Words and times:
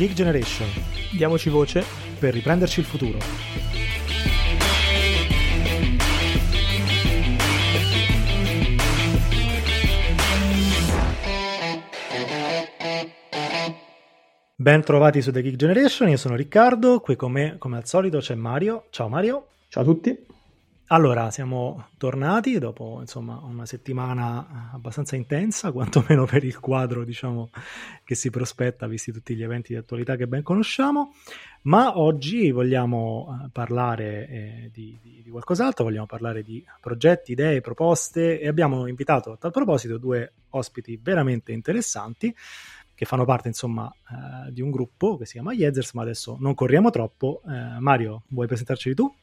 Geek 0.00 0.14
Generation. 0.14 0.66
Diamoci 1.12 1.50
voce 1.50 1.84
per 2.18 2.32
riprenderci 2.32 2.80
il 2.80 2.86
futuro. 2.86 3.18
Ben 14.56 14.82
trovati 14.82 15.20
su 15.20 15.32
The 15.32 15.42
Geek 15.42 15.56
Generation, 15.56 16.08
io 16.08 16.16
sono 16.16 16.34
Riccardo, 16.34 17.00
qui 17.00 17.14
con 17.14 17.32
me 17.32 17.56
come 17.58 17.76
al 17.76 17.86
solito 17.86 18.20
c'è 18.20 18.34
Mario. 18.34 18.86
Ciao 18.88 19.10
Mario. 19.10 19.48
Ciao 19.68 19.82
a 19.82 19.84
tutti. 19.84 20.16
Allora, 20.92 21.30
siamo 21.30 21.90
tornati 21.98 22.58
dopo 22.58 22.96
insomma 22.98 23.40
una 23.44 23.64
settimana 23.64 24.70
abbastanza 24.72 25.14
intensa, 25.14 25.70
quantomeno 25.72 26.24
per 26.24 26.42
il 26.42 26.58
quadro 26.58 27.04
diciamo, 27.04 27.50
che 28.02 28.16
si 28.16 28.28
prospetta, 28.28 28.88
visti 28.88 29.12
tutti 29.12 29.36
gli 29.36 29.42
eventi 29.44 29.72
di 29.72 29.78
attualità 29.78 30.16
che 30.16 30.26
ben 30.26 30.42
conosciamo, 30.42 31.14
ma 31.62 31.96
oggi 31.96 32.50
vogliamo 32.50 33.28
eh, 33.44 33.50
parlare 33.52 34.26
eh, 34.28 34.70
di, 34.72 34.98
di, 35.00 35.20
di, 35.22 35.30
qualcos'altro, 35.30 35.84
vogliamo 35.84 36.06
parlare 36.06 36.42
di 36.42 36.64
progetti, 36.80 37.32
idee, 37.32 37.60
proposte 37.60 38.40
e 38.40 38.48
abbiamo 38.48 38.88
invitato 38.88 39.30
a 39.30 39.36
tal 39.36 39.52
proposito 39.52 39.96
due 39.96 40.32
ospiti 40.50 40.98
veramente 41.00 41.52
interessanti 41.52 42.34
che 42.96 43.04
fanno 43.04 43.24
parte 43.24 43.46
insomma 43.46 43.88
eh, 43.88 44.50
di 44.50 44.60
un 44.60 44.72
gruppo 44.72 45.16
che 45.16 45.24
si 45.24 45.34
chiama 45.34 45.52
Yezers, 45.52 45.92
ma 45.92 46.02
adesso 46.02 46.36
non 46.40 46.54
corriamo 46.54 46.90
troppo. 46.90 47.42
Eh, 47.46 47.78
Mario, 47.78 48.24
vuoi 48.26 48.48
presentarci 48.48 48.92
tu? 48.92 49.14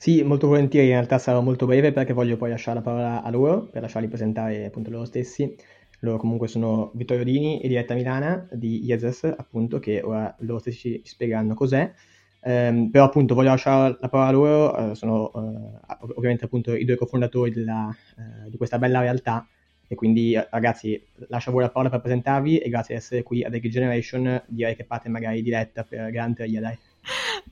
Sì, 0.00 0.22
molto 0.22 0.46
volentieri, 0.46 0.86
in 0.86 0.92
realtà 0.92 1.18
sarò 1.18 1.40
molto 1.40 1.66
breve 1.66 1.90
perché 1.92 2.12
voglio 2.12 2.36
poi 2.36 2.50
lasciare 2.50 2.76
la 2.76 2.84
parola 2.84 3.22
a 3.22 3.30
loro 3.30 3.64
per 3.66 3.82
lasciarli 3.82 4.06
presentare 4.06 4.64
appunto 4.66 4.90
loro 4.90 5.04
stessi. 5.04 5.56
Loro 6.00 6.18
comunque 6.18 6.46
sono 6.46 6.92
Vittorio 6.94 7.24
Dini 7.24 7.60
e 7.60 7.66
Diretta 7.66 7.94
Milana 7.94 8.48
di 8.52 8.84
Yezes, 8.84 9.24
appunto, 9.24 9.80
che 9.80 10.00
ora 10.00 10.32
loro 10.40 10.60
stessi 10.60 11.02
ci 11.02 11.10
spiegheranno 11.10 11.54
cos'è. 11.54 11.92
Um, 12.40 12.90
però 12.90 13.04
appunto 13.06 13.34
voglio 13.34 13.48
lasciare 13.48 13.98
la 14.00 14.08
parola 14.08 14.28
a 14.28 14.32
loro, 14.32 14.90
uh, 14.90 14.94
sono 14.94 15.30
uh, 15.34 15.80
ovviamente 16.14 16.44
appunto 16.44 16.72
i 16.74 16.84
due 16.84 16.96
cofondatori 16.96 17.50
della, 17.50 17.88
uh, 18.16 18.48
di 18.48 18.56
questa 18.56 18.78
bella 18.78 19.00
realtà 19.00 19.44
e 19.88 19.96
quindi 19.96 20.38
ragazzi 20.50 21.02
lascio 21.28 21.50
a 21.50 21.52
voi 21.52 21.62
la 21.62 21.70
parola 21.70 21.90
per 21.90 22.00
presentarvi 22.00 22.58
e 22.58 22.68
grazie 22.68 22.94
di 22.94 23.00
essere 23.00 23.22
qui 23.24 23.42
a 23.42 23.50
The 23.50 23.58
Generation 23.60 24.40
direi 24.46 24.76
che 24.76 24.84
parte 24.84 25.08
magari 25.08 25.42
diretta 25.42 25.82
per 25.82 26.10
Gran 26.12 26.34
Teoria 26.34 26.60
dai. 26.60 26.78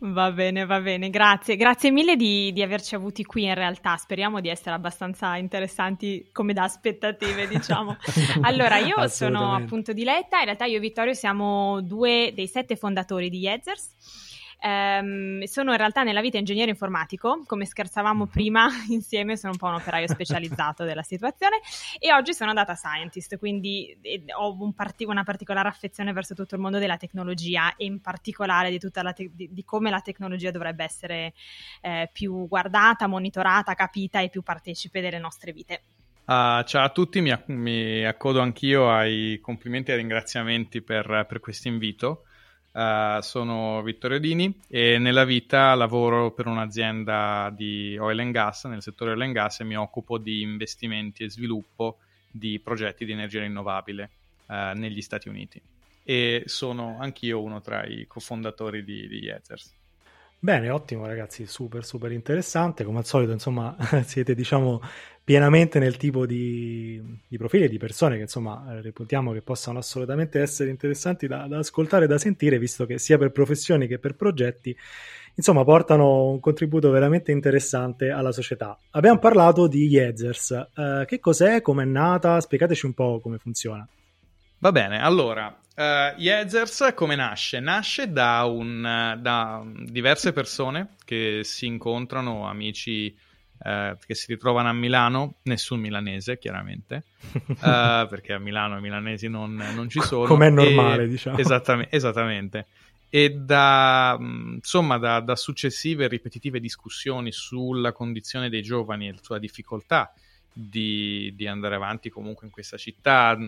Va 0.01 0.31
bene, 0.33 0.67
va 0.67 0.81
bene, 0.81 1.11
grazie. 1.11 1.57
Grazie 1.57 1.91
mille 1.91 2.17
di, 2.17 2.53
di, 2.53 2.63
averci 2.63 2.95
avuti 2.95 3.25
qui 3.25 3.45
in 3.45 3.55
realtà. 3.55 3.97
Speriamo 3.97 4.41
di 4.41 4.49
essere 4.49 4.75
abbastanza 4.75 5.37
interessanti 5.37 6.29
come 6.33 6.53
da 6.53 6.65
aspettative, 6.65 7.49
diciamo. 7.49 7.97
Allora, 8.43 8.79
io 8.79 9.09
sono 9.09 9.55
appunto 9.55 9.93
Diletta, 9.93 10.39
in 10.39 10.45
realtà 10.45 10.65
io 10.67 10.77
e 10.77 10.81
Vittorio 10.81 11.15
siamo 11.15 11.81
due 11.81 12.33
dei 12.35 12.47
sette 12.47 12.77
fondatori 12.77 13.31
di 13.31 13.39
Yezers 13.39 14.26
Um, 14.59 15.43
sono 15.45 15.73
in 15.73 15.77
realtà 15.77 16.03
nella 16.03 16.23
vita 16.23 16.39
ingegnere 16.39 16.71
informatico, 16.71 17.43
come 17.47 17.67
scherzavamo 17.67 18.25
mhm. 18.25 18.31
prima 18.31 18.69
insieme, 18.89 19.37
sono 19.37 19.53
un 19.53 19.59
po' 19.59 19.67
un 19.67 19.75
operaio 19.75 20.09
specializzato 20.09 20.85
della 20.85 21.03
situazione 21.03 21.61
e 21.99 22.13
oggi 22.13 22.33
sono 22.33 22.53
data 22.53 22.75
scientist, 22.75 23.39
quindi 23.39 23.97
ho 24.37 24.57
un 24.59 24.73
parti- 24.73 25.05
una 25.05 25.25
particolare 25.25 25.69
affezione 25.69 26.13
verso 26.13 26.35
tutto 26.35 26.55
il 26.55 26.61
mondo 26.61 26.79
della 26.79 26.97
tecnologia 26.97 27.77
e 27.77 27.85
in 27.85 28.01
particolare 28.01 28.71
di, 28.71 28.79
te- 28.79 29.31
di-, 29.33 29.53
di 29.53 29.65
come 29.65 29.91
la 29.91 30.01
tecnologia 30.01 30.51
dovrebbe 30.51 30.85
essere 30.85 31.35
eh, 31.83 32.09
più 32.13 32.49
guardata, 32.49 33.07
monitorata, 33.07 33.75
capita 33.75 34.21
e 34.21 34.31
più 34.31 34.43
partecipe 34.43 35.01
delle 35.01 35.19
nostre 35.19 35.53
vite. 35.53 35.83
Uh, 36.27 36.65
ciao 36.65 36.83
a 36.83 36.89
tutti, 36.89 37.21
mi, 37.21 37.33
mi, 37.47 38.05
accodo 38.05 38.41
anch'io 38.41 38.91
ai 38.91 39.39
complimenti 39.41 39.91
e 39.91 39.95
ai 39.95 40.01
ringraziamenti 40.01 40.83
per, 40.83 41.25
per 41.29 41.39
questo 41.39 41.69
invito. 41.69 42.26
Uh, 42.77 43.23
sono 43.23 43.81
Vittorio 43.81 44.21
Dini 44.21 44.55
e 44.69 44.99
nella 44.99 45.25
vita 45.25 45.73
lavoro 45.75 46.33
per 46.33 46.47
un'azienda 46.47 47.51
di 47.57 47.97
oil 47.99 48.19
and 48.19 48.33
gas, 48.33 48.65
nel 48.65 48.83
settore 48.83 49.13
oil 49.13 49.23
and 49.23 49.33
gas 49.33 49.61
e 49.61 49.65
mi 49.65 49.79
occupo 49.79 50.19
di 50.19 50.43
investimenti 50.43 51.25
e 51.25 51.31
sviluppo 51.31 52.01
di 52.31 52.61
progetti 52.61 53.07
di 53.07 53.13
energia 53.13 53.41
rinnovabile 53.41 54.11
uh, 54.49 54.77
negli 54.77 55.01
Stati 55.01 55.31
Uniti. 55.31 55.59
E 56.03 56.43
sono 56.45 56.99
anch'io 57.01 57.41
uno 57.41 57.63
tra 57.63 57.83
i 57.87 58.05
cofondatori 58.07 58.85
di, 58.85 59.09
di 59.09 59.21
Yezers. 59.21 59.73
Bene, 60.39 60.69
ottimo 60.69 61.07
ragazzi, 61.07 61.47
super 61.47 61.83
super 61.83 62.13
interessante. 62.13 62.85
Come 62.85 62.99
al 62.99 63.07
solito, 63.07 63.33
insomma, 63.33 63.75
siete 64.05 64.35
diciamo 64.35 64.83
pienamente 65.27 65.81
nel 65.81 65.97
tipo 65.97 66.25
di, 66.25 67.03
di 67.27 67.37
profili 67.37 67.69
di 67.69 67.79
persone 67.79 68.15
che 68.15 68.23
insomma 68.23 68.79
reputiamo 68.81 69.33
che 69.33 69.43
possano 69.43 69.81
assolutamente 69.81 70.41
essere 70.41 70.71
interessanti 70.71 71.27
da, 71.27 71.49
da 71.49 71.59
ascoltare 71.59 72.05
e 72.05 72.07
da 72.07 72.17
sentire, 72.17 72.61
visto 72.61 72.87
che 72.87 73.01
sia 73.01 73.19
per 73.19 73.33
professioni 73.33 73.89
che 73.89 73.99
per 73.99 74.15
progetti 74.15 74.77
insomma 75.35 75.65
portano 75.65 76.31
un 76.31 76.39
contributo 76.39 76.91
veramente 76.91 77.33
interessante 77.33 78.11
alla 78.11 78.31
società. 78.31 78.79
Abbiamo 78.91 79.19
parlato 79.19 79.67
di 79.67 79.89
Yezers, 79.89 80.69
uh, 80.77 81.05
che 81.05 81.19
cos'è, 81.19 81.61
come 81.61 81.83
è 81.83 81.87
nata, 81.87 82.41
spiegateci 82.41 82.87
un 82.87 82.95
po' 82.95 83.19
come 83.19 83.39
funziona. 83.39 83.85
Va 84.59 84.71
bene, 84.71 85.03
allora, 85.03 85.49
uh, 85.49 86.21
Yezers 86.21 86.93
come 86.95 87.17
nasce? 87.17 87.59
Nasce 87.59 88.13
da, 88.13 88.45
un, 88.45 89.19
da 89.21 89.67
diverse 89.87 90.33
persone 90.33 90.91
che 91.05 91.41
si 91.43 91.67
incontrano, 91.67 92.47
amici 92.47 93.13
eh, 93.63 93.97
che 94.05 94.15
si 94.15 94.27
ritrovano 94.33 94.69
a 94.69 94.73
Milano, 94.73 95.37
nessun 95.43 95.81
milanese 95.81 96.39
chiaramente, 96.39 97.05
eh, 97.33 98.07
perché 98.09 98.33
a 98.33 98.39
Milano 98.39 98.79
i 98.79 98.81
milanesi 98.81 99.29
non, 99.29 99.55
non 99.75 99.89
ci 99.89 100.01
sono. 100.01 100.27
Come 100.27 100.49
è 100.49 100.51
normale, 100.51 101.05
e, 101.05 101.09
diciamo. 101.09 101.39
Esattamente, 101.39 101.95
esattamente. 101.95 102.67
E 103.09 103.31
da, 103.31 104.17
insomma, 104.21 104.99
da, 104.99 105.21
da 105.21 105.37
successive 105.37 106.05
e 106.05 106.09
ripetitive 106.09 106.61
discussioni 106.61 107.33
sulla 107.33 107.93
condizione 107.93 108.49
dei 108.49 108.63
giovani 108.63 109.09
e 109.09 109.15
sulla 109.23 109.39
difficoltà 109.39 110.13
di, 110.53 111.33
di, 111.37 111.47
andare 111.47 111.75
avanti 111.75 112.09
comunque 112.11 112.47
in 112.47 112.53
questa 112.53 112.77
città, 112.77 113.39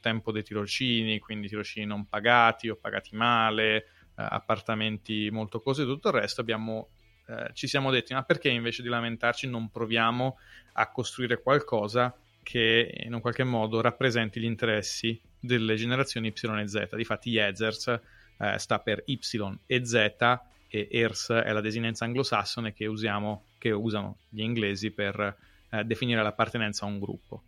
tempo 0.00 0.32
dei 0.32 0.42
tirocini, 0.42 1.18
quindi 1.18 1.48
tirocini 1.48 1.86
non 1.86 2.06
pagati 2.06 2.68
o 2.68 2.76
pagati 2.76 3.16
male, 3.16 3.76
eh, 3.76 3.84
appartamenti 4.16 5.30
molto 5.30 5.60
cose 5.60 5.82
e 5.82 5.86
tutto 5.86 6.08
il 6.08 6.14
resto, 6.14 6.40
abbiamo 6.40 6.88
eh, 7.28 7.50
ci 7.52 7.66
siamo 7.66 7.90
detti, 7.90 8.14
ma 8.14 8.22
perché 8.22 8.48
invece 8.48 8.82
di 8.82 8.88
lamentarci 8.88 9.46
non 9.46 9.70
proviamo 9.70 10.38
a 10.72 10.90
costruire 10.90 11.42
qualcosa 11.42 12.14
che 12.42 13.02
in 13.04 13.12
un 13.12 13.20
qualche 13.20 13.44
modo 13.44 13.82
rappresenti 13.82 14.40
gli 14.40 14.44
interessi 14.44 15.20
delle 15.38 15.74
generazioni 15.74 16.28
Y 16.28 16.60
e 16.60 16.68
Z. 16.68 16.96
Difatti 16.96 17.28
Yezers 17.30 18.00
eh, 18.38 18.58
sta 18.58 18.78
per 18.78 19.02
Y 19.04 19.18
e 19.66 19.84
Z 19.84 19.94
e 20.70 20.88
ERS 20.90 21.30
è 21.32 21.52
la 21.52 21.60
desinenza 21.60 22.06
anglosassone 22.06 22.72
che, 22.72 22.86
usiamo, 22.86 23.44
che 23.58 23.70
usano 23.72 24.16
gli 24.30 24.40
inglesi 24.40 24.90
per 24.90 25.36
eh, 25.70 25.84
definire 25.84 26.22
l'appartenenza 26.22 26.86
a 26.86 26.88
un 26.88 26.98
gruppo. 26.98 27.42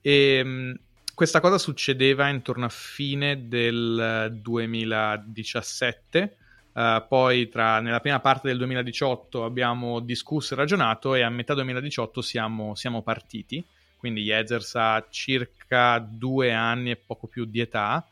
E, 0.00 0.44
mh, 0.44 0.78
questa 1.14 1.40
cosa 1.40 1.58
succedeva 1.58 2.28
intorno 2.28 2.66
a 2.66 2.70
fine 2.70 3.48
del 3.48 4.36
2017 4.40 6.36
Uh, 6.74 7.06
poi 7.06 7.48
tra, 7.48 7.78
nella 7.78 8.00
prima 8.00 8.18
parte 8.18 8.48
del 8.48 8.58
2018 8.58 9.44
abbiamo 9.44 10.00
discusso 10.00 10.54
e 10.54 10.56
ragionato 10.56 11.14
e 11.14 11.22
a 11.22 11.30
metà 11.30 11.54
2018 11.54 12.20
siamo, 12.20 12.74
siamo 12.74 13.00
partiti. 13.00 13.64
Quindi 13.96 14.22
Yezers 14.22 14.74
ha 14.74 15.06
circa 15.08 15.98
due 15.98 16.52
anni 16.52 16.90
e 16.90 16.96
poco 16.96 17.28
più 17.28 17.44
di 17.44 17.60
età. 17.60 18.04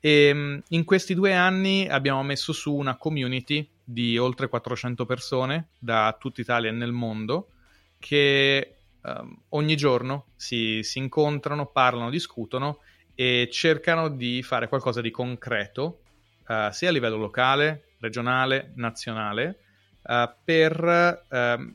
E 0.00 0.32
mm, 0.32 0.58
in 0.68 0.84
questi 0.84 1.14
due 1.14 1.34
anni 1.34 1.86
abbiamo 1.88 2.22
messo 2.22 2.54
su 2.54 2.74
una 2.74 2.96
community 2.96 3.68
di 3.84 4.16
oltre 4.16 4.48
400 4.48 5.04
persone 5.04 5.68
da 5.78 6.16
tutta 6.18 6.40
Italia 6.40 6.70
e 6.70 6.72
nel 6.72 6.92
mondo 6.92 7.50
che 7.98 8.76
um, 9.02 9.38
ogni 9.50 9.76
giorno 9.76 10.28
si, 10.36 10.82
si 10.82 10.98
incontrano, 10.98 11.66
parlano, 11.66 12.08
discutono 12.08 12.78
e 13.14 13.48
cercano 13.52 14.08
di 14.08 14.42
fare 14.42 14.68
qualcosa 14.68 15.02
di 15.02 15.10
concreto, 15.10 16.00
uh, 16.46 16.70
sia 16.70 16.88
a 16.88 16.92
livello 16.92 17.16
locale 17.16 17.85
regionale, 18.00 18.72
nazionale, 18.74 19.58
uh, 20.02 20.28
per 20.44 21.26
uh, 21.28 21.74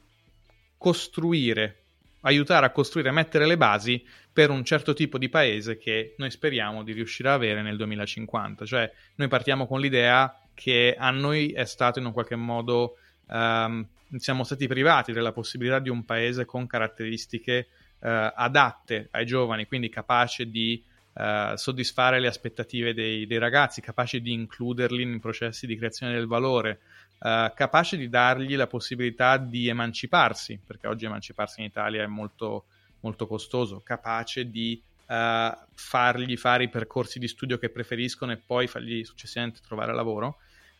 costruire, 0.78 1.84
aiutare 2.22 2.66
a 2.66 2.72
costruire, 2.72 3.12
mettere 3.12 3.46
le 3.46 3.58
basi 3.58 4.04
per 4.32 4.50
un 4.50 4.64
certo 4.64 4.94
tipo 4.94 5.18
di 5.18 5.30
paese 5.30 5.78
che 5.78 6.16
noi 6.18 6.32
speriamo 6.32 6.84
di 6.84 6.94
riuscire 6.94 7.30
a 7.30 7.34
avere 7.34 7.62
nel 7.62 7.78
2050. 7.78 8.66
Cioè, 8.66 8.92
noi 9.16 9.28
partiamo 9.28 9.68
con 9.68 9.80
l'idea 9.80 10.40
che 10.54 10.96
a 10.98 11.12
noi 11.12 11.52
è 11.52 11.66
stato 11.66 12.00
in 12.00 12.06
un 12.06 12.14
qualche 12.14 12.36
modo, 12.36 12.98
um, 13.28 13.86
siamo 14.18 14.44
stati 14.44 14.68
privati 14.68 15.12
della 15.12 15.32
possibilità 15.32 15.80
di 15.80 15.90
un 15.90 16.06
paese 16.06 16.46
con 16.46 16.68
caratteristiche 16.68 17.68
uh, 18.00 18.08
adatte 18.36 19.10
ai 19.12 19.26
giovani, 19.26 19.66
quindi 19.66 19.90
capace 19.90 20.50
di 20.50 20.84
uh, 21.14 21.56
soddisfare 21.56 22.20
le 22.20 22.28
aspettative 22.28 22.94
dei, 22.94 23.28
dei, 23.28 23.38
ragazzi, 23.38 23.82
capace 23.82 24.22
di 24.22 24.32
includerli 24.34 25.02
in 25.02 25.20
processi 25.20 25.66
di 25.66 25.78
creazione 25.78 26.14
del 26.14 26.28
valore, 26.28 26.80
uh, 27.20 27.52
capace 27.54 27.98
di 27.98 28.10
dargli 28.10 28.56
la 28.56 28.68
possibilità 28.68 29.38
di 29.38 29.68
emanciparsi, 29.68 30.60
perché 30.66 30.88
oggi 30.88 31.06
emanciparsi 31.06 31.62
in 31.62 31.68
Italia 31.68 32.04
è 32.04 32.08
molto, 32.08 32.66
molto 33.02 33.28
costoso, 33.28 33.82
capace 33.84 34.50
di 34.50 34.82
uh, 35.08 35.58
fargli 35.74 36.38
fare 36.38 36.64
i 36.64 36.70
percorsi 36.70 37.20
di 37.20 37.28
studio 37.28 37.58
che 37.58 37.70
preferiscono 37.70 38.32
e 38.32 38.38
poi 38.38 38.68
fargli 38.68 39.04
successivamente 39.04 39.60
trovare 39.66 39.94
lavoro. 39.94 40.38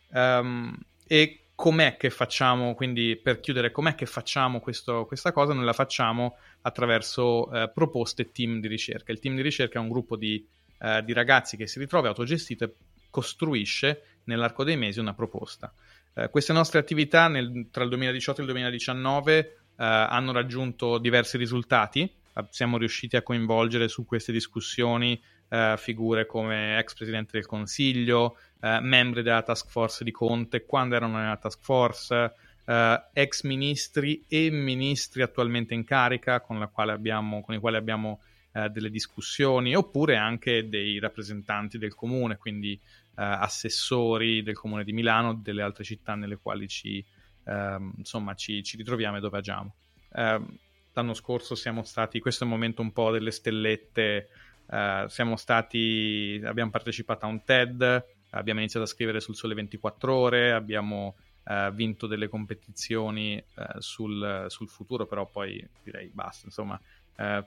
Um, 0.08 0.76
e 1.06 1.41
com'è 1.62 1.96
che 1.96 2.10
facciamo, 2.10 2.74
quindi 2.74 3.14
per 3.14 3.38
chiudere, 3.38 3.70
com'è 3.70 3.94
che 3.94 4.04
facciamo 4.04 4.58
questo, 4.58 5.06
questa 5.06 5.30
cosa? 5.30 5.52
Noi 5.52 5.64
la 5.64 5.72
facciamo 5.72 6.36
attraverso 6.62 7.48
uh, 7.48 7.70
proposte 7.72 8.32
team 8.32 8.58
di 8.58 8.66
ricerca. 8.66 9.12
Il 9.12 9.20
team 9.20 9.36
di 9.36 9.42
ricerca 9.42 9.78
è 9.78 9.80
un 9.80 9.88
gruppo 9.88 10.16
di, 10.16 10.44
uh, 10.80 11.02
di 11.02 11.12
ragazzi 11.12 11.56
che 11.56 11.68
si 11.68 11.78
ritrova 11.78 12.08
autogestito 12.08 12.64
e 12.64 12.72
costruisce 13.10 14.18
nell'arco 14.24 14.64
dei 14.64 14.76
mesi 14.76 14.98
una 14.98 15.14
proposta. 15.14 15.72
Uh, 16.14 16.28
queste 16.30 16.52
nostre 16.52 16.80
attività 16.80 17.28
nel, 17.28 17.68
tra 17.70 17.84
il 17.84 17.90
2018 17.90 18.40
e 18.40 18.42
il 18.42 18.50
2019 18.50 19.56
hanno 19.76 20.32
raggiunto 20.32 20.98
diversi 20.98 21.36
risultati 21.38 22.08
siamo 22.50 22.78
riusciti 22.78 23.16
a 23.16 23.22
coinvolgere 23.22 23.88
su 23.88 24.04
queste 24.04 24.32
discussioni 24.32 25.20
eh, 25.52 25.74
figure 25.76 26.24
come 26.24 26.78
ex 26.78 26.94
presidente 26.94 27.32
del 27.32 27.46
Consiglio, 27.46 28.38
eh, 28.60 28.80
membri 28.80 29.22
della 29.22 29.42
task 29.42 29.68
force 29.68 30.02
di 30.02 30.10
Conte 30.10 30.64
quando 30.64 30.94
erano 30.94 31.18
nella 31.18 31.36
task 31.36 31.60
force, 31.60 32.32
eh, 32.64 33.02
ex 33.12 33.42
ministri 33.42 34.24
e 34.26 34.50
ministri 34.50 35.20
attualmente 35.20 35.74
in 35.74 35.84
carica 35.84 36.40
con, 36.40 36.66
abbiamo, 36.74 37.42
con 37.42 37.54
i 37.54 37.58
quali 37.58 37.76
abbiamo 37.76 38.22
eh, 38.52 38.70
delle 38.70 38.88
discussioni, 38.88 39.74
oppure 39.74 40.16
anche 40.16 40.70
dei 40.70 40.98
rappresentanti 40.98 41.76
del 41.76 41.94
comune, 41.94 42.38
quindi 42.38 42.72
eh, 42.72 42.80
assessori 43.14 44.42
del 44.42 44.54
comune 44.54 44.84
di 44.84 44.94
Milano, 44.94 45.34
delle 45.34 45.60
altre 45.60 45.84
città 45.84 46.14
nelle 46.14 46.38
quali 46.38 46.66
ci, 46.66 47.04
ehm, 47.44 47.92
insomma, 47.98 48.34
ci, 48.34 48.62
ci 48.62 48.78
ritroviamo 48.78 49.18
e 49.18 49.20
dove 49.20 49.36
agiamo. 49.36 49.74
Ehm, 50.14 50.56
l'anno 50.94 51.14
scorso 51.14 51.54
siamo 51.54 51.82
stati, 51.82 52.20
questo 52.20 52.44
è 52.44 52.46
il 52.46 52.52
momento 52.52 52.80
un 52.80 52.92
po' 52.92 53.10
delle 53.10 53.30
stellette, 53.30 54.28
uh, 54.66 55.06
siamo 55.08 55.36
stati, 55.36 56.40
abbiamo 56.44 56.70
partecipato 56.70 57.24
a 57.24 57.28
un 57.28 57.44
TED, 57.44 58.04
abbiamo 58.30 58.60
iniziato 58.60 58.86
a 58.86 58.88
scrivere 58.88 59.20
sul 59.20 59.36
Sole 59.36 59.54
24 59.54 60.14
Ore, 60.14 60.52
abbiamo 60.52 61.16
uh, 61.44 61.70
vinto 61.72 62.06
delle 62.06 62.28
competizioni 62.28 63.42
uh, 63.54 63.80
sul, 63.80 64.46
sul, 64.48 64.68
futuro, 64.68 65.06
però 65.06 65.26
poi 65.26 65.66
direi 65.82 66.10
basta, 66.12 66.46
insomma. 66.46 66.80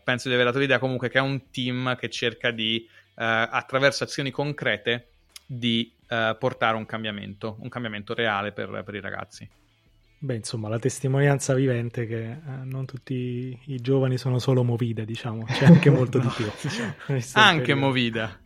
penso 0.04 0.28
di 0.28 0.34
aver 0.36 0.46
dato 0.46 0.60
l'idea 0.60 0.80
comunque 0.80 1.10
che 1.10 1.18
è 1.18 1.22
un 1.22 1.50
team 1.50 1.96
che 1.98 2.10
cerca 2.10 2.52
di, 2.52 2.88
attraverso 3.16 4.04
azioni 4.04 4.32
concrete, 4.32 5.10
di 5.46 5.92
portare 6.06 6.78
un 6.78 6.86
cambiamento, 6.86 7.58
un 7.60 7.70
cambiamento 7.70 8.14
reale 8.14 8.52
per, 8.52 8.84
per 8.86 8.96
i 8.96 9.02
ragazzi. 9.02 9.50
Beh, 10.26 10.38
insomma, 10.38 10.70
la 10.70 10.80
testimonianza 10.80 11.54
vivente 11.54 12.08
che 12.08 12.32
eh, 12.32 12.40
non 12.64 12.88
tutti 12.88 13.56
i 13.66 13.80
giovani 13.80 14.18
sono 14.18 14.40
solo 14.40 14.64
movide, 14.64 15.06
diciamo, 15.06 15.44
c'è 15.46 15.66
anche 15.66 15.92
molto 15.92 16.18
no, 16.18 16.24
di 16.24 16.30
più. 16.36 16.46
Diciamo, 16.66 16.96
anche 17.34 17.76
movida. 17.76 18.40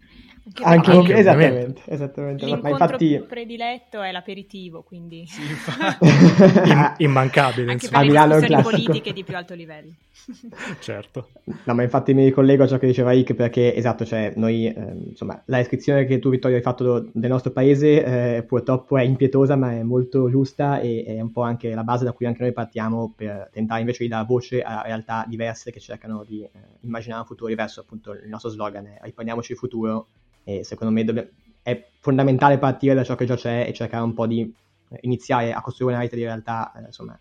Anche, 0.61 0.91
anche 0.91 1.15
esattamente, 1.15 1.81
esattamente. 1.85 2.45
L'incontro 2.45 2.85
infatti... 2.85 3.25
prediletto 3.27 4.01
è 4.01 4.11
l'aperitivo, 4.11 4.83
quindi 4.83 5.25
sì, 5.27 5.41
In, 6.65 6.93
immancabile. 6.97 7.71
Anche 7.71 7.85
insomma. 7.85 8.27
per 8.27 8.27
le 8.27 8.47
discussioni 8.47 8.63
politiche 8.63 9.13
di 9.13 9.23
più 9.23 9.35
alto 9.35 9.53
livello. 9.53 9.93
certo. 10.79 11.29
No, 11.63 11.73
ma 11.73 11.83
infatti 11.83 12.13
mi 12.13 12.25
ricollego 12.25 12.63
a 12.63 12.67
ciò 12.67 12.77
che 12.77 12.87
diceva 12.87 13.11
Ike 13.13 13.35
perché, 13.35 13.75
esatto, 13.75 14.05
cioè 14.05 14.33
noi, 14.35 14.67
eh, 14.67 14.95
insomma, 15.09 15.41
la 15.45 15.57
descrizione 15.57 16.05
che 16.05 16.19
tu 16.19 16.29
Vittorio 16.29 16.57
hai 16.57 16.63
fatto 16.63 17.09
del 17.11 17.29
nostro 17.29 17.51
paese 17.51 18.37
eh, 18.37 18.43
purtroppo 18.43 18.97
è 18.97 19.03
impietosa 19.03 19.55
ma 19.55 19.71
è 19.71 19.83
molto 19.83 20.29
giusta 20.29 20.79
e 20.79 21.03
è 21.05 21.21
un 21.21 21.31
po' 21.31 21.41
anche 21.41 21.73
la 21.73 21.83
base 21.83 22.05
da 22.05 22.11
cui 22.11 22.25
anche 22.25 22.43
noi 22.43 22.53
partiamo 22.53 23.13
per 23.15 23.49
tentare 23.51 23.81
invece 23.81 24.03
di 24.03 24.09
dare 24.09 24.25
voce 24.25 24.61
a 24.61 24.81
realtà 24.83 25.25
diverse 25.27 25.71
che 25.71 25.79
cercano 25.79 26.23
di 26.27 26.43
eh, 26.43 26.49
immaginare 26.81 27.21
un 27.21 27.27
futuro 27.27 27.49
diverso, 27.49 27.81
appunto 27.81 28.13
il 28.13 28.29
nostro 28.29 28.49
slogan 28.49 28.85
è 28.85 28.99
riprendiamoci 29.01 29.53
il 29.53 29.57
futuro 29.57 30.07
e 30.43 30.63
secondo 30.63 30.93
me 30.93 31.03
dobb- 31.03 31.27
è 31.61 31.87
fondamentale 31.99 32.57
partire 32.57 32.93
da 32.93 33.03
ciò 33.03 33.15
che 33.15 33.25
già 33.25 33.35
c'è 33.35 33.65
e 33.67 33.73
cercare 33.73 34.03
un 34.03 34.13
po' 34.13 34.27
di 34.27 34.41
eh, 34.89 34.97
iniziare 35.01 35.53
a 35.53 35.61
costruire 35.61 35.95
una 35.95 36.03
rete 36.03 36.15
di 36.15 36.23
realtà 36.23 36.71
eh, 36.75 36.85
insomma, 36.85 37.17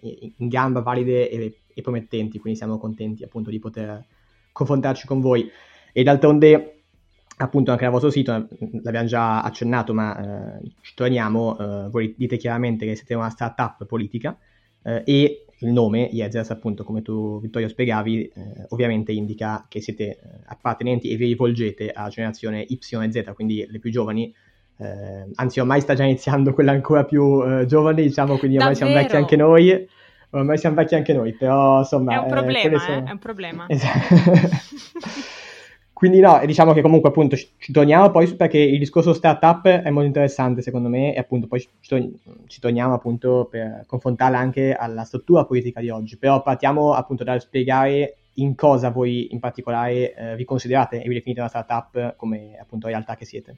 eh, 0.00 0.32
in 0.36 0.48
gamba, 0.48 0.80
valide 0.80 1.28
e, 1.30 1.60
e, 1.74 1.82
promettenti, 1.82 2.38
quindi 2.38 2.58
siamo 2.58 2.78
contenti 2.78 3.24
appunto 3.24 3.50
di 3.50 3.58
poter 3.58 4.04
confrontarci 4.52 5.06
con 5.06 5.20
voi. 5.20 5.48
E 5.92 6.02
d'altronde 6.02 6.82
appunto 7.38 7.70
anche 7.70 7.86
al 7.86 7.90
vostro 7.90 8.10
sito, 8.10 8.34
eh, 8.34 8.46
l'abbiamo 8.82 9.06
già 9.06 9.42
accennato 9.42 9.94
ma 9.94 10.58
eh, 10.58 10.72
ci 10.82 10.94
torniamo, 10.94 11.58
eh, 11.58 11.88
voi 11.88 12.14
dite 12.16 12.36
chiaramente 12.36 12.86
che 12.86 12.94
siete 12.94 13.14
una 13.14 13.30
startup 13.30 13.84
politica 13.86 14.36
e 14.82 15.44
il 15.60 15.72
nome, 15.72 16.08
Yezers, 16.10 16.50
appunto, 16.50 16.84
come 16.84 17.02
tu 17.02 17.40
Vittorio 17.40 17.68
spiegavi, 17.68 18.24
eh, 18.24 18.32
ovviamente 18.68 19.12
indica 19.12 19.66
che 19.68 19.80
siete 19.80 20.04
eh, 20.04 20.18
appartenenti 20.46 21.10
e 21.10 21.16
vi 21.16 21.26
rivolgete 21.26 21.90
alla 21.90 22.08
generazione 22.08 22.64
Y 22.66 22.78
e 22.78 23.12
Z, 23.12 23.32
quindi 23.34 23.66
le 23.68 23.78
più 23.78 23.90
giovani. 23.90 24.34
Eh, 24.78 25.30
anzi, 25.34 25.60
ormai 25.60 25.80
sta 25.82 25.94
già 25.94 26.04
iniziando 26.04 26.54
quella 26.54 26.72
ancora 26.72 27.04
più 27.04 27.42
eh, 27.42 27.66
giovane, 27.66 28.02
diciamo, 28.02 28.38
quindi 28.38 28.56
ormai 28.56 28.72
Davvero? 28.72 28.90
siamo 28.92 28.94
vecchi 28.94 29.16
anche 29.16 29.36
noi. 29.36 29.88
Ormai 30.32 30.58
siamo 30.58 30.76
vecchi 30.76 30.94
anche 30.94 31.12
noi, 31.12 31.32
però 31.34 31.78
insomma... 31.78 32.14
È 32.14 32.18
un 32.18 32.24
eh, 32.24 32.28
problema, 32.28 32.78
sono... 32.78 33.06
è 33.06 33.10
un 33.10 33.18
problema. 33.18 33.66
Esatto. 33.68 34.14
Quindi 36.00 36.20
no, 36.20 36.40
diciamo 36.46 36.72
che 36.72 36.80
comunque 36.80 37.10
appunto 37.10 37.36
ci, 37.36 37.72
torniamo 37.72 38.10
poi 38.10 38.34
perché 38.34 38.56
il 38.56 38.78
discorso 38.78 39.12
startup 39.12 39.68
è 39.68 39.90
molto 39.90 40.06
interessante 40.06 40.62
secondo 40.62 40.88
me 40.88 41.14
e 41.14 41.18
appunto 41.18 41.46
poi 41.46 41.60
ci, 41.60 42.58
torniamo 42.58 42.94
appunto 42.94 43.46
per 43.50 43.84
confrontarla 43.86 44.38
anche 44.38 44.72
alla 44.72 45.04
struttura 45.04 45.44
politica 45.44 45.78
di 45.80 45.90
oggi, 45.90 46.16
però 46.16 46.40
partiamo 46.40 46.94
appunto 46.94 47.22
dal 47.22 47.42
spiegare 47.42 48.16
in 48.36 48.54
cosa 48.54 48.88
voi 48.88 49.28
in 49.32 49.40
particolare 49.40 50.14
eh, 50.14 50.36
vi 50.36 50.44
considerate 50.46 51.02
e 51.02 51.06
vi 51.06 51.12
definite 51.16 51.40
una 51.40 51.50
startup 51.50 52.16
come 52.16 52.56
appunto 52.58 52.86
realtà 52.86 53.14
che 53.14 53.26
siete. 53.26 53.56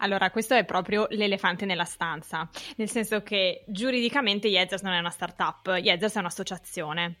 Allora, 0.00 0.30
questo 0.30 0.52
è 0.52 0.66
proprio 0.66 1.06
l'elefante 1.08 1.64
nella 1.64 1.84
stanza, 1.84 2.46
nel 2.76 2.90
senso 2.90 3.22
che 3.22 3.64
giuridicamente 3.66 4.48
Yezers 4.48 4.82
non 4.82 4.92
è 4.92 4.98
una 4.98 5.08
startup, 5.08 5.78
Yezers 5.82 6.16
è 6.16 6.18
un'associazione 6.18 7.16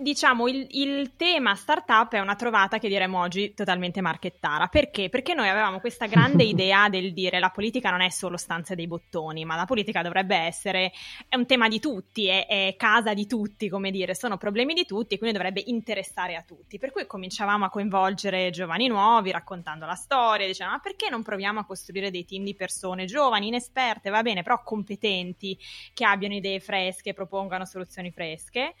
diciamo 0.00 0.46
il, 0.48 0.66
il, 0.70 1.16
tema 1.16 1.54
startup 1.54 2.12
è 2.12 2.20
una 2.20 2.36
trovata 2.36 2.78
che 2.78 2.88
diremmo 2.88 3.20
oggi 3.20 3.54
totalmente 3.54 4.00
marchettara. 4.00 4.68
Perché? 4.68 5.08
Perché 5.08 5.34
noi 5.34 5.48
avevamo 5.48 5.80
questa 5.80 6.06
grande 6.06 6.44
idea 6.44 6.88
del 6.88 7.12
dire 7.12 7.38
la 7.38 7.50
politica 7.50 7.90
non 7.90 8.00
è 8.00 8.08
solo 8.10 8.36
stanza 8.36 8.74
dei 8.74 8.86
bottoni, 8.86 9.44
ma 9.44 9.56
la 9.56 9.64
politica 9.64 10.02
dovrebbe 10.02 10.36
essere 10.36 10.92
è 11.28 11.36
un 11.36 11.46
tema 11.46 11.68
di 11.68 11.80
tutti, 11.80 12.26
è, 12.26 12.46
è 12.46 12.74
casa 12.76 13.14
di 13.14 13.26
tutti, 13.26 13.68
come 13.68 13.90
dire, 13.90 14.14
sono 14.14 14.36
problemi 14.36 14.74
di 14.74 14.84
tutti, 14.84 15.18
quindi 15.18 15.36
dovrebbe 15.36 15.62
interessare 15.66 16.36
a 16.36 16.42
tutti. 16.42 16.78
Per 16.78 16.92
cui 16.92 17.06
cominciavamo 17.06 17.64
a 17.64 17.70
coinvolgere 17.70 18.50
giovani 18.50 18.88
nuovi, 18.88 19.30
raccontando 19.30 19.86
la 19.86 19.94
storia, 19.94 20.46
dicevamo 20.46 20.76
ma 20.76 20.80
perché 20.80 21.08
non 21.08 21.22
proviamo 21.22 21.60
a 21.60 21.64
costruire 21.64 22.10
dei 22.10 22.24
team 22.24 22.44
di 22.44 22.54
persone 22.54 23.06
giovani, 23.06 23.46
inesperte, 23.46 24.10
va 24.10 24.22
bene, 24.22 24.42
però 24.42 24.62
competenti, 24.62 25.58
che 25.94 26.04
abbiano 26.04 26.34
idee 26.34 26.60
fresche, 26.60 27.14
propongano 27.14 27.64
soluzioni 27.64 28.10
fresche 28.10 28.74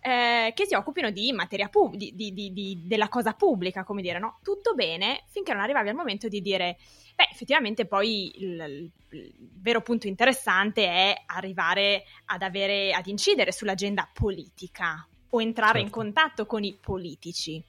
eh, 0.00 0.52
che 0.54 0.66
si 0.66 0.74
occupino 0.74 1.10
di 1.10 1.32
materia 1.32 1.68
pub- 1.68 1.94
di, 1.94 2.12
di, 2.14 2.32
di, 2.32 2.82
della 2.84 3.08
cosa 3.08 3.32
pubblica, 3.34 3.84
come 3.84 4.02
dire, 4.02 4.18
no? 4.18 4.38
Tutto 4.42 4.74
bene 4.74 5.24
finché 5.28 5.52
non 5.52 5.62
arrivavi 5.62 5.90
al 5.90 5.94
momento 5.94 6.28
di 6.28 6.40
dire, 6.40 6.78
beh, 7.14 7.28
effettivamente 7.30 7.86
poi 7.86 8.32
il, 8.40 8.90
il, 9.10 9.34
vero 9.60 9.82
punto 9.82 10.06
interessante 10.06 10.86
è 10.86 11.22
arrivare 11.26 12.04
ad 12.26 12.42
avere, 12.42 12.92
ad 12.92 13.06
incidere 13.06 13.52
sull'agenda 13.52 14.08
politica 14.12 15.06
o 15.32 15.40
entrare 15.40 15.80
certo. 15.80 15.86
in 15.86 15.90
contatto 15.90 16.46
con 16.46 16.64
i 16.64 16.76
politici. 16.80 17.62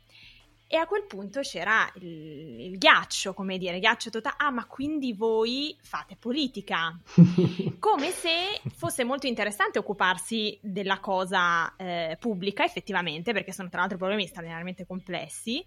E 0.74 0.78
a 0.78 0.86
quel 0.86 1.04
punto 1.04 1.42
c'era 1.42 1.92
il, 1.96 2.62
il 2.62 2.78
ghiaccio, 2.78 3.34
come 3.34 3.58
dire, 3.58 3.78
ghiaccio 3.78 4.10
totale. 4.10 4.38
Ah, 4.38 4.52
ma 4.52 4.64
quindi 4.68 5.12
voi 5.12 5.76
fate 5.82 6.16
politica? 6.18 6.98
Come 7.78 8.12
se 8.12 8.62
fosse 8.74 9.04
molto 9.04 9.28
interessante 9.28 9.80
occuparsi 9.80 10.58
della 10.62 11.02
cosa 11.02 11.76
eh, 11.76 12.16
pubblica, 12.18 12.64
effettivamente, 12.64 13.34
perché 13.34 13.52
sono 13.52 13.68
tra 13.68 13.82
l'altro 13.82 13.98
problemi 13.98 14.26
straordinariamente 14.28 14.86
complessi, 14.86 15.62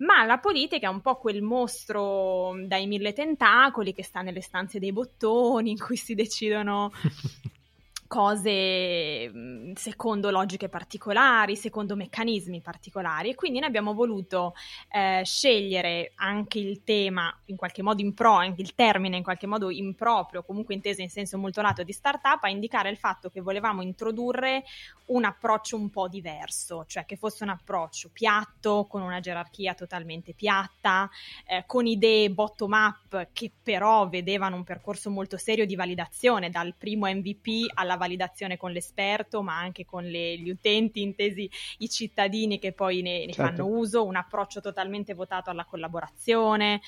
ma 0.00 0.24
la 0.24 0.36
politica 0.36 0.88
è 0.88 0.90
un 0.90 1.00
po' 1.00 1.16
quel 1.16 1.40
mostro 1.40 2.52
dai 2.66 2.86
mille 2.86 3.14
tentacoli 3.14 3.94
che 3.94 4.02
sta 4.02 4.20
nelle 4.20 4.42
stanze 4.42 4.78
dei 4.78 4.92
bottoni, 4.92 5.70
in 5.70 5.78
cui 5.78 5.96
si 5.96 6.14
decidono 6.14 6.92
cose 8.10 9.30
secondo 9.76 10.30
logiche 10.30 10.68
particolari, 10.68 11.54
secondo 11.54 11.94
meccanismi 11.94 12.60
particolari 12.60 13.30
e 13.30 13.34
quindi 13.36 13.60
noi 13.60 13.68
abbiamo 13.68 13.94
voluto 13.94 14.54
eh, 14.90 15.22
scegliere 15.24 16.10
anche 16.16 16.58
il 16.58 16.82
tema 16.82 17.32
in 17.44 17.56
qualche 17.56 17.82
modo 17.82 18.02
impro, 18.02 18.32
anche 18.32 18.62
il 18.62 18.74
termine 18.74 19.16
in 19.16 19.22
qualche 19.22 19.46
modo 19.46 19.70
improprio, 19.70 20.42
comunque 20.42 20.74
inteso 20.74 21.02
in 21.02 21.08
senso 21.08 21.38
molto 21.38 21.62
lato 21.62 21.84
di 21.84 21.92
startup, 21.92 22.42
a 22.42 22.48
indicare 22.48 22.90
il 22.90 22.96
fatto 22.96 23.30
che 23.30 23.40
volevamo 23.40 23.80
introdurre 23.80 24.64
un 25.06 25.24
approccio 25.24 25.76
un 25.76 25.88
po' 25.88 26.08
diverso, 26.08 26.84
cioè 26.88 27.04
che 27.04 27.14
fosse 27.14 27.44
un 27.44 27.50
approccio 27.50 28.10
piatto, 28.12 28.86
con 28.88 29.02
una 29.02 29.20
gerarchia 29.20 29.74
totalmente 29.74 30.34
piatta, 30.34 31.08
eh, 31.46 31.62
con 31.64 31.86
idee 31.86 32.30
bottom 32.30 32.72
up 32.72 33.28
che 33.32 33.52
però 33.62 34.08
vedevano 34.08 34.56
un 34.56 34.64
percorso 34.64 35.10
molto 35.10 35.36
serio 35.36 35.64
di 35.64 35.76
validazione 35.76 36.50
dal 36.50 36.74
primo 36.76 37.06
MVP 37.06 37.70
alla 37.74 37.98
validazione 38.00 38.56
con 38.56 38.72
l'esperto, 38.72 39.42
ma 39.42 39.58
anche 39.58 39.84
con 39.84 40.04
le, 40.04 40.38
gli 40.38 40.48
utenti, 40.48 41.02
intesi 41.02 41.48
i 41.78 41.88
cittadini 41.88 42.58
che 42.58 42.72
poi 42.72 43.02
ne, 43.02 43.26
ne 43.26 43.32
certo. 43.32 43.42
fanno 43.42 43.66
uso, 43.66 44.04
un 44.04 44.16
approccio 44.16 44.60
totalmente 44.60 45.14
votato 45.14 45.50
alla 45.50 45.64
collaborazione 45.64 46.80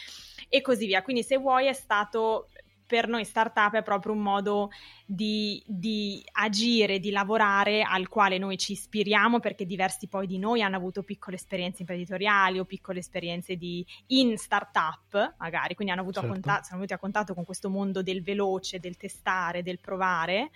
e 0.48 0.60
così 0.62 0.86
via. 0.86 1.02
Quindi 1.02 1.22
se 1.22 1.36
vuoi 1.36 1.66
è 1.66 1.72
stato 1.74 2.48
per 2.92 3.08
noi 3.08 3.24
startup 3.24 3.72
è 3.72 3.82
proprio 3.82 4.12
un 4.12 4.20
modo 4.20 4.68
di, 5.06 5.62
di, 5.66 6.22
agire, 6.32 6.98
di 6.98 7.10
lavorare 7.10 7.80
al 7.80 8.06
quale 8.06 8.36
noi 8.36 8.58
ci 8.58 8.72
ispiriamo 8.72 9.40
perché 9.40 9.64
diversi 9.64 10.08
poi 10.08 10.26
di 10.26 10.36
noi 10.36 10.60
hanno 10.60 10.76
avuto 10.76 11.02
piccole 11.02 11.36
esperienze 11.36 11.80
imprenditoriali 11.80 12.58
o 12.58 12.66
piccole 12.66 12.98
esperienze 12.98 13.56
di, 13.56 13.82
in 14.08 14.36
startup 14.36 15.36
magari, 15.38 15.74
quindi 15.74 15.94
hanno 15.94 16.02
avuto 16.02 16.20
certo. 16.20 16.34
a 16.34 16.34
contatto, 16.34 16.64
sono 16.64 16.76
venuti 16.76 16.92
a 16.92 16.98
contatto 16.98 17.32
con 17.32 17.44
questo 17.44 17.70
mondo 17.70 18.02
del 18.02 18.22
veloce, 18.22 18.78
del 18.78 18.98
testare, 18.98 19.62
del 19.62 19.80
provare. 19.80 20.50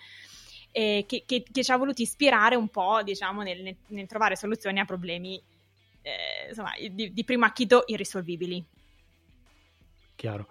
Eh, 0.76 1.04
che, 1.08 1.22
che, 1.24 1.42
che, 1.50 1.64
ci 1.64 1.72
ha 1.72 1.76
voluto 1.78 2.02
ispirare 2.02 2.54
un 2.54 2.68
po' 2.68 3.02
diciamo 3.02 3.40
nel, 3.40 3.74
nel, 3.86 4.06
trovare 4.06 4.36
soluzioni 4.36 4.78
a 4.78 4.84
problemi 4.84 5.42
eh, 6.02 6.48
insomma, 6.50 6.72
di, 6.90 7.14
di 7.14 7.24
primo 7.24 7.46
acchito 7.46 7.84
irrisolvibili. 7.86 8.62
Chiaro 10.16 10.46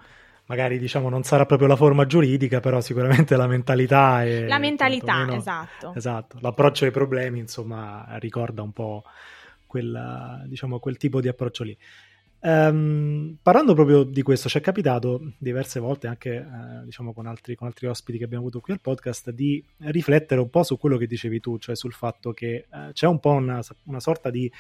magari 0.46 0.77
diciamo 0.79 1.10
non 1.10 1.24
sarà 1.24 1.46
proprio 1.46 1.67
la 1.67 1.75
forma 1.75 2.05
giuridica, 2.05 2.60
però 2.60 2.82
sicuramente 2.82 3.36
la 3.36 3.48
mentalità 3.48 4.24
è... 4.24 4.48
La 4.48 4.60
mentalità, 4.60 5.27
esatto. 5.32 5.94
Esatto, 5.96 6.38
l'approccio 6.41 6.86
ai 6.86 6.91
problemi, 6.91 7.39
insomma, 7.39 8.05
ricorda 8.20 8.62
un 8.62 8.72
po' 8.72 9.03
quella, 9.65 10.44
diciamo, 10.46 10.79
quel 10.79 10.98
tipo 10.98 11.22
di 11.22 11.27
approccio 11.27 11.63
lì. 11.63 11.77
Um, 12.39 13.38
parlando 13.42 13.74
proprio 13.74 14.04
di 14.04 14.22
questo, 14.22 14.50
ci 14.50 14.60
è 14.60 14.62
capitato 14.62 15.34
diverse 15.39 15.80
volte 15.80 16.06
anche 16.06 16.36
eh, 16.36 16.84
diciamo 16.86 17.12
con 17.12 17.25
altri, 17.25 17.56
con 17.56 17.68
altri, 17.68 17.88
ospiti 17.88 18.20
che 18.20 18.25
abbiamo 18.25 18.44
avuto 18.44 18.60
qui 18.60 18.74
al 18.74 18.82
podcast 18.82 19.32
di 19.32 19.63
riflettere 19.80 20.39
un 20.39 20.50
po' 20.50 20.62
su 20.62 20.77
quello 20.77 20.98
che 20.98 21.08
dicevi 21.08 21.39
tu, 21.39 21.58
cioè 21.58 21.75
sul 21.75 21.94
fatto 21.94 22.34
che 22.34 22.68
eh, 22.72 22.89
c'è 22.94 23.08
un 23.08 23.20
po' 23.20 23.32
una, 23.32 23.62
una 23.86 24.00
sorta 24.00 24.30
di 24.30 24.51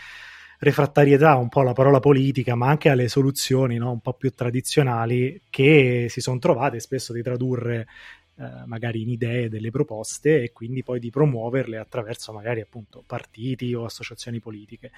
refrattarietà 0.59 1.35
un 1.35 1.49
po' 1.49 1.61
alla 1.61 1.73
parola 1.73 1.99
politica, 1.99 2.55
ma 2.55 2.67
anche 2.67 2.89
alle 2.89 3.07
soluzioni 3.07 3.77
no? 3.77 3.91
un 3.91 3.99
po' 3.99 4.13
più 4.13 4.31
tradizionali 4.31 5.41
che 5.49 6.07
si 6.09 6.21
sono 6.21 6.39
trovate 6.39 6.79
spesso 6.79 7.13
di 7.13 7.21
tradurre 7.21 7.87
eh, 8.37 8.65
magari 8.65 9.01
in 9.01 9.09
idee 9.09 9.47
delle 9.49 9.71
proposte 9.71 10.43
e 10.43 10.51
quindi 10.51 10.83
poi 10.83 10.99
di 10.99 11.09
promuoverle 11.09 11.77
attraverso 11.77 12.33
magari 12.33 12.61
appunto 12.61 13.03
partiti 13.05 13.73
o 13.73 13.85
associazioni 13.85 14.39
politiche. 14.39 14.91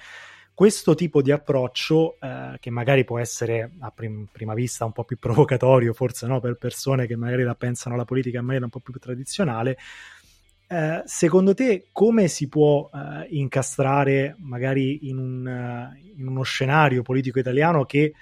Questo 0.58 0.96
tipo 0.96 1.22
di 1.22 1.30
approccio, 1.30 2.16
eh, 2.20 2.56
che 2.58 2.70
magari 2.70 3.04
può 3.04 3.20
essere 3.20 3.70
a 3.78 3.92
prim- 3.92 4.26
prima 4.28 4.54
vista 4.54 4.84
un 4.84 4.90
po' 4.90 5.04
più 5.04 5.16
provocatorio, 5.16 5.92
forse 5.92 6.26
no, 6.26 6.40
per 6.40 6.56
persone 6.56 7.06
che 7.06 7.14
magari 7.14 7.44
la 7.44 7.54
pensano 7.54 7.94
la 7.94 8.04
politica 8.04 8.40
in 8.40 8.44
maniera 8.44 8.64
un 8.64 8.72
po' 8.72 8.80
più 8.80 8.92
tradizionale, 8.94 9.78
eh, 10.66 11.02
secondo 11.04 11.54
te 11.54 11.86
come 11.92 12.26
si 12.26 12.48
può 12.48 12.90
uh, 12.92 12.98
incastrare 13.28 14.34
magari 14.40 15.08
in, 15.08 15.18
un, 15.18 15.46
uh, 15.46 16.18
in, 16.18 16.26
uno 16.26 16.42
scenario 16.42 17.02
politico 17.02 17.38
italiano 17.38 17.84
che 17.84 18.14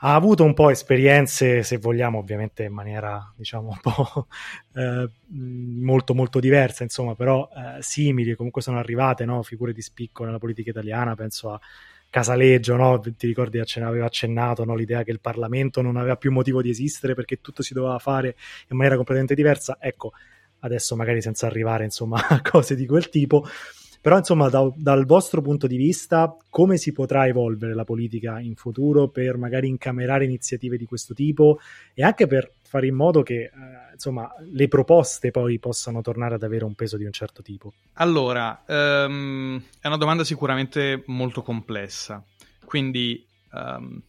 ha 0.00 0.14
avuto 0.14 0.44
un 0.44 0.52
po' 0.52 0.70
esperienze, 0.70 1.62
se 1.62 1.78
vogliamo, 1.78 2.18
ovviamente 2.18 2.64
in 2.64 2.72
maniera 2.72 3.32
diciamo 3.34 3.70
un 3.70 3.80
po' 3.80 4.26
molto 5.32 6.14
molto 6.14 6.38
diversa, 6.38 6.82
insomma, 6.82 7.14
però 7.14 7.48
simili, 7.80 8.34
comunque 8.34 8.60
sono 8.60 8.78
arrivate 8.78 9.24
no? 9.24 9.42
figure 9.42 9.72
di 9.72 9.80
spicco 9.80 10.24
nella 10.24 10.38
politica 10.38 10.70
italiana, 10.70 11.14
penso 11.14 11.52
a 11.52 11.60
Casaleggio, 12.10 12.76
no? 12.76 13.00
ti 13.00 13.26
ricordi 13.26 13.58
aveva 13.58 14.06
accennato 14.06 14.64
no? 14.64 14.74
l'idea 14.74 15.02
che 15.02 15.10
il 15.10 15.20
Parlamento 15.20 15.82
non 15.82 15.96
aveva 15.96 16.16
più 16.16 16.30
motivo 16.30 16.62
di 16.62 16.70
esistere 16.70 17.14
perché 17.14 17.40
tutto 17.40 17.62
si 17.62 17.74
doveva 17.74 17.98
fare 17.98 18.36
in 18.68 18.76
maniera 18.76 18.96
completamente 18.96 19.34
diversa, 19.34 19.78
ecco, 19.80 20.12
adesso 20.60 20.96
magari 20.96 21.22
senza 21.22 21.46
arrivare 21.46 21.84
insomma, 21.84 22.24
a 22.28 22.42
cose 22.42 22.74
di 22.74 22.86
quel 22.86 23.08
tipo. 23.08 23.46
Però 24.06 24.18
insomma 24.18 24.48
da, 24.48 24.70
dal 24.76 25.04
vostro 25.04 25.42
punto 25.42 25.66
di 25.66 25.76
vista 25.76 26.36
come 26.48 26.76
si 26.76 26.92
potrà 26.92 27.26
evolvere 27.26 27.74
la 27.74 27.82
politica 27.82 28.38
in 28.38 28.54
futuro 28.54 29.08
per 29.08 29.36
magari 29.36 29.66
incamerare 29.66 30.24
iniziative 30.24 30.76
di 30.76 30.84
questo 30.84 31.12
tipo 31.12 31.58
e 31.92 32.04
anche 32.04 32.28
per 32.28 32.52
fare 32.62 32.86
in 32.86 32.94
modo 32.94 33.24
che 33.24 33.34
eh, 33.34 33.50
insomma 33.94 34.32
le 34.52 34.68
proposte 34.68 35.32
poi 35.32 35.58
possano 35.58 36.02
tornare 36.02 36.36
ad 36.36 36.44
avere 36.44 36.64
un 36.64 36.74
peso 36.74 36.96
di 36.96 37.04
un 37.04 37.10
certo 37.10 37.42
tipo? 37.42 37.72
Allora, 37.94 38.62
um, 38.68 39.60
è 39.80 39.88
una 39.88 39.96
domanda 39.96 40.22
sicuramente 40.22 41.02
molto 41.06 41.42
complessa, 41.42 42.22
quindi 42.64 43.26
um, 43.50 44.00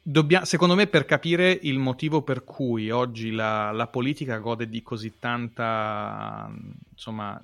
Dobbia- 0.00 0.44
secondo 0.44 0.74
me 0.74 0.86
per 0.86 1.04
capire 1.04 1.50
il 1.50 1.78
motivo 1.78 2.22
per 2.22 2.44
cui 2.44 2.90
oggi 2.90 3.32
la, 3.32 3.72
la, 3.72 3.88
politica 3.88 4.38
gode 4.38 4.66
di 4.66 4.82
così 4.82 5.18
tanta, 5.18 6.50
insomma, 6.92 7.38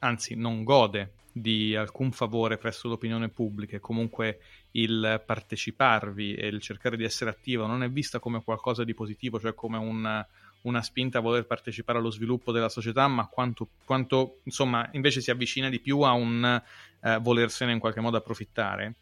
anzi 0.00 0.34
non 0.34 0.64
gode 0.64 1.12
di 1.32 1.76
alcun 1.76 2.12
favore 2.12 2.56
presso 2.56 2.88
l'opinione 2.88 3.28
pubblica 3.28 3.76
e 3.76 3.80
comunque 3.80 4.38
il 4.72 5.22
parteciparvi 5.24 6.34
e 6.34 6.46
il 6.46 6.62
cercare 6.62 6.96
di 6.96 7.04
essere 7.04 7.28
attivo 7.28 7.66
non 7.66 7.82
è 7.82 7.90
vista 7.90 8.18
come 8.18 8.42
qualcosa 8.42 8.84
di 8.84 8.94
positivo, 8.94 9.38
cioè 9.38 9.54
come 9.54 9.76
un, 9.76 10.24
una 10.62 10.82
spinta 10.82 11.18
a 11.18 11.20
voler 11.20 11.46
partecipare 11.46 11.98
allo 11.98 12.10
sviluppo 12.10 12.52
della 12.52 12.70
società, 12.70 13.06
ma 13.06 13.26
quanto, 13.26 13.68
quanto 13.84 14.38
insomma 14.44 14.88
invece 14.92 15.20
si 15.20 15.30
avvicina 15.30 15.68
di 15.68 15.78
più 15.78 16.00
a 16.00 16.12
un 16.12 16.62
eh, 17.02 17.18
volersene 17.20 17.72
in 17.72 17.78
qualche 17.80 18.00
modo 18.00 18.16
approfittare. 18.16 18.94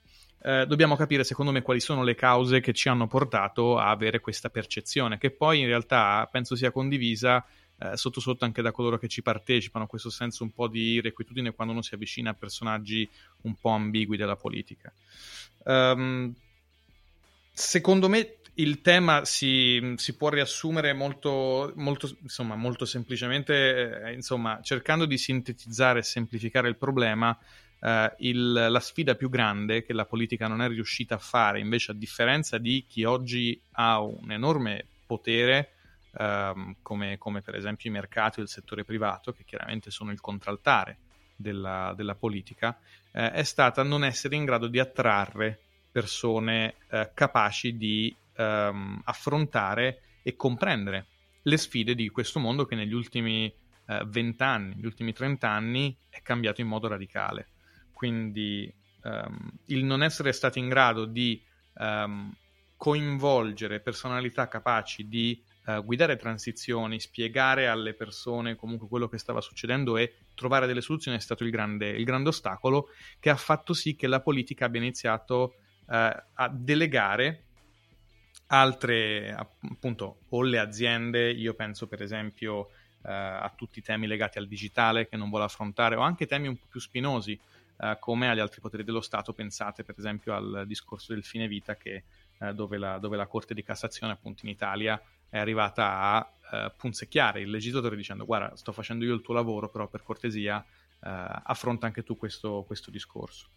Eh, 0.43 0.67
dobbiamo 0.67 0.97
capire 0.97 1.25
secondo 1.25 1.53
me 1.53 1.63
quali 1.63 1.81
sono 1.81 2.03
le 2.03 2.17
cause 2.17 2.61
che 2.61 2.73
ci 2.73 2.89
hanno 2.89 3.07
portato 3.07 3.79
a 3.79 3.91
avere 3.91 4.21
questa 4.21 4.51
percezione, 4.51 5.19
che 5.19 5.31
poi 5.31 5.61
in 5.61 5.67
realtà 5.67 6.29
penso 6.31 6.57
sia 6.57 6.71
condivisa 6.73 7.47
eh, 7.93 7.97
sotto 7.97 8.21
sotto 8.21 8.45
anche 8.45 8.63
da 8.63 8.73
coloro 8.73 8.99
che 8.99 9.09
ci 9.09 9.23
partecipano, 9.23 9.87
questo 9.87 10.11
senso 10.11 10.43
un 10.43 10.53
po' 10.53 10.69
di 10.69 10.95
irrequietudine 10.95 11.53
quando 11.53 11.73
uno 11.73 11.83
si 11.83 11.95
avvicina 11.95 12.31
a 12.31 12.35
personaggi 12.35 13.09
un 13.43 13.55
po' 13.55 13.71
ambigui 13.71 14.17
della 14.17 14.37
politica. 14.37 14.93
Um, 15.65 16.35
secondo 17.53 18.09
me 18.09 18.37
il 18.55 18.81
tema 18.83 19.25
si, 19.25 19.95
si 19.97 20.17
può 20.17 20.29
riassumere 20.29 20.93
molto, 20.93 21.73
molto, 21.77 22.17
insomma, 22.23 22.55
molto 22.55 22.85
semplicemente, 22.85 24.03
eh, 24.03 24.13
insomma, 24.13 24.61
cercando 24.63 25.07
di 25.07 25.19
sintetizzare 25.19 25.99
e 26.01 26.03
semplificare 26.03 26.69
il 26.69 26.77
problema, 26.77 27.37
eh, 27.81 28.15
il, 28.19 28.53
la 28.53 28.81
sfida 28.81 29.17
più 29.17 29.29
grande 29.29 29.83
che 29.83 29.93
la 29.93 30.05
politica 30.05 30.47
non 30.47 30.63
è 30.63 30.69
riuscita 30.69 31.17
a 31.17 31.19
fare, 31.19 31.59
invece 31.59 31.91
a 31.91 31.95
differenza 31.95 32.59
di 32.59 32.85
chi 32.89 33.05
oggi 33.05 33.61
ha 33.73 34.01
un 34.01 34.31
enorme 34.31 34.87
potere, 35.07 35.74
ehm, 36.17 36.77
come, 36.83 37.19
come, 37.19 37.43
per 37.43 37.55
esempio 37.55 37.91
i 37.91 37.93
mercati 37.93 38.41
o 38.41 38.43
il 38.43 38.49
settore 38.49 38.85
privato, 38.85 39.33
che 39.33 39.45
chiaramente 39.45 39.91
sono 39.91 40.11
il 40.11 40.21
contraltare 40.21 40.99
della, 41.37 41.93
della 41.97 42.15
politica, 42.15 42.79
eh, 43.13 43.31
è 43.31 43.43
stata 43.43 43.83
non 43.83 44.05
essere 44.05 44.37
in 44.37 44.45
grado 44.45 44.67
di 44.67 44.79
attrarre 44.79 45.59
persone 45.91 46.75
eh, 46.91 47.11
capaci 47.15 47.77
di 47.77 48.15
ehm, 48.37 49.03
affrontare 49.05 50.01
e 50.23 50.37
comprendere 50.37 51.07
le 51.43 51.57
sfide 51.57 51.95
di 51.95 52.09
questo 52.09 52.41
mondo 52.41 52.65
che 52.65 52.75
negli 52.75 52.95
ultimi 52.95 53.53
eh, 53.87 54.05
vent'anni, 54.07 54.73
eh, 54.73 54.75
negli 54.77 54.87
ultimi 54.87 55.13
trent'anni 55.13 55.97
è 56.09 56.23
cambiato 56.23 56.61
in 56.61 56.69
modo 56.69 56.89
radicale. 56.89 57.49
Quindi 57.93 58.73
um, 59.03 59.53
il 59.67 59.85
non 59.85 60.03
essere 60.03 60.33
stati 60.33 60.59
in 60.59 60.69
grado 60.69 61.05
di 61.05 61.41
um, 61.75 62.35
coinvolgere 62.77 63.81
personalità 63.81 64.49
capaci 64.49 65.09
di 65.09 65.41
uh, 65.67 65.85
guidare 65.85 66.17
transizioni, 66.17 67.01
spiegare 67.01 67.69
alle 67.69 67.95
persone 67.95 68.57
comunque 68.57 68.89
quello 68.89 69.09
che 69.09 69.19
stava 69.19 69.41
succedendo 69.41 69.97
e 69.97 70.15
trovare 70.35 70.67
delle 70.67 70.81
soluzioni 70.81 71.17
è 71.17 71.21
stato 71.21 71.45
il 71.45 71.51
grande, 71.51 71.89
il 71.91 72.05
grande 72.05 72.29
ostacolo 72.29 72.89
che 73.19 73.31
ha 73.31 73.37
fatto 73.37 73.73
sì 73.75 73.95
che 73.97 74.07
la 74.07 74.21
politica 74.21 74.67
abbia 74.67 74.81
iniziato 74.81 75.55
uh, 75.87 75.95
a 75.95 76.51
delegare 76.53 77.43
altre 78.49 79.33
appunto 79.33 80.21
o 80.29 80.43
le 80.43 80.59
aziende, 80.59 81.31
io 81.31 81.55
penso 81.55 81.87
per 81.87 82.03
esempio 82.03 82.57
uh, 82.57 82.69
a 83.03 83.53
tutti 83.57 83.79
i 83.79 83.83
temi 83.83 84.07
legati 84.07 84.39
al 84.39 84.47
digitale 84.47 85.09
che 85.09 85.17
non 85.17 85.31
vuole 85.31 85.45
affrontare 85.45 85.97
o 85.97 86.01
anche 86.01 86.27
temi 86.27 86.49
un 86.49 86.57
po' 86.57 86.67
più 86.69 86.81
spinosi 86.81 87.39
eh, 87.77 87.97
come 87.99 88.31
agli 88.31 88.39
altri 88.39 88.61
poteri 88.61 88.85
dello 88.85 89.01
Stato. 89.01 89.33
Pensate 89.33 89.83
per 89.83 89.97
esempio 89.99 90.35
al 90.35 90.65
discorso 90.67 91.13
del 91.13 91.25
fine 91.25 91.49
vita 91.49 91.77
che, 91.77 92.05
eh, 92.39 92.55
dove, 92.55 92.79
la, 92.79 92.99
dove, 92.99 93.17
la, 93.17 93.27
Corte 93.27 93.55
di 93.55 93.65
Cassazione 93.65 94.13
appunto 94.13 94.47
in 94.47 94.53
Italia 94.53 95.01
è 95.35 95.39
arrivata 95.39 95.99
a 95.99 96.33
eh, 96.53 96.73
punzecchiare 96.77 97.41
il 97.41 97.51
legislatore 97.51 97.97
dicendo 97.97 98.25
guarda 98.25 98.55
sto 98.55 98.71
facendo 98.71 99.05
io 99.05 99.15
il 99.15 99.21
tuo 99.21 99.35
lavoro 99.35 99.69
però 99.69 99.89
per 99.89 100.05
cortesia 100.05 100.65
eh, 100.65 101.09
affronta 101.43 101.87
anche 101.87 102.05
tu 102.05 102.17
questo, 102.17 102.63
questo 102.65 102.93
discorso. 102.93 103.49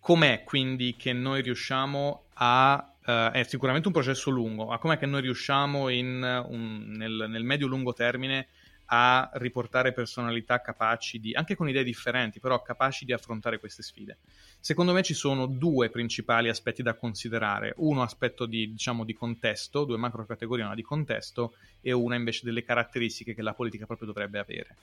Com'è 0.00 0.42
quindi 0.44 0.96
che 0.96 1.12
noi 1.12 1.42
riusciamo 1.42 2.24
a 2.34 2.88
Uh, 3.04 3.30
è 3.32 3.42
sicuramente 3.42 3.88
un 3.88 3.92
processo 3.92 4.30
lungo, 4.30 4.64
ma 4.64 4.78
com'è 4.78 4.96
che 4.96 5.04
noi 5.04 5.20
riusciamo 5.20 5.90
in, 5.90 6.22
un, 6.48 6.94
nel, 6.96 7.26
nel 7.28 7.44
medio-lungo 7.44 7.92
termine 7.92 8.48
a 8.86 9.30
riportare 9.34 9.92
personalità 9.92 10.60
capaci 10.60 11.18
di, 11.20 11.32
anche 11.32 11.56
con 11.56 11.68
idee 11.68 11.84
differenti, 11.84 12.40
però 12.40 12.60
capaci 12.62 13.04
di 13.04 13.12
affrontare 13.12 13.58
queste 13.58 13.82
sfide. 13.82 14.18
Secondo 14.60 14.92
me 14.92 15.02
ci 15.02 15.14
sono 15.14 15.46
due 15.46 15.90
principali 15.90 16.48
aspetti 16.48 16.82
da 16.82 16.94
considerare, 16.94 17.74
uno 17.76 18.02
aspetto 18.02 18.46
di, 18.46 18.72
diciamo, 18.72 19.04
di 19.04 19.14
contesto, 19.14 19.84
due 19.84 19.96
macro 19.96 20.26
categorie, 20.26 20.64
una 20.64 20.74
di 20.74 20.82
contesto 20.82 21.54
e 21.80 21.92
una 21.92 22.16
invece 22.16 22.42
delle 22.44 22.62
caratteristiche 22.62 23.34
che 23.34 23.42
la 23.42 23.54
politica 23.54 23.86
proprio 23.86 24.08
dovrebbe 24.08 24.38
avere. 24.38 24.76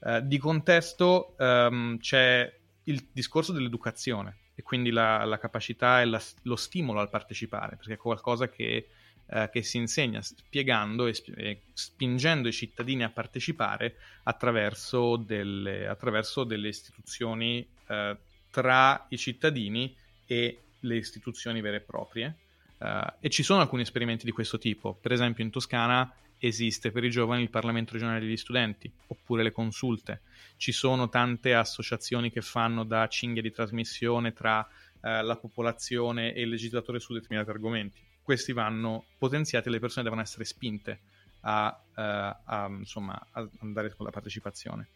Uh, 0.00 0.20
di 0.20 0.38
contesto 0.38 1.34
um, 1.38 1.98
c'è 1.98 2.52
il 2.84 3.06
discorso 3.12 3.52
dell'educazione 3.52 4.36
e 4.54 4.62
quindi 4.62 4.90
la, 4.90 5.24
la 5.24 5.38
capacità 5.38 6.00
e 6.00 6.04
la, 6.04 6.20
lo 6.42 6.56
stimolo 6.56 7.00
al 7.00 7.10
partecipare, 7.10 7.76
perché 7.76 7.94
è 7.94 7.96
qualcosa 7.96 8.48
che 8.48 8.88
eh, 9.30 9.48
che 9.52 9.62
si 9.62 9.76
insegna 9.76 10.22
spiegando 10.22 11.06
e, 11.06 11.14
sp- 11.14 11.36
e, 11.36 11.60
spingendo 11.72 12.48
i 12.48 12.52
cittadini 12.52 13.04
a 13.04 13.10
partecipare 13.10 13.96
attraverso 14.24 15.16
delle, 15.16 15.86
attraverso 15.86 16.44
delle 16.44 16.68
istituzioni 16.68 17.66
eh, 17.86 18.16
tra 18.50 19.06
i 19.10 19.18
cittadini 19.18 19.94
e 20.26 20.58
le 20.80 20.96
istituzioni 20.96 21.60
vere 21.60 21.76
e 21.76 21.80
proprie. 21.80 22.36
Uh, 22.78 23.12
e 23.18 23.28
ci 23.28 23.42
sono 23.42 23.60
alcuni 23.60 23.82
esperimenti 23.82 24.24
di 24.24 24.30
questo 24.30 24.56
tipo. 24.56 24.94
Per 24.94 25.10
esempio, 25.10 25.42
in 25.42 25.50
Toscana 25.50 26.12
esiste 26.38 26.92
per 26.92 27.02
i 27.02 27.10
giovani 27.10 27.42
il 27.42 27.50
Parlamento 27.50 27.94
regionale 27.94 28.20
degli 28.20 28.36
studenti 28.36 28.90
oppure 29.08 29.42
le 29.42 29.50
consulte. 29.50 30.20
Ci 30.56 30.70
sono 30.70 31.08
tante 31.08 31.54
associazioni 31.54 32.30
che 32.30 32.40
fanno 32.40 32.84
da 32.84 33.08
cinghia 33.08 33.42
di 33.42 33.50
trasmissione 33.50 34.32
tra 34.32 34.60
uh, 34.60 34.98
la 35.00 35.36
popolazione 35.36 36.32
e 36.32 36.42
il 36.42 36.50
legislatore 36.50 37.00
su 37.00 37.12
determinati 37.12 37.50
argomenti 37.50 38.07
questi 38.28 38.52
vanno 38.52 39.06
potenziati 39.16 39.68
e 39.68 39.70
le 39.70 39.78
persone 39.78 40.02
devono 40.02 40.20
essere 40.20 40.44
spinte 40.44 41.00
a, 41.40 41.74
uh, 41.74 41.94
a, 41.94 42.66
insomma, 42.68 43.18
a 43.30 43.48
andare 43.60 43.94
con 43.94 44.04
la 44.04 44.12
partecipazione. 44.12 44.88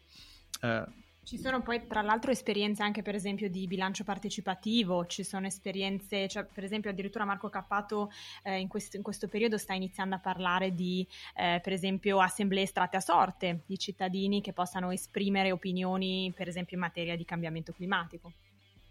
Uh, 0.61 0.83
ci 1.23 1.39
sono 1.39 1.63
poi 1.63 1.87
tra 1.87 2.03
l'altro 2.03 2.29
esperienze 2.29 2.83
anche 2.83 3.01
per 3.01 3.15
esempio 3.15 3.49
di 3.49 3.65
bilancio 3.65 4.03
partecipativo, 4.03 5.07
ci 5.07 5.23
sono 5.23 5.47
esperienze, 5.47 6.27
cioè, 6.27 6.45
per 6.45 6.63
esempio 6.63 6.91
addirittura 6.91 7.25
Marco 7.25 7.49
Cappato 7.49 8.11
eh, 8.43 8.59
in, 8.59 8.67
questo, 8.67 8.97
in, 8.97 9.03
questo, 9.03 9.27
periodo 9.27 9.57
sta 9.57 9.73
iniziando 9.73 10.13
a 10.13 10.19
parlare 10.19 10.75
di 10.75 11.07
eh, 11.35 11.59
per 11.63 11.73
esempio 11.73 12.19
assemblee 12.19 12.63
estratte 12.63 12.97
a 12.97 12.99
sorte 12.99 13.61
di 13.65 13.79
cittadini 13.79 14.41
che 14.41 14.53
possano 14.53 14.91
esprimere 14.91 15.51
opinioni 15.51 16.31
per 16.35 16.47
esempio 16.47 16.75
in 16.75 16.83
materia 16.83 17.15
di 17.15 17.25
cambiamento 17.25 17.73
climatico. 17.73 18.31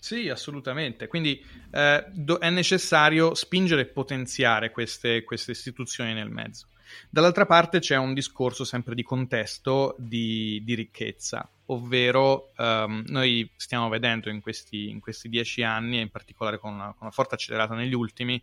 Sì, 0.03 0.29
assolutamente. 0.29 1.07
Quindi 1.07 1.41
eh, 1.71 2.05
do- 2.11 2.39
è 2.39 2.51
necessario 2.51 3.37
spingere 3.37 3.83
e 3.83 3.87
potenziare 3.87 4.73
queste, 4.73 5.23
queste, 5.23 5.53
istituzioni 5.53 6.13
nel 6.13 6.29
mezzo. 6.29 6.67
Dall'altra 7.09 7.47
parte 7.47 7.79
c'è 7.79 7.97
un 7.97 8.13
discorso 8.13 8.65
sempre 8.65 8.97
di 8.97 9.05
contesto 9.05 9.95
di, 9.97 10.61
di 10.65 10.75
ricchezza, 10.75 11.49
ovvero 11.67 12.51
um, 12.59 13.05
noi 13.07 13.49
stiamo 13.55 13.89
vedendo 13.89 14.29
in 14.29 14.41
questi, 14.41 14.89
in 14.91 14.99
questi, 14.99 15.29
dieci 15.29 15.63
anni, 15.63 15.99
e 15.99 16.01
in 16.01 16.11
particolare 16.11 16.59
con 16.59 16.73
una, 16.73 16.87
con 16.87 17.03
una, 17.03 17.11
forte 17.13 17.37
accelerata 17.37 17.77
negli 17.77 17.95
ultimi, 17.95 18.43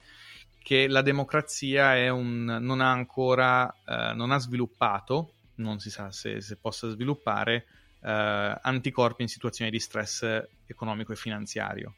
che 0.63 0.88
la 0.88 1.01
democrazia 1.01 2.13
un, 2.13 2.46
non 2.62 2.80
ha 2.80 2.89
ancora 2.89 3.66
uh, 3.66 4.16
non 4.16 4.32
ha 4.32 4.38
sviluppato, 4.38 5.34
non 5.56 5.80
si 5.80 5.89
sa 5.89 6.10
se, 6.10 6.39
se 6.39 6.56
possa 6.56 6.88
sviluppare, 6.88 7.66
eh, 8.01 8.60
anticorpi 8.62 9.22
in 9.22 9.27
situazioni 9.27 9.72
di 9.72 9.79
stress 9.79 10.24
economico 10.65 11.12
e 11.12 11.15
finanziario. 11.15 11.96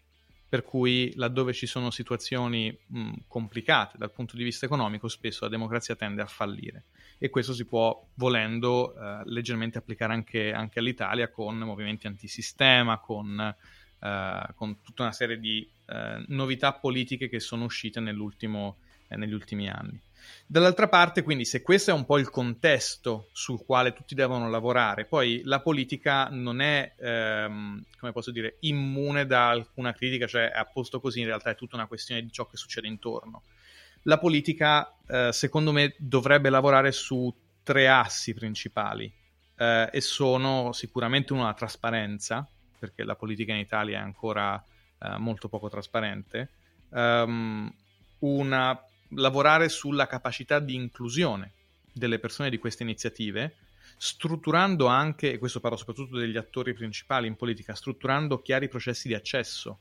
Per 0.48 0.64
cui 0.64 1.14
laddove 1.16 1.54
ci 1.54 1.66
sono 1.66 1.92
situazioni 1.92 2.78
mh, 2.88 3.12
complicate 3.28 3.98
dal 3.98 4.12
punto 4.12 4.36
di 4.36 4.44
vista 4.44 4.66
economico, 4.66 5.08
spesso 5.08 5.46
la 5.46 5.50
democrazia 5.50 5.96
tende 5.96 6.22
a 6.22 6.26
fallire. 6.26 6.86
E 7.18 7.30
questo 7.30 7.54
si 7.54 7.66
può, 7.66 8.06
volendo, 8.16 8.94
eh, 8.94 9.22
leggermente 9.26 9.78
applicare 9.78 10.14
anche, 10.14 10.52
anche, 10.52 10.80
all'Italia 10.80 11.30
con 11.30 11.58
movimenti 11.58 12.08
antisistema, 12.08 12.98
con, 13.00 13.40
eh, 14.00 14.48
con 14.56 14.82
tutta 14.82 15.04
una 15.04 15.14
serie 15.14 15.40
di 15.40 15.66
eh, 15.86 16.26
novità 16.28 16.74
politiche 16.74 17.30
che 17.30 17.40
sono 17.40 17.64
uscite 17.64 18.02
negli 18.02 18.20
ultimi 18.20 19.70
anni. 19.70 20.02
Dall'altra 20.46 20.90
parte, 20.90 21.24
quindi, 21.24 21.46
se 21.46 21.62
questo 21.62 21.92
è 21.92 21.94
un 21.94 22.06
po' 22.06 22.18
il 22.18 22.30
contesto 22.30 23.30
sul 23.32 23.64
quale 23.64 23.94
tutti 23.94 24.16
devono 24.16 24.50
lavorare, 24.50 25.06
poi 25.06 25.42
la 25.46 25.62
politica 25.62 26.28
non 26.30 26.60
è, 26.60 26.94
ehm, 26.98 27.84
come 27.98 28.12
posso 28.12 28.32
dire, 28.32 28.58
immune 28.62 29.26
da 29.26 29.50
alcuna 29.50 29.94
critica, 29.94 30.28
cioè 30.28 30.52
è 30.52 30.58
a 30.58 30.66
posto 30.66 31.00
così, 31.00 31.20
in 31.20 31.28
realtà 31.28 31.52
è 31.52 31.56
tutta 31.56 31.76
una 31.76 31.88
questione 31.88 32.22
di 32.22 32.32
ciò 32.32 32.48
che 32.48 32.58
succede 32.58 32.88
intorno. 32.88 33.44
La 34.04 34.18
politica, 34.18 34.94
eh, 35.08 35.32
secondo 35.32 35.72
me, 35.72 35.96
dovrebbe 35.98 36.50
lavorare 36.50 36.92
su 36.92 37.34
tre 37.64 37.88
assi 37.88 38.34
principali 38.34 39.12
eh, 39.58 39.90
e 39.92 40.02
sono 40.02 40.72
sicuramente 40.74 41.34
una 41.34 41.54
trasparenza, 41.54 42.48
perché 42.80 43.04
la 43.04 43.16
politica 43.16 43.54
in 43.54 43.60
Italia 43.60 44.00
è 44.00 44.02
ancora 44.02 44.62
eh, 45.00 45.18
molto 45.18 45.50
poco 45.50 45.70
trasparente, 45.70 46.50
um, 46.90 47.72
una 48.20 48.80
lavorare 49.16 49.70
sulla 49.70 50.08
capacità 50.08 50.60
di 50.60 50.76
inclusione 50.76 51.54
delle 51.94 52.20
persone 52.20 52.50
di 52.50 52.58
queste 52.58 52.84
iniziative, 52.84 53.56
strutturando 53.98 54.88
anche, 54.88 55.32
e 55.32 55.38
questo 55.38 55.60
parlo 55.60 55.78
soprattutto 55.78 56.18
degli 56.18 56.38
attori 56.38 56.74
principali 56.74 57.28
in 57.28 57.36
politica, 57.36 57.76
strutturando 57.76 58.42
chiari 58.42 58.68
processi 58.68 59.08
di 59.08 59.14
accesso, 59.14 59.80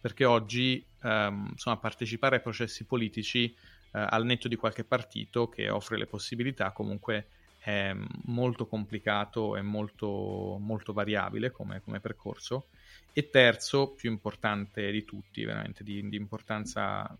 perché 0.00 0.24
oggi 0.24 0.84
ehm, 1.02 1.48
insomma, 1.52 1.76
partecipare 1.78 2.36
ai 2.36 2.42
processi 2.42 2.84
politici 2.84 3.54
eh, 3.92 4.06
al 4.08 4.24
netto 4.24 4.48
di 4.48 4.56
qualche 4.56 4.84
partito 4.84 5.48
che 5.48 5.68
offre 5.68 5.98
le 5.98 6.06
possibilità 6.06 6.70
comunque 6.72 7.26
è 7.58 7.94
molto 8.24 8.66
complicato 8.66 9.56
e 9.56 9.60
molto, 9.60 10.56
molto 10.58 10.92
variabile 10.92 11.50
come, 11.50 11.82
come, 11.82 12.00
percorso. 12.00 12.68
E 13.12 13.28
terzo, 13.28 13.90
più 13.90 14.10
importante 14.10 14.90
di 14.90 15.04
tutti, 15.04 15.44
veramente 15.44 15.84
di, 15.84 16.08
di 16.08 16.16
importanza 16.16 17.14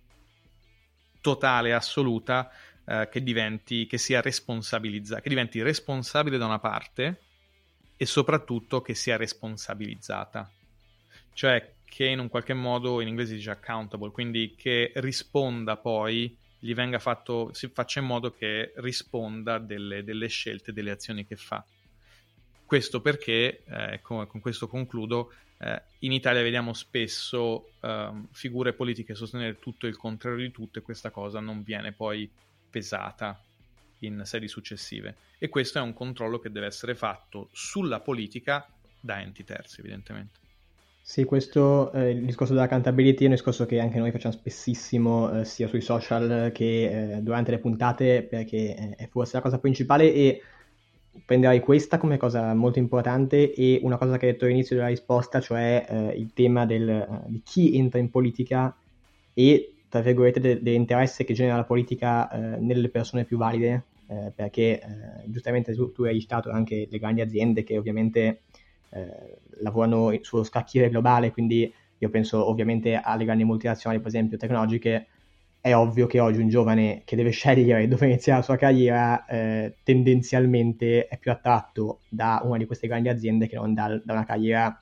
totale, 1.20 1.72
assoluta, 1.72 2.50
eh, 2.84 3.08
che 3.10 3.22
diventi, 3.22 3.86
che 3.86 3.98
sia 3.98 4.20
responsabilizzata, 4.20 5.20
che 5.20 5.28
diventi 5.28 5.62
responsabile 5.62 6.38
da 6.38 6.46
una 6.46 6.58
parte 6.58 7.20
e 7.96 8.06
soprattutto 8.06 8.80
che 8.80 8.94
sia 8.94 9.16
responsabilizzata. 9.16 10.50
Cioè 11.32 11.74
che 11.84 12.06
in 12.06 12.20
un 12.20 12.28
qualche 12.28 12.54
modo, 12.54 13.00
in 13.00 13.08
inglese 13.08 13.30
si 13.30 13.36
dice 13.36 13.50
accountable, 13.50 14.10
quindi 14.10 14.54
che 14.56 14.92
risponda 14.96 15.76
poi, 15.76 16.36
gli 16.58 16.72
venga 16.72 16.98
fatto, 16.98 17.52
si 17.52 17.68
faccia 17.68 18.00
in 18.00 18.06
modo 18.06 18.30
che 18.30 18.72
risponda 18.76 19.58
delle, 19.58 20.04
delle 20.04 20.28
scelte, 20.28 20.72
delle 20.72 20.92
azioni 20.92 21.26
che 21.26 21.36
fa. 21.36 21.64
Questo 22.64 23.00
perché, 23.00 23.64
eh, 23.66 24.00
con, 24.02 24.26
con 24.26 24.40
questo 24.40 24.68
concludo, 24.68 25.32
eh, 25.62 25.82
in 26.00 26.12
Italia 26.12 26.42
vediamo 26.42 26.72
spesso 26.72 27.72
eh, 27.80 28.10
figure 28.32 28.72
politiche 28.72 29.14
sostenere 29.14 29.58
tutto 29.58 29.86
il 29.86 29.96
contrario 29.96 30.38
di 30.38 30.50
tutto 30.50 30.78
e 30.78 30.82
questa 30.82 31.10
cosa 31.10 31.38
non 31.40 31.62
viene 31.62 31.92
poi 31.92 32.28
pesata 32.70 33.38
in 34.00 34.22
sedi 34.24 34.48
successive. 34.48 35.16
E 35.38 35.48
questo 35.48 35.78
è 35.78 35.82
un 35.82 35.92
controllo 35.92 36.38
che 36.38 36.50
deve 36.50 36.66
essere 36.66 36.94
fatto 36.94 37.48
sulla 37.52 38.00
politica 38.00 38.66
da 38.98 39.20
enti 39.20 39.44
terzi, 39.44 39.80
evidentemente. 39.80 40.38
Sì, 41.02 41.24
questo 41.24 41.92
eh, 41.92 42.10
il 42.10 42.24
discorso 42.24 42.52
della 42.52 42.66
accountability 42.66 43.24
è 43.24 43.26
un 43.26 43.32
discorso 43.32 43.66
che 43.66 43.80
anche 43.80 43.98
noi 43.98 44.12
facciamo 44.12 44.34
spessissimo, 44.34 45.40
eh, 45.40 45.44
sia 45.44 45.66
sui 45.66 45.80
social 45.80 46.52
che 46.54 47.16
eh, 47.16 47.20
durante 47.20 47.50
le 47.50 47.58
puntate, 47.58 48.22
perché 48.22 48.76
eh, 48.76 48.94
è 48.96 49.08
forse 49.08 49.36
la 49.36 49.42
cosa 49.42 49.58
principale 49.58 50.12
e 50.12 50.42
prenderai 51.24 51.60
questa 51.60 51.98
come 51.98 52.16
cosa 52.16 52.54
molto 52.54 52.78
importante 52.78 53.52
e 53.52 53.80
una 53.82 53.96
cosa 53.96 54.16
che 54.16 54.26
hai 54.26 54.32
detto 54.32 54.44
all'inizio 54.44 54.76
della 54.76 54.88
risposta, 54.88 55.40
cioè 55.40 55.86
eh, 55.88 56.18
il 56.18 56.32
tema 56.32 56.66
del, 56.66 57.06
uh, 57.08 57.22
di 57.28 57.42
chi 57.44 57.76
entra 57.76 57.98
in 57.98 58.10
politica 58.10 58.74
e, 59.34 59.74
tra 59.88 60.00
virgolette, 60.00 60.40
de- 60.40 60.62
dell'interesse 60.62 61.24
che 61.24 61.34
genera 61.34 61.56
la 61.56 61.64
politica 61.64 62.28
uh, 62.30 62.64
nelle 62.64 62.88
persone 62.88 63.24
più 63.24 63.36
valide, 63.36 63.84
uh, 64.06 64.32
perché 64.34 64.82
giustamente 65.26 65.74
tu, 65.74 65.92
tu, 65.92 66.04
hai 66.04 66.20
citato 66.20 66.50
anche 66.50 66.86
le 66.90 66.98
grandi 66.98 67.20
aziende 67.20 67.64
che 67.64 67.78
ovviamente 67.78 68.42
lavorano 69.60 70.12
sullo 70.20 70.42
scacchiere 70.42 70.90
globale, 70.90 71.30
quindi 71.30 71.72
io 71.98 72.08
penso 72.08 72.44
ovviamente 72.48 72.96
alle 72.96 73.24
grandi 73.24 73.44
multinazionali, 73.44 74.00
per 74.00 74.08
esempio, 74.08 74.36
tecnologiche, 74.36 75.06
è 75.60 75.74
ovvio 75.74 76.06
che 76.06 76.20
oggi 76.20 76.40
un 76.40 76.48
giovane 76.48 77.02
che 77.04 77.16
deve 77.16 77.30
scegliere 77.30 77.86
dove 77.88 78.06
iniziare 78.06 78.38
la 78.38 78.44
sua 78.44 78.56
carriera 78.56 79.24
eh, 79.26 79.76
tendenzialmente 79.82 81.06
è 81.06 81.18
più 81.18 81.30
attratto 81.30 82.00
da 82.08 82.40
una 82.44 82.56
di 82.56 82.66
queste 82.66 82.86
grandi 82.86 83.08
aziende 83.08 83.46
che 83.46 83.56
non 83.56 83.74
da, 83.74 84.00
da 84.02 84.12
una 84.12 84.24
carriera 84.24 84.80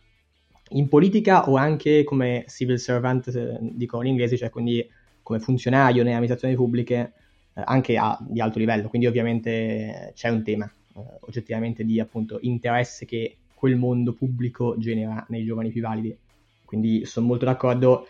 in 0.71 0.88
politica 0.88 1.49
o 1.49 1.57
anche 1.57 2.05
come 2.05 2.45
civil 2.49 2.79
servant, 2.79 3.29
eh, 3.29 3.59
dicono 3.61 4.03
in 4.03 4.11
inglese, 4.11 4.37
cioè 4.37 4.51
quindi 4.51 4.87
come 5.23 5.41
funzionario 5.41 6.03
nelle 6.03 6.14
amministrazioni 6.14 6.55
pubbliche 6.55 7.12
eh, 7.55 7.62
anche 7.64 7.97
a, 7.97 8.17
di 8.21 8.41
alto 8.41 8.59
livello. 8.59 8.88
Quindi 8.88 9.07
ovviamente 9.07 10.12
c'è 10.14 10.29
un 10.29 10.43
tema 10.43 10.71
eh, 10.97 11.01
oggettivamente 11.21 11.85
di 11.85 12.01
appunto 12.01 12.38
interesse 12.43 13.07
che 13.07 13.37
quel 13.55 13.77
mondo 13.77 14.12
pubblico 14.12 14.77
genera 14.79 15.25
nei 15.29 15.45
giovani 15.45 15.71
più 15.71 15.83
validi. 15.83 16.17
Quindi 16.64 17.05
sono 17.07 17.27
molto 17.27 17.47
d'accordo 17.47 18.07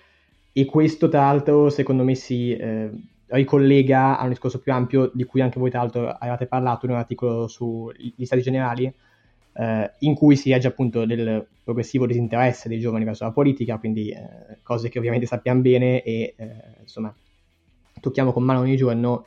e 0.53 0.65
questo, 0.65 1.09
tra 1.09 1.21
l'altro, 1.21 1.71
secondo 1.71 2.05
me 2.05 2.15
si, 2.15 2.57
eh, 2.57 2.91
ricollega 3.29 4.19
a 4.19 4.23
un 4.23 4.31
discorso 4.31 4.59
più 4.59 4.73
ampio 4.73 5.11
di 5.13 5.25
cui 5.25 5.41
anche 5.41 5.59
voi 5.59 5.71
tra 5.71 5.81
l'altro 5.81 6.09
avevate 6.09 6.47
parlato 6.47 6.87
in 6.87 6.93
un 6.93 6.99
articolo 6.99 7.47
sugli 7.47 8.25
stati 8.25 8.43
generali 8.43 8.93
eh, 9.55 9.93
in 10.01 10.15
cui 10.15 10.37
si 10.37 10.51
legge 10.51 10.69
appunto 10.69 11.05
del 11.05 11.47
progressivo 11.63 12.07
disinteresse 12.07 12.69
dei 12.69 12.79
giovani 12.79 13.05
verso 13.05 13.25
la 13.25 13.33
politica, 13.33 13.79
quindi 13.79 14.11
eh, 14.11 14.59
cose 14.63 14.89
che 14.89 14.99
ovviamente 14.99 15.27
sappiamo 15.27 15.61
bene 15.61 16.03
e 16.03 16.35
eh, 16.37 16.49
insomma 16.81 17.15
tocchiamo 18.01 18.33
con 18.33 18.45
mano 18.45 18.61
ogni 18.61 18.77
giorno, 18.77 19.27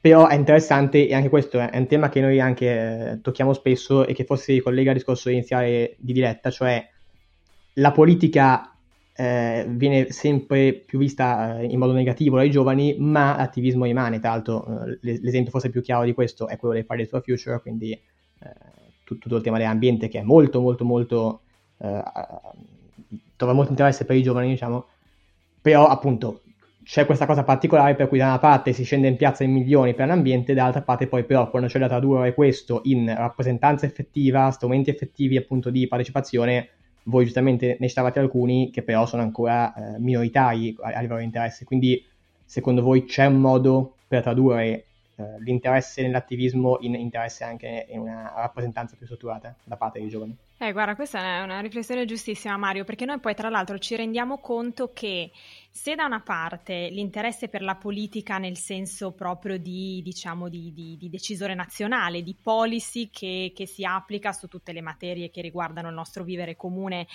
però 0.00 0.28
è 0.28 0.34
interessante 0.34 1.06
e 1.06 1.14
anche 1.14 1.28
questo 1.28 1.58
è 1.58 1.76
un 1.76 1.86
tema 1.86 2.08
che 2.08 2.20
noi 2.20 2.40
anche 2.40 3.10
eh, 3.10 3.20
tocchiamo 3.20 3.52
spesso 3.52 4.06
e 4.06 4.14
che 4.14 4.24
forse 4.24 4.52
ricollega 4.52 4.90
al 4.90 4.96
discorso 4.96 5.28
iniziale 5.28 5.96
di 5.98 6.12
Diletta, 6.12 6.50
cioè 6.50 6.88
la 7.74 7.90
politica 7.90 8.71
eh, 9.14 9.66
viene 9.68 10.10
sempre 10.10 10.72
più 10.72 10.98
vista 10.98 11.58
eh, 11.58 11.66
in 11.66 11.78
modo 11.78 11.92
negativo 11.92 12.36
dai 12.36 12.50
giovani, 12.50 12.96
ma 12.98 13.36
l'attivismo 13.36 13.84
rimane. 13.84 14.18
Tra 14.18 14.30
l'altro, 14.30 14.66
eh, 14.84 14.98
l'esempio 15.00 15.50
forse 15.50 15.70
più 15.70 15.82
chiaro 15.82 16.04
di 16.04 16.14
questo 16.14 16.48
è 16.48 16.56
quello 16.56 16.74
dei 16.74 16.84
Fridays 16.84 17.08
for 17.10 17.22
Future, 17.22 17.60
quindi 17.60 18.00
tutto 19.18 19.36
il 19.36 19.42
tema 19.42 19.58
dell'ambiente 19.58 20.08
che 20.08 20.20
è 20.20 20.22
molto 20.22 20.60
molto 20.60 20.84
molto 20.84 21.40
eh, 21.78 22.02
trova 23.36 23.52
molto 23.52 23.70
interesse 23.70 24.04
per 24.04 24.16
i 24.16 24.22
giovani 24.22 24.48
diciamo 24.48 24.86
però 25.60 25.86
appunto 25.86 26.42
c'è 26.84 27.06
questa 27.06 27.26
cosa 27.26 27.44
particolare 27.44 27.94
per 27.94 28.08
cui 28.08 28.18
da 28.18 28.26
una 28.26 28.38
parte 28.38 28.72
si 28.72 28.82
scende 28.84 29.06
in 29.06 29.16
piazza 29.16 29.44
in 29.44 29.52
milioni 29.52 29.94
per 29.94 30.08
l'ambiente 30.08 30.54
dall'altra 30.54 30.82
parte 30.82 31.06
poi 31.06 31.24
però 31.24 31.48
quando 31.48 31.68
c'è 31.68 31.78
da 31.78 31.88
tradurre 31.88 32.34
questo 32.34 32.80
in 32.84 33.12
rappresentanza 33.16 33.86
effettiva 33.86 34.50
strumenti 34.50 34.90
effettivi 34.90 35.36
appunto 35.36 35.70
di 35.70 35.86
partecipazione 35.86 36.68
voi 37.04 37.24
giustamente 37.24 37.76
ne 37.80 37.88
stavate 37.88 38.18
alcuni 38.18 38.70
che 38.70 38.82
però 38.82 39.06
sono 39.06 39.22
ancora 39.22 39.74
eh, 39.74 39.98
minoritari 39.98 40.76
a, 40.80 40.88
a 40.88 41.00
livello 41.00 41.18
di 41.18 41.24
interesse 41.24 41.64
quindi 41.64 42.04
secondo 42.44 42.82
voi 42.82 43.04
c'è 43.04 43.26
un 43.26 43.40
modo 43.40 43.94
per 44.06 44.22
tradurre 44.22 44.84
eh, 45.16 45.40
l'interesse 45.40 46.02
nell'attivismo 46.02 46.78
in 46.80 46.94
interesse 46.94 47.44
anche 47.44 47.86
in 47.90 48.00
una 48.00 48.32
rappresentanza 48.36 48.96
più 48.96 49.06
strutturata 49.06 49.54
da 49.62 49.76
parte 49.76 50.00
dei 50.00 50.08
giovani. 50.08 50.36
Eh, 50.58 50.72
guarda, 50.72 50.94
questa 50.94 51.18
è 51.18 51.42
una 51.42 51.60
riflessione 51.60 52.04
giustissima, 52.04 52.56
Mario, 52.56 52.84
perché 52.84 53.04
noi 53.04 53.18
poi 53.18 53.34
tra 53.34 53.48
l'altro 53.48 53.78
ci 53.78 53.96
rendiamo 53.96 54.38
conto 54.38 54.92
che 54.92 55.30
se 55.74 55.94
da 55.94 56.04
una 56.04 56.20
parte 56.20 56.90
l'interesse 56.90 57.48
per 57.48 57.62
la 57.62 57.76
politica 57.76 58.36
nel 58.36 58.58
senso 58.58 59.12
proprio 59.12 59.58
di, 59.58 60.02
diciamo, 60.04 60.50
di, 60.50 60.70
di, 60.74 60.98
di 60.98 61.08
decisore 61.08 61.54
nazionale, 61.54 62.22
di 62.22 62.36
policy 62.40 63.08
che, 63.10 63.52
che, 63.54 63.66
si 63.66 63.82
applica 63.82 64.32
su 64.32 64.48
tutte 64.48 64.72
le 64.72 64.82
materie 64.82 65.30
che 65.30 65.40
riguardano 65.40 65.88
il 65.88 65.94
nostro 65.94 66.24
vivere 66.24 66.56
comune 66.56 67.06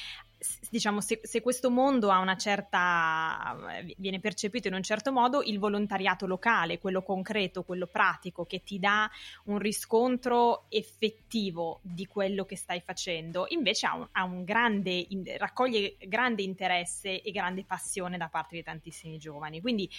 diciamo, 0.69 1.01
se, 1.01 1.19
se, 1.23 1.41
questo 1.41 1.69
mondo 1.69 2.11
ha 2.11 2.19
una 2.19 2.37
certa, 2.37 3.57
viene 3.97 4.19
percepito 4.19 4.67
in 4.67 4.75
un 4.75 4.83
certo 4.83 5.11
modo, 5.11 5.41
il 5.41 5.59
volontariato 5.59 6.27
locale, 6.27 6.79
quello 6.79 7.01
concreto, 7.01 7.63
quello 7.63 7.87
pratico, 7.87 8.45
che 8.45 8.63
ti 8.63 8.77
dà 8.77 9.09
un 9.45 9.57
riscontro 9.57 10.65
effettivo 10.69 11.79
di 11.81 12.05
quello 12.05 12.45
che 12.45 12.55
stai 12.55 12.81
facendo, 12.81 13.45
invece 13.49 13.87
ha 13.87 13.95
un, 13.95 14.07
ha 14.11 14.23
un 14.23 14.43
grande, 14.43 15.07
raccoglie 15.37 15.97
grande 15.99 16.43
interesse 16.43 17.21
e 17.21 17.31
grande 17.31 17.63
passione 17.63 18.17
da 18.17 18.27
parte 18.27 18.55
di 18.55 18.63
tantissimi 18.63 19.17
giovani. 19.17 19.61
Quindi 19.61 19.89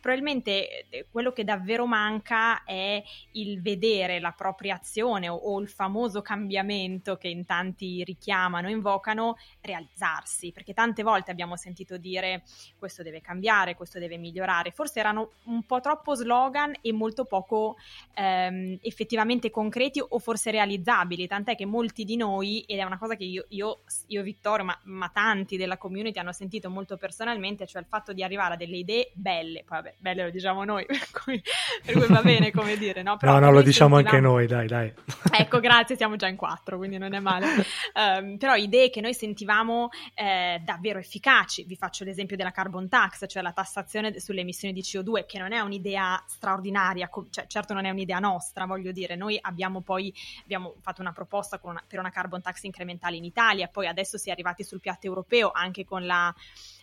probabilmente 0.00 0.86
eh, 0.88 1.06
quello 1.10 1.32
che 1.32 1.44
davvero 1.44 1.86
manca 1.86 2.64
è 2.64 3.02
il 3.32 3.60
vedere 3.62 4.18
la 4.20 4.32
propria 4.32 4.74
azione 4.74 5.28
o, 5.28 5.36
o 5.36 5.60
il 5.60 5.68
famoso 5.68 6.20
cambiamento 6.22 7.16
che 7.16 7.28
in 7.28 7.44
tanti 7.44 8.02
richiamano, 8.04 8.68
invocano, 8.68 9.36
realizzare 9.60 9.83
realizzarsi, 9.84 10.52
perché 10.52 10.72
tante 10.72 11.02
volte 11.02 11.30
abbiamo 11.30 11.56
sentito 11.56 11.96
dire 11.96 12.42
questo 12.78 13.02
deve 13.02 13.20
cambiare, 13.20 13.74
questo 13.74 13.98
deve 13.98 14.16
migliorare, 14.16 14.70
forse 14.70 14.98
erano 14.98 15.32
un 15.44 15.64
po' 15.64 15.80
troppo 15.80 16.14
slogan 16.14 16.74
e 16.80 16.92
molto 16.92 17.24
poco 17.24 17.76
ehm, 18.14 18.78
effettivamente 18.82 19.50
concreti 19.50 20.02
o 20.06 20.18
forse 20.18 20.50
realizzabili, 20.50 21.26
tant'è 21.26 21.54
che 21.54 21.66
molti 21.66 22.04
di 22.04 22.16
noi, 22.16 22.64
ed 22.66 22.78
è 22.78 22.82
una 22.82 22.98
cosa 22.98 23.14
che 23.16 23.24
io, 23.24 23.44
io, 23.48 23.80
io 24.08 24.22
Vittorio, 24.22 24.64
ma, 24.64 24.78
ma, 24.84 25.10
tanti 25.12 25.56
della 25.56 25.76
community 25.76 26.18
hanno 26.18 26.32
sentito 26.32 26.70
molto 26.70 26.96
personalmente, 26.96 27.66
cioè 27.66 27.82
il 27.82 27.88
fatto 27.88 28.12
di 28.12 28.22
arrivare 28.22 28.54
a 28.54 28.56
delle 28.56 28.76
idee 28.76 29.10
belle, 29.14 29.64
poi 29.64 29.78
vabbè, 29.78 29.94
belle 29.98 30.24
lo 30.24 30.30
diciamo 30.30 30.64
noi, 30.64 30.84
per 30.86 31.10
cui, 31.22 31.42
per 31.84 31.94
cui 31.94 32.06
va 32.06 32.22
bene 32.22 32.50
come 32.50 32.76
dire, 32.76 33.02
no? 33.02 33.16
Però 33.16 33.32
no, 33.32 33.46
no, 33.46 33.50
lo 33.52 33.62
diciamo 33.62 33.96
anche 33.96 34.20
noi, 34.20 34.46
dai, 34.46 34.66
dai. 34.66 34.92
Ecco, 35.30 35.60
grazie, 35.60 35.96
siamo 35.96 36.16
già 36.16 36.26
in 36.26 36.36
quattro, 36.36 36.76
quindi 36.76 36.98
non 36.98 37.12
è 37.12 37.20
male. 37.20 37.46
Um, 37.94 38.36
però 38.44 38.54
idee 38.56 38.90
che 38.90 39.00
noi 39.00 39.14
sentivamo 39.14 39.73
eh, 40.14 40.60
davvero 40.64 40.98
efficaci. 40.98 41.64
Vi 41.64 41.76
faccio 41.76 42.04
l'esempio 42.04 42.36
della 42.36 42.50
carbon 42.50 42.88
tax, 42.88 43.24
cioè 43.28 43.42
la 43.42 43.52
tassazione 43.52 44.18
sulle 44.20 44.40
emissioni 44.40 44.72
di 44.74 44.80
CO2, 44.80 45.26
che 45.26 45.38
non 45.38 45.52
è 45.52 45.60
un'idea 45.60 46.22
straordinaria, 46.26 47.10
cioè, 47.30 47.46
certo 47.46 47.74
non 47.74 47.84
è 47.84 47.90
un'idea 47.90 48.18
nostra, 48.18 48.66
voglio 48.66 48.92
dire, 48.92 49.16
noi 49.16 49.38
abbiamo 49.40 49.80
poi 49.80 50.12
abbiamo 50.42 50.74
fatto 50.80 51.00
una 51.00 51.12
proposta 51.12 51.58
una, 51.62 51.82
per 51.86 51.98
una 51.98 52.10
carbon 52.10 52.42
tax 52.42 52.62
incrementale 52.62 53.16
in 53.16 53.24
Italia, 53.24 53.68
poi 53.68 53.86
adesso 53.86 54.18
si 54.18 54.28
è 54.28 54.32
arrivati 54.32 54.64
sul 54.64 54.80
piatto 54.80 55.06
europeo 55.06 55.50
anche 55.52 55.84
con 55.84 56.06
la 56.06 56.34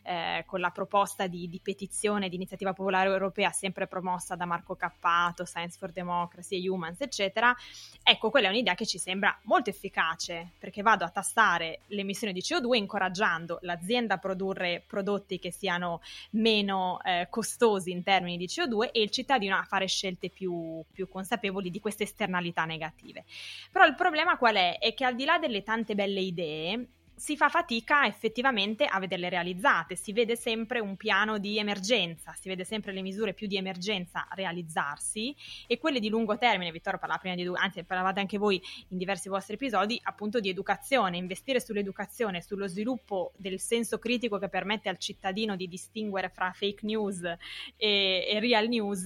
eh, 0.04 0.44
con 0.46 0.60
la 0.60 0.70
proposta 0.70 1.28
di, 1.28 1.48
di, 1.48 1.60
petizione 1.62 2.30
di 2.30 2.36
iniziativa 2.36 2.74
popolare 2.74 3.10
europea 3.10 3.52
sempre 3.52 3.88
promossa 3.88 4.36
da 4.36 4.46
Marco 4.46 4.76
Cappato, 4.76 5.46
Science 5.46 5.78
for 5.78 5.92
Democracy 5.92 6.68
Humans, 6.68 7.02
eccetera, 7.02 7.56
ecco, 8.04 8.30
quella 8.30 8.48
è 8.48 8.50
un'idea 8.50 8.76
che 8.76 8.86
ci 8.86 8.98
sembra 8.98 9.38
molto 9.44 9.70
efficace 9.70 10.52
perché 10.58 10.82
vado 10.82 11.04
a 11.04 11.10
tastare 11.10 11.82
l'emissione 11.88 12.34
di 12.34 12.42
CO2 12.42 12.76
incoraggiando 12.76 13.60
l'azienda 13.62 14.16
a 14.16 14.18
produrre 14.18 14.84
prodotti 14.86 15.40
che 15.40 15.52
siano 15.52 16.02
meno 16.32 17.00
eh, 17.04 17.28
costosi 17.30 17.92
in 17.92 18.04
termini 18.04 18.38
di 18.38 18.46
CO2 18.46 18.92
e 18.92 19.02
il 19.02 19.12
cittadino 19.12 19.56
a 19.58 19.64
fare 19.64 19.88
scelte 19.88 20.30
più, 20.30 20.84
più 20.92 21.08
consapevoli 21.08 21.70
di 21.70 21.80
queste 21.80 22.04
esternalità 22.04 22.66
negative. 22.66 23.26
Però 23.72 23.86
il 23.86 23.96
problema 23.96 24.38
qual 24.38 24.56
è? 24.56 24.78
È 24.80 24.94
che 24.94 25.06
al 25.06 25.16
di 25.16 25.26
là 25.26 25.38
delle 25.38 25.64
tante 25.64 25.96
belle 25.96 26.22
idee, 26.22 26.88
si 27.16 27.38
fa 27.38 27.50
fatica 27.50 28.06
effettivamente 28.06 28.86
a 28.86 29.00
vederle 29.00 29.30
realizzate, 29.30 29.96
si 29.96 30.12
vede 30.12 30.36
sempre 30.36 30.80
un 30.80 30.96
piano 30.96 31.38
di 31.38 31.58
emergenza, 31.58 32.34
si 32.34 32.50
vede 32.50 32.64
sempre 32.64 32.92
le 32.94 33.02
misure 33.02 33.34
più 33.34 33.48
di 33.48 33.58
emergenza 33.58 34.28
realizzarsi 34.32 35.36
e 35.68 35.78
quelle 35.78 36.00
di 36.00 36.10
lungo 36.10 36.38
termine, 36.38 36.72
Vittorio 36.72 37.00
parlava 37.00 37.22
prima 37.22 37.36
di 37.36 37.50
anzi 37.54 37.84
parlavate 37.84 38.20
anche 38.20 38.38
voi 38.38 38.62
in 38.90 38.98
diversi 38.98 39.30
vostri 39.30 39.54
episodi, 39.54 40.00
appunto 40.04 40.40
di 40.40 40.50
educazione, 40.50 41.18
investire 41.18 41.60
sull'educazione, 41.60 42.42
sullo 42.42 42.68
sviluppo 42.68 43.34
del 43.38 43.60
senso 43.60 44.00
critico 44.00 44.40
che 44.40 44.50
permette 44.50 44.90
al 44.90 44.98
cittadino 44.98 45.56
di 45.56 45.68
distinguere 45.68 46.30
fra 46.30 46.52
fake 46.52 46.86
news 46.86 47.24
e, 47.24 47.38
e 48.28 48.40
real 48.40 48.68
news 48.68 49.06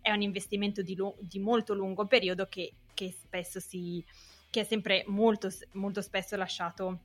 è 0.00 0.10
un 0.10 0.22
investimento 0.22 0.82
di, 0.82 0.96
di 1.20 1.38
molto 1.38 1.74
lungo 1.74 2.06
periodo 2.06 2.46
che, 2.46 2.72
che 2.92 3.12
spesso 3.12 3.60
si 3.60 4.04
che 4.52 4.60
è 4.60 4.64
sempre 4.64 5.02
molto, 5.06 5.48
molto 5.72 6.02
spesso 6.02 6.36
lasciato 6.36 6.98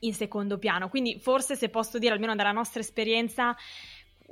in 0.00 0.14
secondo 0.14 0.58
piano. 0.58 0.88
Quindi 0.88 1.18
forse 1.20 1.56
se 1.56 1.68
posso 1.68 1.98
dire 1.98 2.14
almeno 2.14 2.34
dalla 2.34 2.52
nostra 2.52 2.80
esperienza 2.80 3.56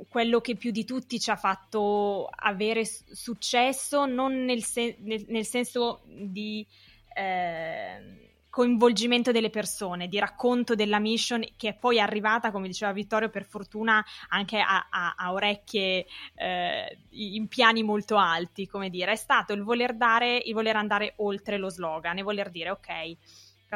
quello 0.09 0.41
che 0.41 0.57
più 0.57 0.71
di 0.71 0.85
tutti 0.85 1.19
ci 1.19 1.31
ha 1.31 1.37
fatto 1.37 2.27
avere 2.27 2.85
successo, 2.85 4.05
non 4.05 4.45
nel, 4.45 4.63
sen- 4.63 4.97
nel, 5.01 5.25
nel 5.29 5.47
senso 5.47 6.03
di 6.07 6.67
eh, 7.15 8.27
coinvolgimento 8.51 9.33
delle 9.33 9.51
persone, 9.51 10.09
di 10.09 10.19
racconto 10.19 10.75
della 10.75 10.99
mission 10.99 11.45
che 11.57 11.69
è 11.69 11.75
poi 11.75 12.01
arrivata, 12.01 12.51
come 12.51 12.69
diceva 12.69 12.93
Vittorio, 12.93 13.31
per 13.31 13.45
fortuna 13.45 14.05
anche 14.29 14.59
a, 14.59 14.87
a, 14.91 15.15
a 15.17 15.33
orecchie 15.33 16.07
eh, 16.35 16.99
in 17.11 17.49
piani 17.49 17.83
molto 17.83 18.17
alti, 18.17 18.67
come 18.67 18.91
dire, 18.91 19.13
è 19.13 19.17
stato 19.17 19.53
il 19.53 19.63
voler 19.63 19.95
dare, 19.95 20.37
il 20.45 20.55
voler 20.55 20.77
andare 20.77 21.15
oltre 21.17 21.59
lo 21.59 21.69
slogan 21.69 22.19
e 22.19 22.23
voler 22.23 22.51
dire 22.51 22.71
ok 22.71 23.17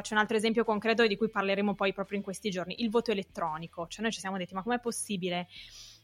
Faccio 0.00 0.14
un 0.14 0.20
altro 0.20 0.38
esempio 0.38 0.64
concreto 0.64 1.06
di 1.06 1.14
cui 1.18 1.28
parleremo 1.28 1.74
poi 1.74 1.92
proprio 1.92 2.16
in 2.16 2.24
questi 2.24 2.48
giorni, 2.48 2.80
il 2.80 2.88
voto 2.88 3.10
elettronico. 3.10 3.86
Cioè 3.86 4.00
noi 4.00 4.10
ci 4.10 4.18
siamo 4.18 4.38
detti, 4.38 4.54
ma 4.54 4.62
com'è 4.62 4.80
possibile 4.80 5.46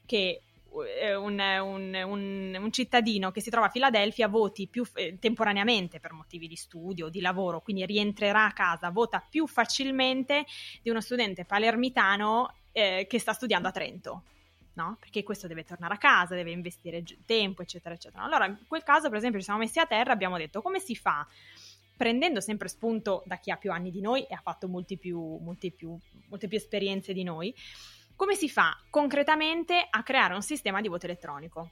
che 0.04 0.42
eh, 1.00 1.14
un, 1.14 1.40
un, 1.40 2.02
un, 2.04 2.58
un, 2.60 2.72
cittadino 2.72 3.30
che 3.30 3.40
si 3.40 3.48
trova 3.48 3.68
a 3.68 3.70
Filadelfia 3.70 4.28
voti 4.28 4.68
più 4.68 4.84
eh, 4.96 5.16
temporaneamente 5.18 5.98
per 5.98 6.12
motivi 6.12 6.46
di 6.46 6.56
studio, 6.56 7.08
di 7.08 7.22
lavoro, 7.22 7.62
quindi 7.62 7.86
rientrerà 7.86 8.44
a 8.44 8.52
casa, 8.52 8.90
vota 8.90 9.24
più 9.26 9.46
facilmente 9.46 10.44
di 10.82 10.90
uno 10.90 11.00
studente 11.00 11.46
palermitano 11.46 12.54
eh, 12.72 13.06
che 13.08 13.18
sta 13.18 13.32
studiando 13.32 13.68
a 13.68 13.70
Trento. 13.70 14.24
No? 14.74 14.98
Perché 15.00 15.22
questo 15.22 15.46
deve 15.46 15.64
tornare 15.64 15.94
a 15.94 15.96
casa, 15.96 16.34
deve 16.34 16.50
investire 16.50 17.02
tempo, 17.24 17.62
eccetera, 17.62 17.94
eccetera. 17.94 18.24
Allora, 18.24 18.44
in 18.44 18.58
quel 18.68 18.82
caso, 18.82 19.08
per 19.08 19.16
esempio, 19.16 19.38
ci 19.38 19.46
siamo 19.46 19.60
messi 19.60 19.78
a 19.78 19.86
terra 19.86 20.10
e 20.10 20.12
abbiamo 20.12 20.36
detto 20.36 20.60
come 20.60 20.80
si 20.80 20.94
fa 20.94 21.26
prendendo 21.96 22.40
sempre 22.40 22.68
spunto 22.68 23.22
da 23.26 23.38
chi 23.38 23.50
ha 23.50 23.56
più 23.56 23.72
anni 23.72 23.90
di 23.90 24.00
noi 24.00 24.24
e 24.24 24.34
ha 24.34 24.40
fatto 24.42 24.68
più, 24.68 25.40
più, 25.76 25.98
molte 26.28 26.48
più 26.48 26.56
esperienze 26.56 27.12
di 27.12 27.22
noi, 27.22 27.54
come 28.14 28.34
si 28.34 28.48
fa 28.48 28.76
concretamente 28.90 29.86
a 29.88 30.02
creare 30.02 30.34
un 30.34 30.42
sistema 30.42 30.80
di 30.80 30.88
voto 30.88 31.06
elettronico? 31.06 31.70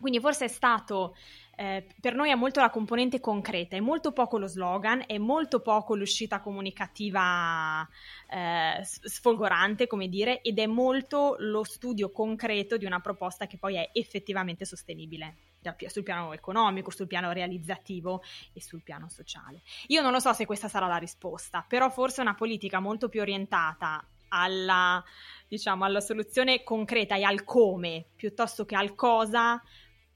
Quindi 0.00 0.18
forse 0.18 0.46
è 0.46 0.48
stato 0.48 1.14
eh, 1.56 1.86
per 2.00 2.14
noi 2.14 2.30
è 2.30 2.34
molto 2.34 2.60
la 2.60 2.70
componente 2.70 3.20
concreta, 3.20 3.76
è 3.76 3.80
molto 3.80 4.12
poco 4.12 4.38
lo 4.38 4.46
slogan, 4.46 5.04
è 5.06 5.18
molto 5.18 5.60
poco 5.60 5.94
l'uscita 5.94 6.40
comunicativa 6.40 7.86
eh, 8.30 8.80
sfolgorante, 8.82 9.86
come 9.86 10.08
dire, 10.08 10.40
ed 10.40 10.58
è 10.58 10.66
molto 10.66 11.36
lo 11.38 11.64
studio 11.64 12.10
concreto 12.10 12.78
di 12.78 12.86
una 12.86 13.00
proposta 13.00 13.46
che 13.46 13.58
poi 13.58 13.76
è 13.76 13.90
effettivamente 13.92 14.64
sostenibile 14.64 15.49
sul 15.86 16.02
piano 16.02 16.32
economico, 16.32 16.90
sul 16.90 17.06
piano 17.06 17.32
realizzativo 17.32 18.22
e 18.52 18.60
sul 18.62 18.82
piano 18.82 19.08
sociale. 19.08 19.62
Io 19.88 20.02
non 20.02 20.12
lo 20.12 20.20
so 20.20 20.32
se 20.32 20.46
questa 20.46 20.68
sarà 20.68 20.86
la 20.86 20.96
risposta, 20.96 21.64
però 21.66 21.90
forse 21.90 22.20
una 22.20 22.34
politica 22.34 22.80
molto 22.80 23.08
più 23.08 23.20
orientata 23.20 24.04
alla, 24.28 25.02
diciamo, 25.48 25.84
alla 25.84 26.00
soluzione 26.00 26.62
concreta 26.62 27.16
e 27.16 27.22
al 27.22 27.44
come 27.44 28.06
piuttosto 28.16 28.64
che 28.64 28.76
al 28.76 28.94
cosa 28.94 29.60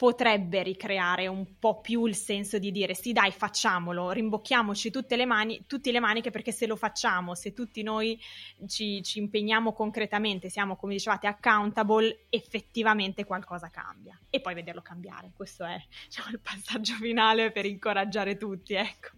potrebbe 0.05 0.63
ricreare 0.63 1.29
un 1.29 1.59
po' 1.59 1.81
più 1.81 2.05
il 2.05 2.15
senso 2.15 2.59
di 2.59 2.71
dire 2.71 2.93
sì 2.93 3.15
dai 3.15 3.33
facciamolo, 3.33 4.11
rimbocchiamoci 4.11 4.91
tutte 4.91 5.17
le, 5.17 5.25
mani, 5.25 5.65
tutte 5.67 5.91
le 5.91 5.99
maniche 5.99 6.31
perché 6.31 6.53
se 6.53 6.67
lo 6.67 6.77
facciamo, 6.77 7.35
se 7.35 7.55
tutti 7.55 7.83
noi 7.83 8.21
ci, 8.67 9.03
ci 9.03 9.19
impegniamo 9.19 9.73
concretamente, 9.73 10.51
siamo 10.51 10.77
come 10.77 10.93
dicevate 10.93 11.27
accountable, 11.27 12.27
effettivamente 12.29 13.25
qualcosa 13.25 13.71
cambia 13.71 14.21
e 14.29 14.43
poi 14.43 14.53
vederlo 14.53 14.83
cambiare, 14.83 15.33
questo 15.35 15.65
è 15.65 15.83
diciamo, 16.05 16.29
il 16.33 16.41
passaggio 16.41 16.97
finale 16.97 17.51
per 17.51 17.65
incoraggiare 17.65 18.37
tutti, 18.37 18.75
ecco. 18.75 19.09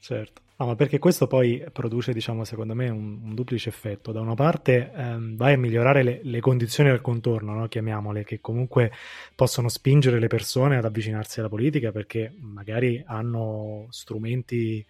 Certo. 0.00 0.43
No, 0.56 0.66
ma 0.66 0.76
perché 0.76 1.00
questo 1.00 1.26
poi 1.26 1.64
produce, 1.72 2.12
diciamo, 2.12 2.44
secondo 2.44 2.74
me 2.74 2.88
un, 2.88 3.18
un 3.24 3.34
duplice 3.34 3.70
effetto. 3.70 4.12
Da 4.12 4.20
una 4.20 4.34
parte 4.34 4.92
ehm, 4.94 5.36
vai 5.36 5.54
a 5.54 5.58
migliorare 5.58 6.04
le, 6.04 6.20
le 6.22 6.40
condizioni 6.40 6.90
del 6.90 7.00
contorno, 7.00 7.54
no? 7.54 7.66
chiamiamole, 7.66 8.22
che 8.22 8.40
comunque 8.40 8.92
possono 9.34 9.68
spingere 9.68 10.20
le 10.20 10.28
persone 10.28 10.76
ad 10.76 10.84
avvicinarsi 10.84 11.40
alla 11.40 11.48
politica 11.48 11.90
perché 11.90 12.32
magari 12.38 13.02
hanno 13.04 13.88
strumenti 13.90 14.86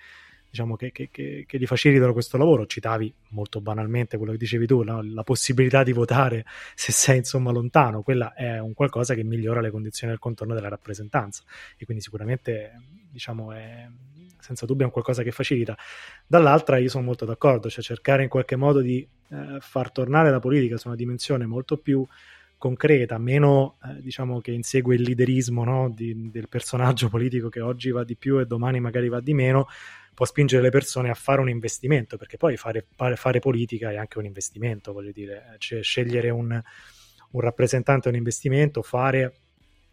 diciamo, 0.50 0.76
che, 0.76 0.92
che, 0.92 1.08
che, 1.10 1.44
che, 1.48 1.58
gli 1.58 1.66
facilitano 1.66 2.12
questo 2.12 2.36
lavoro. 2.36 2.66
Citavi 2.66 3.12
molto 3.30 3.62
banalmente 3.62 4.18
quello 4.18 4.32
che 4.32 4.38
dicevi 4.38 4.66
tu, 4.66 4.82
no? 4.82 5.02
la 5.02 5.22
possibilità 5.22 5.82
di 5.82 5.92
votare 5.92 6.44
se 6.74 6.92
sei 6.92 7.16
insomma 7.16 7.50
lontano, 7.50 8.02
quella 8.02 8.34
è 8.34 8.60
un 8.60 8.74
qualcosa 8.74 9.14
che 9.14 9.24
migliora 9.24 9.62
le 9.62 9.70
condizioni 9.70 10.12
del 10.12 10.20
contorno 10.20 10.52
della 10.52 10.68
rappresentanza 10.68 11.42
e 11.78 11.86
quindi 11.86 12.02
sicuramente 12.02 12.70
diciamo, 13.10 13.52
è 13.52 13.88
senza 14.44 14.66
dubbio 14.66 14.82
è 14.82 14.86
un 14.86 14.92
qualcosa 14.92 15.22
che 15.22 15.30
facilita. 15.30 15.74
Dall'altra 16.26 16.76
io 16.76 16.90
sono 16.90 17.04
molto 17.04 17.24
d'accordo, 17.24 17.70
cioè 17.70 17.82
cercare 17.82 18.22
in 18.22 18.28
qualche 18.28 18.56
modo 18.56 18.80
di 18.80 19.06
eh, 19.30 19.58
far 19.60 19.90
tornare 19.90 20.30
la 20.30 20.38
politica 20.38 20.76
su 20.76 20.88
una 20.88 20.96
dimensione 20.96 21.46
molto 21.46 21.78
più 21.78 22.06
concreta, 22.58 23.16
meno 23.18 23.78
eh, 23.84 24.02
diciamo 24.02 24.40
che 24.40 24.50
insegue 24.50 24.94
il 24.96 25.02
liderismo 25.02 25.64
no? 25.64 25.90
di, 25.90 26.30
del 26.30 26.48
personaggio 26.48 27.08
politico 27.08 27.48
che 27.48 27.60
oggi 27.60 27.90
va 27.90 28.04
di 28.04 28.16
più 28.16 28.38
e 28.38 28.46
domani 28.46 28.80
magari 28.80 29.08
va 29.08 29.20
di 29.20 29.32
meno, 29.32 29.66
può 30.12 30.26
spingere 30.26 30.62
le 30.62 30.70
persone 30.70 31.08
a 31.08 31.14
fare 31.14 31.40
un 31.40 31.48
investimento, 31.48 32.18
perché 32.18 32.36
poi 32.36 32.56
fare, 32.56 32.86
fare 33.16 33.38
politica 33.40 33.90
è 33.90 33.96
anche 33.96 34.18
un 34.18 34.26
investimento, 34.26 34.92
voglio 34.92 35.10
dire, 35.10 35.56
cioè 35.58 35.82
scegliere 35.82 36.28
un, 36.28 36.62
un 37.30 37.40
rappresentante 37.40 38.08
è 38.08 38.12
un 38.12 38.18
investimento, 38.18 38.82
fare 38.82 39.43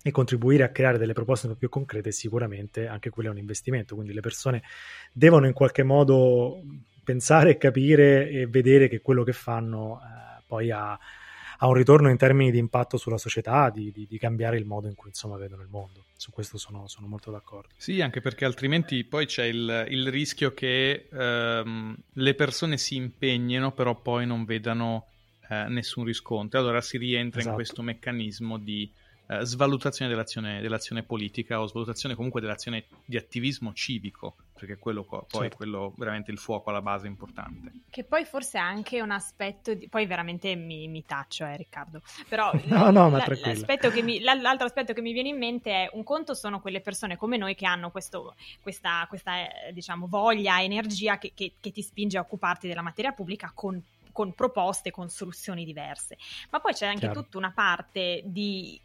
e 0.03 0.11
contribuire 0.11 0.63
a 0.63 0.69
creare 0.69 0.97
delle 0.97 1.13
proposte 1.13 1.53
più 1.55 1.69
concrete 1.69 2.11
sicuramente 2.11 2.87
anche 2.87 3.09
quello 3.09 3.29
è 3.29 3.31
un 3.31 3.37
investimento, 3.37 3.95
quindi 3.95 4.13
le 4.13 4.21
persone 4.21 4.63
devono 5.11 5.45
in 5.45 5.53
qualche 5.53 5.83
modo 5.83 6.61
pensare, 7.03 7.57
capire 7.57 8.29
e 8.29 8.47
vedere 8.47 8.87
che 8.87 9.01
quello 9.01 9.23
che 9.23 9.33
fanno 9.33 9.99
eh, 10.01 10.41
poi 10.45 10.71
ha, 10.71 10.91
ha, 10.93 11.67
un 11.67 11.73
ritorno 11.73 12.09
in 12.09 12.17
termini 12.17 12.51
di 12.51 12.57
impatto 12.57 12.97
sulla 12.97 13.17
società, 13.17 13.69
di, 13.69 13.91
di, 13.91 14.07
di, 14.07 14.17
cambiare 14.17 14.57
il 14.57 14.65
modo 14.65 14.87
in 14.87 14.95
cui 14.95 15.09
insomma 15.09 15.37
vedono 15.37 15.61
il 15.61 15.67
mondo. 15.69 16.05
Su 16.15 16.31
questo 16.31 16.57
sono, 16.57 16.87
sono 16.87 17.07
molto 17.07 17.31
d'accordo. 17.31 17.69
Sì, 17.75 17.99
anche 18.01 18.21
perché 18.21 18.45
altrimenti 18.45 19.03
poi 19.03 19.25
c'è 19.25 19.45
il, 19.45 19.87
il 19.89 20.09
rischio 20.09 20.53
che 20.53 21.07
ehm, 21.11 21.95
le 22.13 22.33
persone 22.35 22.77
si 22.77 22.95
impegnino 22.95 23.71
però 23.71 23.99
poi 23.99 24.27
non 24.27 24.45
vedano 24.45 25.07
eh, 25.49 25.65
nessun 25.67 26.05
riscontro. 26.05 26.59
Allora 26.59 26.81
si 26.81 26.97
rientra 26.97 27.39
esatto. 27.39 27.49
in 27.49 27.55
questo 27.55 27.81
meccanismo 27.81 28.57
di 28.59 28.91
eh, 29.31 29.45
svalutazione 29.45 30.11
dell'azione, 30.11 30.59
dell'azione, 30.59 31.03
politica 31.03 31.61
o 31.61 31.65
svalutazione 31.65 32.15
comunque 32.15 32.41
dell'azione 32.41 32.87
di 33.05 33.15
attivismo 33.15 33.71
civico, 33.71 34.35
perché 34.53 34.77
quello 34.77 35.05
poi 35.05 35.25
certo. 35.29 35.55
quello 35.55 35.93
veramente 35.95 36.31
il 36.31 36.37
fuoco 36.37 36.69
alla 36.69 36.81
base 36.81 37.07
importante. 37.07 37.71
Che 37.89 38.03
poi 38.03 38.25
forse 38.25 38.57
è 38.57 38.61
anche 38.61 38.99
un 38.99 39.11
aspetto 39.11 39.73
di... 39.73 39.87
poi 39.87 40.05
veramente 40.05 40.53
mi, 40.55 40.89
mi 40.89 41.05
taccio, 41.05 41.45
eh 41.45 41.55
Riccardo, 41.55 42.01
però 42.27 42.51
no, 42.65 42.91
no, 42.91 43.09
la, 43.09 43.25
l'aspetto 43.25 43.89
mi, 44.01 44.19
l'altro 44.19 44.65
aspetto 44.65 44.91
che 44.91 45.01
mi 45.01 45.13
viene 45.13 45.29
in 45.29 45.37
mente 45.37 45.71
è 45.71 45.89
un 45.93 46.03
conto 46.03 46.33
sono 46.33 46.59
quelle 46.59 46.81
persone 46.81 47.15
come 47.15 47.37
noi 47.37 47.55
che 47.55 47.65
hanno 47.65 47.89
questo, 47.89 48.35
questa, 48.61 49.05
questa 49.07 49.67
eh, 49.67 49.71
diciamo, 49.71 50.07
voglia, 50.07 50.61
energia 50.61 51.17
che, 51.17 51.31
che, 51.33 51.53
che 51.57 51.71
ti 51.71 51.81
spinge 51.81 52.17
a 52.17 52.21
occuparti 52.21 52.67
della 52.67 52.81
materia 52.81 53.13
pubblica 53.13 53.49
con 53.55 53.81
con 54.21 54.33
proposte, 54.33 54.91
con 54.91 55.09
soluzioni 55.09 55.65
diverse. 55.65 56.15
Ma 56.51 56.59
poi 56.59 56.73
c'è 56.73 56.85
anche 56.85 56.99
Chiaro. 56.99 57.23
tutta 57.23 57.39
una 57.39 57.51
parte 57.51 58.21
di, 58.23 58.79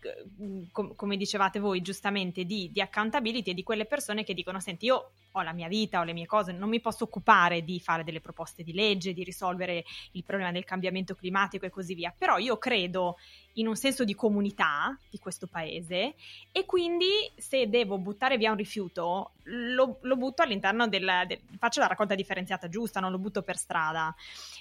com- 0.73 0.95
come 0.95 1.19
dicevate 1.19 1.59
voi 1.59 1.83
giustamente, 1.83 2.45
di, 2.45 2.71
di 2.73 2.81
accountability 2.81 3.51
e 3.51 3.55
di 3.55 3.63
quelle 3.63 3.85
persone 3.85 4.25
che 4.25 4.33
dicono, 4.33 4.61
senti, 4.61 4.87
io 4.87 5.11
ho 5.37 5.43
la 5.43 5.53
mia 5.53 5.69
vita, 5.69 6.01
ho 6.01 6.05
le 6.05 6.15
mie 6.15 6.27
cose, 6.27 6.53
non 6.53 6.69
mi 6.69 6.81
posso 6.81 7.05
occupare 7.05 7.63
di 7.63 7.79
fare 7.79 8.05
delle 8.05 8.21
proposte 8.21 8.63
di 8.63 8.73
legge, 8.73 9.13
di 9.13 9.23
risolvere 9.23 9.85
il 10.13 10.25
problema 10.25 10.51
del 10.51 10.65
cambiamento 10.65 11.15
climatico 11.15 11.67
e 11.67 11.71
così 11.71 11.95
via, 11.95 12.15
però 12.17 12.39
io 12.39 12.57
credo 12.57 13.17
in 13.55 13.67
un 13.67 13.77
senso 13.77 14.05
di 14.05 14.15
comunità 14.15 14.99
di 15.11 15.19
questo 15.19 15.47
paese 15.47 16.15
e 16.53 16.65
quindi 16.65 17.31
se 17.37 17.69
devo 17.69 17.99
buttare 17.99 18.37
via 18.37 18.51
un 18.51 18.57
rifiuto 18.57 19.33
lo, 19.47 19.99
lo 20.03 20.17
butto 20.17 20.43
all'interno 20.43 20.89
del, 20.89 21.09
del, 21.27 21.41
faccio 21.59 21.81
la 21.81 21.87
raccolta 21.87 22.15
differenziata 22.15 22.69
giusta, 22.69 23.01
non 23.01 23.11
lo 23.11 23.19
butto 23.19 23.43
per 23.43 23.57
strada. 23.57 24.15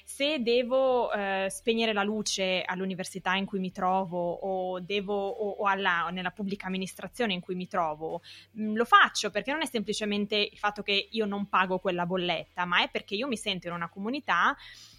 Se 0.03 0.41
devo 0.41 1.11
eh, 1.11 1.47
spegnere 1.49 1.93
la 1.93 2.03
luce 2.03 2.61
all'università 2.63 3.35
in 3.35 3.45
cui 3.45 3.59
mi 3.59 3.71
trovo 3.71 4.31
o, 4.31 4.79
devo, 4.79 5.27
o, 5.27 5.63
o 5.63 5.65
alla, 5.65 6.09
nella 6.11 6.31
pubblica 6.31 6.67
amministrazione 6.67 7.33
in 7.33 7.39
cui 7.39 7.55
mi 7.55 7.67
trovo, 7.67 8.21
mh, 8.51 8.63
mm, 8.63 8.75
lo 8.75 8.85
faccio 8.85 9.31
perché 9.31 9.51
non 9.51 9.61
è 9.61 9.65
semplicemente 9.65 10.35
il 10.35 10.57
fatto 10.65 10.81
che 10.81 11.09
io 11.11 11.25
non 11.25 11.47
pago 11.47 11.77
quella 11.77 12.05
bolletta, 12.05 12.65
ma 12.65 12.81
è 12.81 12.89
perché 12.89 13.13
io 13.13 13.27
mi 13.27 13.37
sento 13.37 13.67
in 13.67 13.73
una 13.73 13.89
comunità 13.89 14.55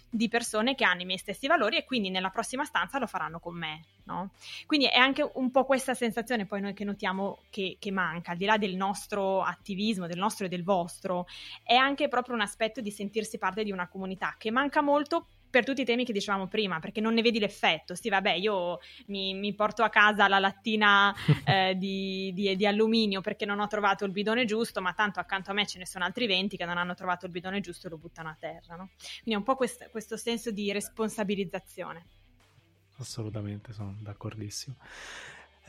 di 0.09 0.29
persone 0.29 0.73
che 0.73 0.85
hanno 0.85 1.01
i 1.01 1.05
miei 1.05 1.17
stessi 1.17 1.47
valori 1.47 1.75
e 1.75 1.83
quindi 1.83 2.09
nella 2.09 2.29
prossima 2.29 2.63
stanza 2.63 2.97
lo 2.97 3.07
faranno 3.07 3.39
con 3.39 3.57
me. 3.57 3.83
No? 4.05 4.31
Quindi 4.65 4.85
è 4.85 4.97
anche 4.97 5.29
un 5.33 5.51
po' 5.51 5.65
questa 5.65 5.93
sensazione 5.93 6.45
poi 6.45 6.61
noi 6.61 6.73
che 6.73 6.85
notiamo 6.85 7.39
che, 7.49 7.75
che, 7.77 7.91
manca, 7.91 8.31
al 8.31 8.37
di 8.37 8.45
là 8.45 8.57
del 8.57 8.75
nostro 8.75 9.41
attivismo, 9.41 10.07
del 10.07 10.17
nostro 10.17 10.45
e 10.45 10.49
del 10.49 10.63
vostro, 10.63 11.25
è 11.61 11.75
anche 11.75 12.07
proprio 12.07 12.35
un 12.35 12.41
aspetto 12.41 12.79
di 12.79 12.91
sentirsi 12.91 13.37
parte 13.37 13.65
di 13.65 13.71
una 13.71 13.89
comunità 13.89 14.35
che 14.37 14.49
manca 14.49 14.81
molto 14.81 15.27
per 15.49 15.63
tutti 15.63 15.81
i 15.81 15.85
temi 15.85 16.05
che 16.05 16.13
dicevamo 16.13 16.47
prima, 16.47 16.79
perché 16.79 17.01
non 17.01 17.13
ne 17.13 17.21
vedi 17.21 17.39
l'effetto. 17.39 17.95
Sì, 17.95 18.09
vabbè, 18.09 18.33
io 18.33 18.79
mi, 19.07 19.33
mi 19.33 19.53
porto 19.53 19.83
a 19.83 19.89
casa 19.89 20.27
la 20.27 20.39
lattina 20.39 21.13
eh, 21.45 21.75
di, 21.77 22.31
di, 22.33 22.55
di, 22.55 22.65
alluminio 22.65 23.21
perché 23.21 23.45
non 23.45 23.59
ho 23.59 23.67
trovato 23.67 24.05
il 24.05 24.11
bidone 24.11 24.45
giusto, 24.45 24.81
ma 24.81 24.93
tanto 24.93 25.19
accanto 25.19 25.51
a 25.51 25.53
me 25.53 25.65
ce 25.65 25.79
ne 25.79 25.85
sono 25.85 26.05
altri 26.05 26.27
20 26.27 26.57
che 26.57 26.65
non 26.65 26.77
hanno 26.77 26.93
trovato 26.93 27.25
il 27.25 27.31
bidone 27.31 27.59
giusto 27.61 27.87
e 27.87 27.89
lo 27.89 27.97
buttano 27.97 28.29
a 28.29 28.37
terra. 28.39 28.75
No? 28.75 28.89
Quindi 28.97 29.33
è 29.33 29.35
un 29.35 29.43
po' 29.43 29.55
quest, 29.55 29.89
questo 29.89 30.17
senso 30.17 30.51
di 30.51 30.71
responsabilizzazione. 30.71 32.05
Assolutamente, 32.99 33.73
sono 33.73 33.95
d'accordissimo. 33.99 34.75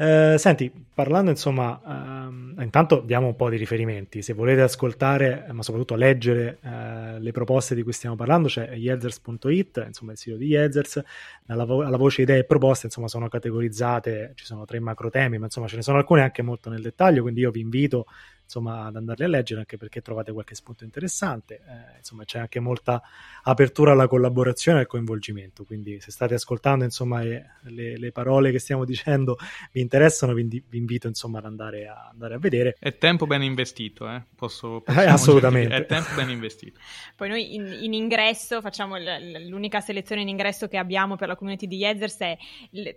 Eh, 0.00 0.36
senti, 0.38 0.70
parlando 0.94 1.30
insomma, 1.30 1.80
ehm, 1.84 2.54
intanto 2.60 3.00
diamo 3.00 3.26
un 3.26 3.34
po' 3.34 3.50
di 3.50 3.56
riferimenti, 3.56 4.22
se 4.22 4.32
volete 4.32 4.60
ascoltare, 4.60 5.44
ma 5.50 5.64
soprattutto 5.64 5.96
leggere 5.96 6.58
eh, 6.62 7.18
le 7.18 7.32
proposte 7.32 7.74
di 7.74 7.82
cui 7.82 7.92
stiamo 7.92 8.14
parlando, 8.14 8.46
c'è 8.46 8.74
yezers.it, 8.76 9.82
insomma 9.88 10.12
il 10.12 10.18
sito 10.18 10.36
di 10.36 10.46
Yezers, 10.46 11.02
alla, 11.46 11.64
vo- 11.64 11.82
alla, 11.82 11.96
voce 11.96 12.22
idee 12.22 12.38
e 12.38 12.44
proposte, 12.44 12.86
insomma 12.86 13.08
sono 13.08 13.26
categorizzate, 13.26 14.34
ci 14.36 14.44
sono 14.44 14.64
tre 14.66 14.78
macro 14.78 15.10
temi, 15.10 15.36
ma 15.36 15.46
insomma 15.46 15.66
ce 15.66 15.74
ne 15.74 15.82
sono 15.82 15.98
alcune 15.98 16.22
anche 16.22 16.42
molto 16.42 16.70
nel 16.70 16.80
dettaglio, 16.80 17.22
quindi 17.22 17.40
io 17.40 17.50
vi 17.50 17.60
invito 17.60 18.06
insomma, 18.48 18.86
ad 18.86 18.96
andarli 18.96 19.24
a 19.24 19.28
leggere 19.28 19.60
anche 19.60 19.76
perché 19.76 20.00
trovate 20.00 20.32
qualche 20.32 20.54
spunto 20.54 20.82
interessante. 20.82 21.56
Eh, 21.56 21.98
insomma, 21.98 22.24
c'è 22.24 22.38
anche 22.38 22.60
molta 22.60 23.02
apertura 23.42 23.92
alla 23.92 24.08
collaborazione 24.08 24.78
e 24.78 24.80
al 24.82 24.86
coinvolgimento. 24.86 25.64
Quindi, 25.64 26.00
se 26.00 26.10
state 26.10 26.32
ascoltando 26.32 26.82
insomma, 26.84 27.22
le, 27.22 27.98
le, 27.98 28.10
parole 28.10 28.50
che 28.50 28.58
stiamo 28.58 28.86
dicendo 28.86 29.36
vi 29.72 29.82
interessano, 29.82 30.32
vi, 30.32 30.44
vi 30.44 30.78
invito 30.78 31.06
insomma, 31.06 31.38
ad 31.38 31.44
andare 31.44 31.86
a, 31.86 32.08
andare 32.10 32.34
a, 32.34 32.38
vedere. 32.38 32.74
È 32.78 32.96
tempo 32.96 33.26
ben 33.26 33.42
investito, 33.42 34.08
eh? 34.08 34.22
Posso, 34.34 34.82
eh, 34.86 35.04
assolutamente. 35.04 35.68
Dire. 35.68 35.82
È 35.82 35.86
tempo 35.86 36.14
ben 36.14 36.30
investito. 36.30 36.80
Poi 37.14 37.28
noi 37.28 37.54
in, 37.54 37.66
in 37.82 37.92
ingresso 37.92 38.62
facciamo 38.62 38.96
l- 38.96 39.46
l'unica 39.46 39.80
selezione 39.80 40.22
in 40.22 40.28
ingresso 40.28 40.68
che 40.68 40.78
abbiamo 40.78 41.16
per 41.16 41.28
la 41.28 41.36
community 41.36 41.66
di 41.66 41.76
Yezers 41.76 42.16
è 42.18 42.38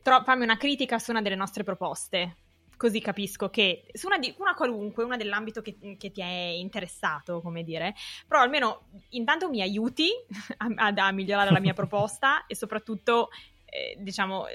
tro- 0.01 0.23
fammi 0.23 0.43
una 0.43 0.57
critica 0.57 0.97
su 0.97 1.11
una 1.11 1.21
delle 1.21 1.35
nostre 1.35 1.63
proposte 1.63 2.35
così 2.81 2.99
capisco 2.99 3.51
che 3.51 3.83
su 3.93 4.07
una, 4.07 4.17
di, 4.17 4.33
una 4.39 4.55
qualunque, 4.55 5.03
una 5.03 5.15
dell'ambito 5.15 5.61
che, 5.61 5.77
che, 5.99 6.11
ti 6.11 6.19
è 6.19 6.25
interessato, 6.25 7.39
come 7.39 7.61
dire, 7.63 7.93
però 8.27 8.41
almeno 8.41 8.87
intanto 9.09 9.51
mi 9.51 9.61
aiuti 9.61 10.09
a, 10.57 10.87
a, 10.87 10.87
a 10.87 11.11
migliorare 11.11 11.51
la 11.51 11.59
mia 11.59 11.73
proposta 11.77 12.47
e 12.47 12.55
soprattutto, 12.55 13.29
eh, 13.65 13.95
diciamo, 13.99 14.45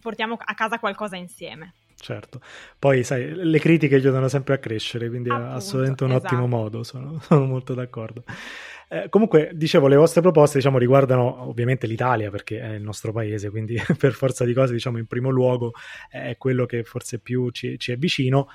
portiamo 0.00 0.38
a 0.38 0.54
casa 0.54 0.78
qualcosa 0.78 1.16
insieme. 1.16 1.74
certo. 1.96 2.40
Poi, 2.78 3.02
sai, 3.02 3.34
le 3.34 3.58
critiche 3.58 3.96
aiutano 3.96 4.28
sempre 4.28 4.54
a 4.54 4.58
crescere, 4.58 5.08
quindi 5.08 5.28
Appunto, 5.28 5.50
è 5.50 5.54
assolutamente 5.54 6.04
un 6.04 6.10
esatto. 6.12 6.26
ottimo 6.26 6.46
modo, 6.46 6.84
sono, 6.84 7.18
sono 7.26 7.46
molto 7.46 7.74
d'accordo. 7.74 8.22
Eh, 8.92 9.08
comunque, 9.08 9.52
dicevo, 9.54 9.86
le 9.86 9.94
vostre 9.94 10.20
proposte 10.20 10.58
diciamo, 10.58 10.76
riguardano 10.76 11.48
ovviamente 11.48 11.86
l'Italia 11.86 12.28
perché 12.28 12.60
è 12.60 12.72
il 12.74 12.82
nostro 12.82 13.12
paese, 13.12 13.48
quindi 13.48 13.76
per 13.96 14.12
forza 14.14 14.44
di 14.44 14.52
cose, 14.52 14.72
diciamo, 14.72 14.98
in 14.98 15.06
primo 15.06 15.30
luogo 15.30 15.72
è 16.10 16.34
quello 16.36 16.66
che 16.66 16.82
forse 16.82 17.20
più 17.20 17.50
ci, 17.50 17.78
ci 17.78 17.92
è 17.92 17.96
vicino. 17.96 18.48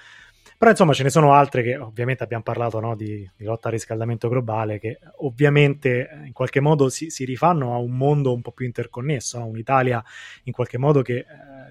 Però 0.58 0.72
insomma 0.72 0.94
ce 0.94 1.04
ne 1.04 1.10
sono 1.10 1.34
altre 1.34 1.64
che 1.64 1.76
ovviamente 1.76 2.24
abbiamo 2.24 2.44
parlato 2.44 2.80
no, 2.80 2.96
di, 2.96 3.30
di, 3.36 3.44
lotta 3.44 3.68
al 3.68 3.74
riscaldamento 3.74 4.30
globale 4.30 4.80
che 4.80 5.00
ovviamente 5.18 6.22
in 6.26 6.32
qualche 6.32 6.62
modo 6.62 6.88
si, 6.88 7.10
si 7.10 7.26
rifanno 7.26 7.74
a 7.74 7.78
un 7.78 7.92
mondo 7.92 8.34
un 8.34 8.42
po' 8.42 8.52
più 8.52 8.66
interconnesso, 8.66 9.38
no? 9.38 9.48
un'Italia 9.48 10.02
in 10.44 10.54
qualche 10.54 10.78
modo 10.78 11.02
che 11.02 11.18
eh, 11.18 11.26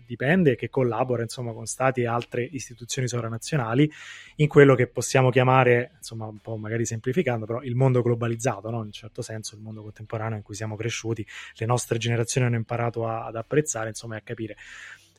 dipende 0.05 0.53
e 0.53 0.57
che 0.57 0.69
collabora 0.69 1.23
insomma 1.23 1.53
con 1.53 1.65
stati 1.65 2.03
e 2.03 2.07
altre 2.07 2.43
istituzioni 2.45 3.09
sovranazionali 3.09 3.91
in 4.37 4.49
quello 4.49 4.75
che 4.75 4.87
possiamo 4.87 5.31
chiamare, 5.31 5.93
insomma 5.97 6.27
un 6.27 6.39
po' 6.41 6.57
magari 6.57 6.85
semplificando, 6.85 7.47
però 7.47 7.63
il 7.63 7.75
mondo 7.77 8.03
globalizzato, 8.03 8.69
no? 8.69 8.81
in 8.81 8.85
un 8.85 8.93
certo 8.93 9.23
senso 9.23 9.55
il 9.55 9.63
mondo 9.63 9.81
contemporaneo 9.81 10.37
in 10.37 10.43
cui 10.43 10.55
siamo 10.55 10.77
cresciuti, 10.77 11.27
le 11.55 11.67
nostre 11.67 11.97
generazioni 11.97 12.47
hanno 12.49 12.57
imparato 12.57 13.07
a, 13.07 13.25
ad 13.25 13.37
apprezzare 13.37 13.89
insomma 13.89 14.17
e 14.17 14.19
a 14.19 14.23
capire. 14.23 14.57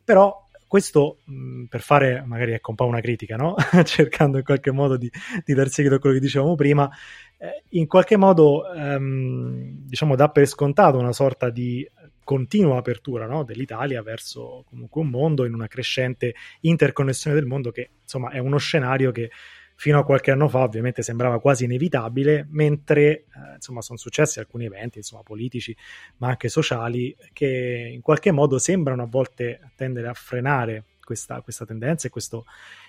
Però 0.04 0.44
questo 0.67 1.19
mh, 1.25 1.65
per 1.65 1.82
fare 1.82 2.23
magari 2.25 2.54
ecco 2.54 2.71
un 2.71 2.75
po' 2.75 2.86
una 2.86 3.01
critica, 3.01 3.36
no? 3.36 3.56
cercando 3.84 4.38
in 4.38 4.43
qualche 4.43 4.71
modo 4.71 4.97
di, 4.97 5.10
di 5.43 5.54
dar 5.54 5.69
seguito 5.69 5.95
a 5.95 5.99
quello 5.99 6.15
che 6.15 6.21
dicevamo 6.21 6.56
prima, 6.56 6.89
eh, 7.38 7.63
in 7.69 7.88
qualche 7.88 8.17
modo 8.17 8.71
ehm, 8.73 9.86
diciamo 9.86 10.15
dà 10.15 10.30
per 10.30 10.45
scontato 10.47 10.97
una 10.97 11.13
sorta 11.13 11.49
di 11.49 11.88
continua 12.23 12.78
apertura 12.78 13.28
no? 13.28 13.43
dell'Italia 13.43 14.01
verso 14.01 14.65
comunque 14.67 15.01
un 15.01 15.10
mondo 15.10 15.45
in 15.45 15.54
una 15.54 15.67
crescente 15.67 16.34
interconnessione 16.62 17.36
del 17.36 17.45
mondo 17.45 17.71
che 17.71 17.91
insomma 18.01 18.32
è 18.32 18.39
uno 18.39 18.58
scenario 18.58 19.12
che 19.12 19.30
fino 19.75 19.99
a 19.99 20.05
qualche 20.05 20.31
anno 20.31 20.47
fa 20.47 20.63
ovviamente 20.63 21.03
sembrava 21.03 21.39
quasi 21.39 21.65
inevitabile, 21.65 22.47
mentre 22.49 23.03
eh, 23.03 23.25
insomma 23.55 23.81
sono 23.81 23.97
successi 23.97 24.39
alcuni 24.39 24.65
eventi 24.65 24.99
insomma, 24.99 25.21
politici 25.21 25.75
ma 26.17 26.29
anche 26.29 26.49
sociali 26.49 27.15
che 27.33 27.91
in 27.93 28.01
qualche 28.01 28.31
modo 28.31 28.57
sembrano 28.57 29.03
a 29.03 29.07
volte 29.07 29.71
tendere 29.75 30.07
a 30.07 30.13
frenare 30.13 30.83
questa, 31.05 31.39
questa 31.41 31.65
tendenza 31.65 32.07
e 32.07 32.09
questo, 32.09 32.45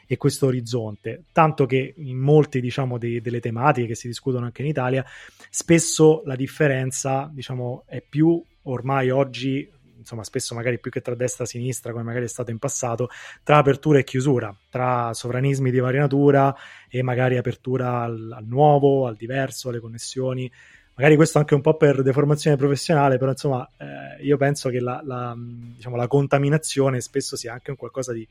e 0.07 0.17
questo, 0.17 0.47
orizzonte, 0.47 1.25
tanto 1.33 1.67
che 1.67 1.95
in 1.97 2.17
molte 2.17 2.61
diciamo, 2.61 2.99
dei, 2.99 3.21
delle 3.21 3.41
tematiche 3.41 3.89
che 3.89 3.95
si 3.95 4.09
discutono 4.09 4.47
anche 4.47 4.63
in 4.63 4.69
Italia 4.69 5.05
spesso 5.51 6.23
la 6.25 6.35
differenza 6.35 7.31
diciamo, 7.33 7.85
è 7.87 8.01
più 8.01 8.43
ormai 8.63 9.11
oggi 9.11 9.71
insomma 10.07 10.23
spesso 10.23 10.55
magari 10.55 10.79
più 10.79 10.93
che 10.93 11.01
tra 11.01 11.17
destra 11.17 11.43
e 11.43 11.49
sinistra 11.49 11.91
come 11.91 12.05
magari 12.05 12.27
è 12.27 12.29
stato 12.29 12.53
in 12.53 12.59
passato, 12.59 13.09
tra 13.43 13.57
apertura 13.57 13.99
e 13.99 14.05
chiusura, 14.05 14.57
tra 14.71 15.13
sovranismi 15.13 15.73
di 15.73 15.81
varia 15.81 16.01
natura 16.01 16.55
e 16.89 17.03
magari 17.03 17.37
apertura 17.37 18.03
al, 18.03 18.33
al 18.33 18.47
nuovo, 18.47 19.09
al 19.09 19.17
diverso, 19.17 19.69
alle 19.69 19.81
connessioni. 19.81 20.51
Magari 20.95 21.17
questo 21.17 21.39
anche 21.39 21.55
un 21.55 21.61
po' 21.61 21.77
per 21.77 22.03
deformazione 22.03 22.57
professionale, 22.57 23.19
però 23.19 23.33
insomma 23.33 23.69
eh, 23.77 24.25
io 24.25 24.39
penso 24.39 24.71
che 24.71 24.81
la, 24.81 25.03
la, 25.05 25.37
diciamo, 25.37 25.95
la, 25.95 26.07
contaminazione 26.07 27.03
spesso 27.03 27.37
sia 27.37 27.53
anche 27.53 27.71
un 27.71 27.77
qualcosa 27.77 28.15
di, 28.15 28.27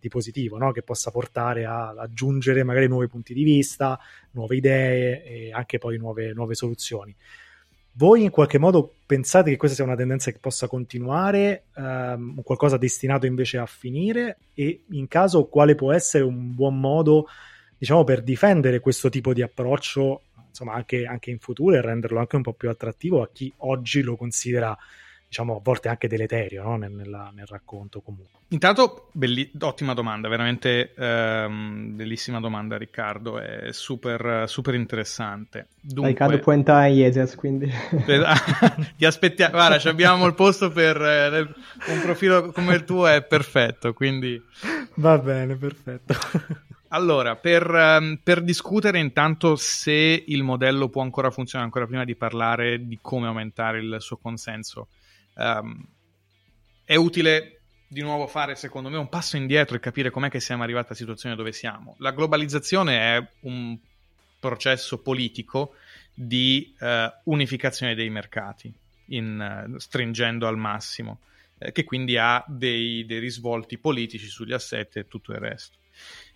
di 0.00 0.08
positivo, 0.08 0.58
no? 0.58 0.72
che 0.72 0.82
possa 0.82 1.12
portare 1.12 1.64
ad 1.64 1.96
aggiungere 1.96 2.64
magari 2.64 2.88
nuovi 2.88 3.06
punti 3.06 3.34
di 3.34 3.44
vista, 3.44 4.00
nuove 4.32 4.56
idee 4.56 5.22
e 5.22 5.52
anche 5.52 5.78
poi 5.78 5.96
nuove, 5.96 6.32
nuove 6.32 6.56
soluzioni. 6.56 7.14
Voi 7.98 8.22
in 8.22 8.30
qualche 8.30 8.58
modo 8.58 8.94
pensate 9.06 9.50
che 9.50 9.56
questa 9.56 9.74
sia 9.74 9.84
una 9.84 9.96
tendenza 9.96 10.30
che 10.30 10.38
possa 10.38 10.68
continuare, 10.68 11.64
ehm, 11.74 12.42
qualcosa 12.42 12.76
destinato 12.76 13.26
invece 13.26 13.58
a 13.58 13.66
finire? 13.66 14.38
E 14.54 14.84
in 14.90 15.08
caso 15.08 15.46
quale 15.46 15.74
può 15.74 15.92
essere 15.92 16.22
un 16.22 16.54
buon 16.54 16.78
modo, 16.78 17.26
diciamo, 17.76 18.04
per 18.04 18.22
difendere 18.22 18.78
questo 18.78 19.08
tipo 19.08 19.32
di 19.32 19.42
approccio, 19.42 20.22
insomma, 20.46 20.74
anche, 20.74 21.06
anche 21.06 21.32
in 21.32 21.40
futuro 21.40 21.74
e 21.74 21.80
renderlo 21.80 22.20
anche 22.20 22.36
un 22.36 22.42
po' 22.42 22.52
più 22.52 22.70
attrattivo 22.70 23.20
a 23.20 23.30
chi 23.32 23.52
oggi 23.56 24.02
lo 24.02 24.16
considera 24.16 24.78
diciamo, 25.28 25.56
a 25.56 25.60
volte 25.62 25.88
anche 25.88 26.08
deleterio 26.08 26.62
no? 26.62 26.76
nel, 26.76 26.90
nella, 26.90 27.30
nel, 27.34 27.46
racconto 27.46 28.00
comunque. 28.00 28.40
Intanto, 28.48 29.10
belli- 29.12 29.50
ottima 29.60 29.92
domanda, 29.92 30.26
veramente 30.28 30.94
ehm, 30.96 31.94
bellissima 31.94 32.40
domanda 32.40 32.78
Riccardo, 32.78 33.38
è 33.38 33.70
super, 33.72 34.48
super 34.48 34.74
interessante. 34.74 35.68
Dunque... 35.80 36.12
Riccardo 36.12 36.38
può 36.38 36.52
entrare 36.52 36.88
in 36.88 36.96
Yezers, 36.96 37.34
quindi... 37.34 37.70
Ti 38.96 39.04
aspettiamo, 39.04 39.52
guarda, 39.52 39.90
abbiamo 39.90 40.24
il 40.26 40.34
posto 40.34 40.70
per 40.70 40.96
eh, 40.96 41.40
un 41.40 42.00
profilo 42.00 42.50
come 42.50 42.74
il 42.74 42.84
tuo, 42.84 43.06
è 43.06 43.22
perfetto, 43.22 43.92
quindi... 43.92 44.42
Va 44.94 45.18
bene, 45.18 45.56
perfetto. 45.56 46.14
Allora, 46.88 47.36
per, 47.36 47.68
um, 47.70 48.18
per, 48.22 48.42
discutere 48.42 48.98
intanto 48.98 49.56
se 49.56 50.24
il 50.26 50.42
modello 50.42 50.88
può 50.88 51.02
ancora 51.02 51.30
funzionare, 51.30 51.66
ancora 51.66 51.86
prima 51.86 52.04
di 52.04 52.16
parlare 52.16 52.86
di 52.86 52.98
come 53.02 53.26
aumentare 53.26 53.80
il 53.80 53.96
suo 53.98 54.16
consenso, 54.16 54.88
um, 55.38 55.86
è 56.84 56.96
utile 56.96 57.60
di 57.88 58.02
nuovo 58.02 58.26
fare, 58.26 58.54
secondo 58.54 58.90
me, 58.90 58.98
un 58.98 59.08
passo 59.08 59.36
indietro 59.36 59.76
e 59.76 59.80
capire 59.80 60.10
com'è 60.10 60.28
che 60.28 60.40
siamo 60.40 60.62
arrivati 60.62 60.88
alla 60.88 60.96
situazione 60.96 61.36
dove 61.36 61.52
siamo. 61.52 61.96
La 61.98 62.12
globalizzazione 62.12 63.16
è 63.16 63.28
un 63.40 63.78
processo 64.38 64.98
politico 64.98 65.74
di 66.12 66.74
uh, 66.80 66.86
unificazione 67.24 67.94
dei 67.94 68.10
mercati, 68.10 68.72
in, 69.06 69.68
uh, 69.70 69.78
stringendo 69.78 70.46
al 70.46 70.58
massimo, 70.58 71.20
eh, 71.58 71.72
che 71.72 71.84
quindi 71.84 72.16
ha 72.18 72.44
dei, 72.46 73.06
dei, 73.06 73.18
risvolti 73.18 73.78
politici 73.78 74.26
sugli 74.26 74.52
assetti 74.52 74.98
e 74.98 75.08
tutto 75.08 75.32
il 75.32 75.38
resto. 75.38 75.78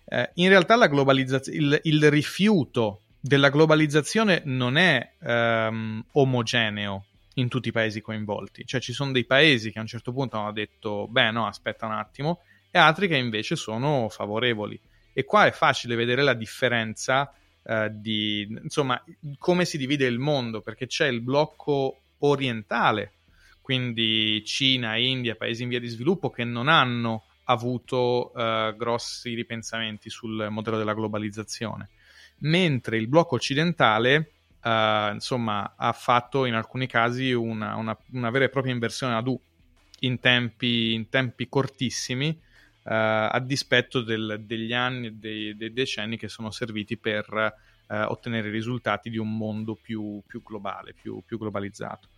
Eh, 0.05 0.31
in 0.35 0.49
realtà 0.49 0.75
la 0.75 0.87
globalizzazione, 0.87 1.57
il, 1.57 1.79
il, 1.83 2.09
rifiuto 2.09 3.01
della 3.19 3.49
globalizzazione 3.49 4.41
non 4.45 4.75
è 4.75 5.13
um, 5.19 6.03
omogeneo 6.13 7.05
in 7.35 7.47
tutti 7.47 7.69
i 7.69 7.71
paesi 7.71 8.01
coinvolti. 8.01 8.65
Cioè 8.65 8.81
ci 8.81 8.93
sono 8.93 9.11
dei 9.11 9.25
paesi 9.25 9.71
che 9.71 9.79
a 9.79 9.81
un 9.81 9.87
certo 9.87 10.11
punto 10.11 10.37
hanno 10.37 10.51
detto, 10.51 11.07
beh 11.07 11.31
no, 11.31 11.47
aspetta 11.47 11.85
un 11.85 11.93
attimo, 11.93 12.41
e 12.69 12.79
altri 12.79 13.07
che 13.07 13.17
invece 13.17 13.55
sono 13.55 14.09
favorevoli. 14.09 14.79
E 15.13 15.23
qua 15.25 15.45
è 15.45 15.51
facile 15.51 15.95
vedere 15.95 16.23
la 16.23 16.33
differenza 16.33 17.31
eh, 17.63 17.89
di, 17.91 18.47
insomma, 18.63 19.01
come 19.37 19.65
si 19.65 19.77
divide 19.77 20.05
il 20.05 20.19
mondo, 20.19 20.61
perché 20.61 20.87
c'è 20.87 21.07
il 21.07 21.21
blocco 21.21 21.99
orientale, 22.19 23.13
quindi 23.61 24.43
Cina, 24.45 24.97
India, 24.97 25.35
paesi 25.35 25.63
in 25.63 25.69
via 25.69 25.79
di 25.79 25.87
sviluppo 25.87 26.29
che 26.29 26.43
non 26.43 26.67
hanno 26.67 27.25
avuto 27.45 28.33
eh, 28.35 28.73
grossi 28.77 29.33
ripensamenti 29.33 30.09
sul 30.09 30.47
modello 30.49 30.77
della 30.77 30.93
globalizzazione, 30.93 31.89
mentre 32.39 32.97
il 32.97 33.07
blocco 33.07 33.35
occidentale 33.35 34.32
uh, 34.63 35.13
insomma, 35.13 35.73
ha 35.75 35.91
fatto 35.91 36.45
in 36.45 36.53
alcuni 36.53 36.87
casi 36.87 37.31
una, 37.31 37.75
una, 37.75 37.97
una, 38.11 38.29
vera 38.29 38.45
e 38.45 38.49
propria 38.49 38.73
inversione 38.73 39.15
ad 39.15 39.27
U 39.27 39.39
in 39.99 40.19
tempi, 40.19 40.93
in 40.93 41.09
tempi 41.09 41.47
cortissimi, 41.47 42.29
uh, 42.29 42.39
a 42.83 43.41
dispetto 43.43 44.01
del, 44.01 44.41
degli 44.45 44.73
anni 44.73 45.07
e 45.07 45.11
dei, 45.11 45.55
dei, 45.55 45.73
decenni 45.73 46.17
che 46.17 46.27
sono 46.27 46.51
serviti 46.51 46.97
per 46.97 47.25
uh, 47.31 47.95
ottenere 47.95 48.47
i 48.47 48.51
risultati 48.51 49.09
di 49.09 49.17
un 49.17 49.35
mondo 49.35 49.77
più, 49.81 50.21
più 50.25 50.41
globale, 50.41 50.93
più, 50.93 51.21
più, 51.25 51.37
globalizzato. 51.37 52.09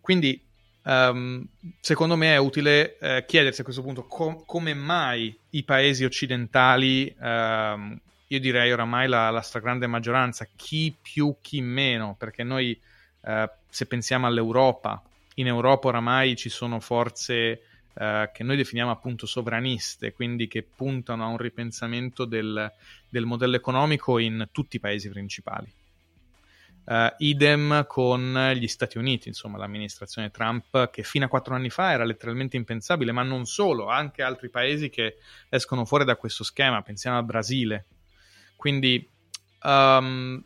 Quindi, 0.00 0.42
um, 0.82 1.46
secondo 1.80 2.16
me 2.16 2.34
è 2.34 2.38
utile 2.38 2.96
chiedersi 3.26 3.60
a 3.60 3.64
questo 3.64 3.82
punto 3.82 4.06
com- 4.06 4.44
come 4.44 4.74
mai 4.74 5.36
i 5.50 5.62
paesi 5.62 6.04
occidentali 6.04 7.14
um, 7.20 7.98
io 8.32 8.40
direi 8.40 8.72
oramai 8.72 9.08
la, 9.08 9.28
la 9.28 9.42
stragrande 9.42 9.86
maggioranza, 9.86 10.48
chi 10.56 10.96
più, 11.00 11.36
chi 11.42 11.60
meno, 11.60 12.16
perché 12.18 12.42
noi 12.42 12.78
eh, 13.24 13.50
se 13.68 13.86
pensiamo 13.86 14.26
all'Europa, 14.26 15.02
in 15.34 15.48
Europa 15.48 15.88
oramai 15.88 16.34
ci 16.34 16.48
sono 16.48 16.80
forze 16.80 17.62
eh, 17.92 18.30
che 18.32 18.42
noi 18.42 18.56
definiamo 18.56 18.90
appunto 18.90 19.26
sovraniste, 19.26 20.14
quindi 20.14 20.48
che 20.48 20.62
puntano 20.62 21.24
a 21.24 21.26
un 21.26 21.36
ripensamento 21.36 22.24
del, 22.24 22.72
del 23.06 23.26
modello 23.26 23.56
economico 23.56 24.18
in 24.18 24.48
tutti 24.50 24.76
i 24.76 24.80
paesi 24.80 25.10
principali. 25.10 25.70
Uh, 26.84 27.14
idem 27.18 27.86
con 27.86 28.52
gli 28.56 28.66
Stati 28.66 28.98
Uniti, 28.98 29.28
insomma, 29.28 29.56
l'amministrazione 29.56 30.32
Trump, 30.32 30.90
che 30.90 31.04
fino 31.04 31.26
a 31.26 31.28
quattro 31.28 31.54
anni 31.54 31.70
fa 31.70 31.92
era 31.92 32.02
letteralmente 32.02 32.56
impensabile, 32.56 33.12
ma 33.12 33.22
non 33.22 33.44
solo, 33.44 33.86
anche 33.86 34.22
altri 34.22 34.48
paesi 34.48 34.90
che 34.90 35.18
escono 35.48 35.84
fuori 35.84 36.04
da 36.04 36.16
questo 36.16 36.42
schema, 36.42 36.82
pensiamo 36.82 37.18
al 37.18 37.24
Brasile, 37.24 37.84
quindi, 38.56 39.08
um, 39.62 40.42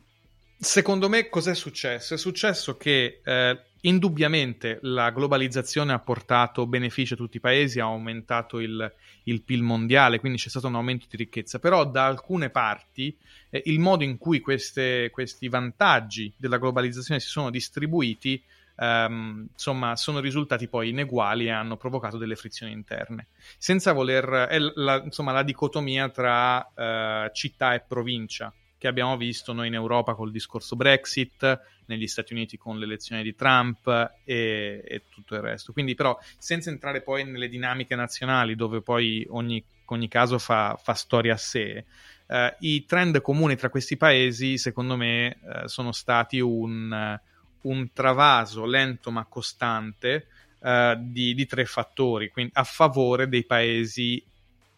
secondo 0.59 1.09
me, 1.09 1.29
cos'è 1.29 1.55
successo? 1.55 2.15
È 2.15 2.19
successo 2.19 2.77
che 2.77 3.21
eh, 3.25 3.61
indubbiamente 3.83 4.79
la 4.83 5.11
globalizzazione 5.11 5.93
ha 5.93 5.99
portato 5.99 6.67
benefici 6.67 7.13
a 7.13 7.17
tutti 7.17 7.37
i 7.37 7.41
paesi, 7.41 7.81
ha 7.81 7.85
aumentato 7.85 8.59
il, 8.59 8.93
il 9.25 9.43
PIL 9.43 9.63
mondiale, 9.63 10.19
quindi 10.19 10.39
c'è 10.39 10.49
stato 10.49 10.67
un 10.67 10.75
aumento 10.75 11.07
di 11.09 11.17
ricchezza, 11.17 11.59
però 11.59 11.85
da 11.85 12.07
alcune 12.07 12.51
parti 12.51 13.17
eh, 13.51 13.63
il 13.67 13.79
modo 13.79 14.05
in 14.05 14.19
cui 14.19 14.41
queste, 14.41 15.11
questi 15.11 15.49
vantaggi 15.49 16.33
della 16.37 16.59
globalizzazione 16.59 17.21
si 17.21 17.29
sono 17.29 17.51
distribuiti 17.51 18.43
ehm, 18.77 19.49
insomma, 19.53 19.97
sono 19.97 20.21
risultati 20.21 20.69
poi 20.69 20.91
ineguali 20.91 21.47
e 21.47 21.51
hanno 21.51 21.77
provocato 21.77 22.19
delle 22.19 22.37
frizioni 22.37 22.73
interne. 22.73 23.29
Senza 23.59 23.93
voler, 23.93 24.25
è 24.49 24.59
la, 24.59 25.03
insomma, 25.03 25.33
la 25.33 25.43
dicotomia 25.43 26.09
tra 26.09 26.73
eh, 26.75 27.31
città 27.33 27.75
e 27.75 27.81
provincia 27.81 28.53
che 28.79 28.89
abbiamo 28.89 29.17
visto 29.17 29.53
noi 29.53 29.69
in 29.69 29.75
Europa 29.75 30.15
col 30.15 30.31
discorso 30.31 30.77
Brexit, 30.77 31.61
negli 31.87 32.07
Stati 32.07 32.33
Uniti 32.33 32.57
con 32.57 32.79
l'elezione 32.79 33.23
di 33.23 33.35
Trump 33.35 33.87
e, 34.25 34.83
e 34.85 35.03
tutto 35.09 35.35
il 35.35 35.41
resto. 35.41 35.73
Quindi, 35.73 35.95
però, 35.95 36.19
senza 36.39 36.71
entrare 36.71 37.01
poi 37.03 37.25
nelle 37.25 37.49
dinamiche 37.49 37.95
nazionali, 37.95 38.55
dove 38.55 38.83
poi 38.83 39.27
ogni, 39.31 39.65
ogni 39.87 40.09
caso 40.09 40.39
fa, 40.39 40.79
fa 40.81 40.95
storia 40.95 41.35
a 41.35 41.39
sé. 41.39 41.85
Uh, 42.27 42.55
I 42.59 42.85
trend 42.85 43.21
comuni 43.21 43.57
tra 43.57 43.71
questi 43.71 43.97
paesi, 43.97 44.59
secondo 44.59 44.97
me, 44.97 45.39
uh, 45.43 45.67
sono 45.67 45.93
stati 45.93 46.41
un, 46.41 47.19
un 47.67 47.93
travaso 47.93 48.65
lento 48.65 49.11
ma 49.11 49.25
costante 49.25 50.27
uh, 50.61 50.95
di, 50.99 51.35
di, 51.35 51.47
tre 51.47 51.65
fattori 51.65 52.31
quindi, 52.31 52.53
a 52.55 52.65
favore 52.65 53.29
dei 53.29 53.45
paesi 53.45 54.25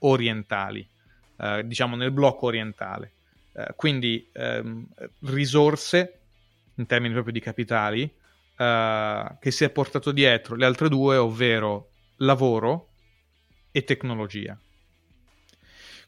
orientali, 0.00 0.86
uh, 1.36 1.62
diciamo 1.62 1.96
nel 1.96 2.10
blocco 2.10 2.46
orientale. 2.46 3.12
Uh, 3.52 3.74
quindi 3.74 4.28
um, 4.34 4.86
risorse 5.22 6.20
in 6.74 6.86
termini 6.86 7.12
proprio 7.12 7.32
di 7.32 7.40
capitali 7.40 8.16
che 8.58 9.52
si 9.52 9.62
è 9.62 9.70
portato 9.70 10.10
dietro 10.10 10.56
le 10.56 10.66
altre 10.66 10.88
due, 10.88 11.16
ovvero 11.16 11.90
lavoro 12.16 12.88
e 13.70 13.84
tecnologia. 13.84 14.58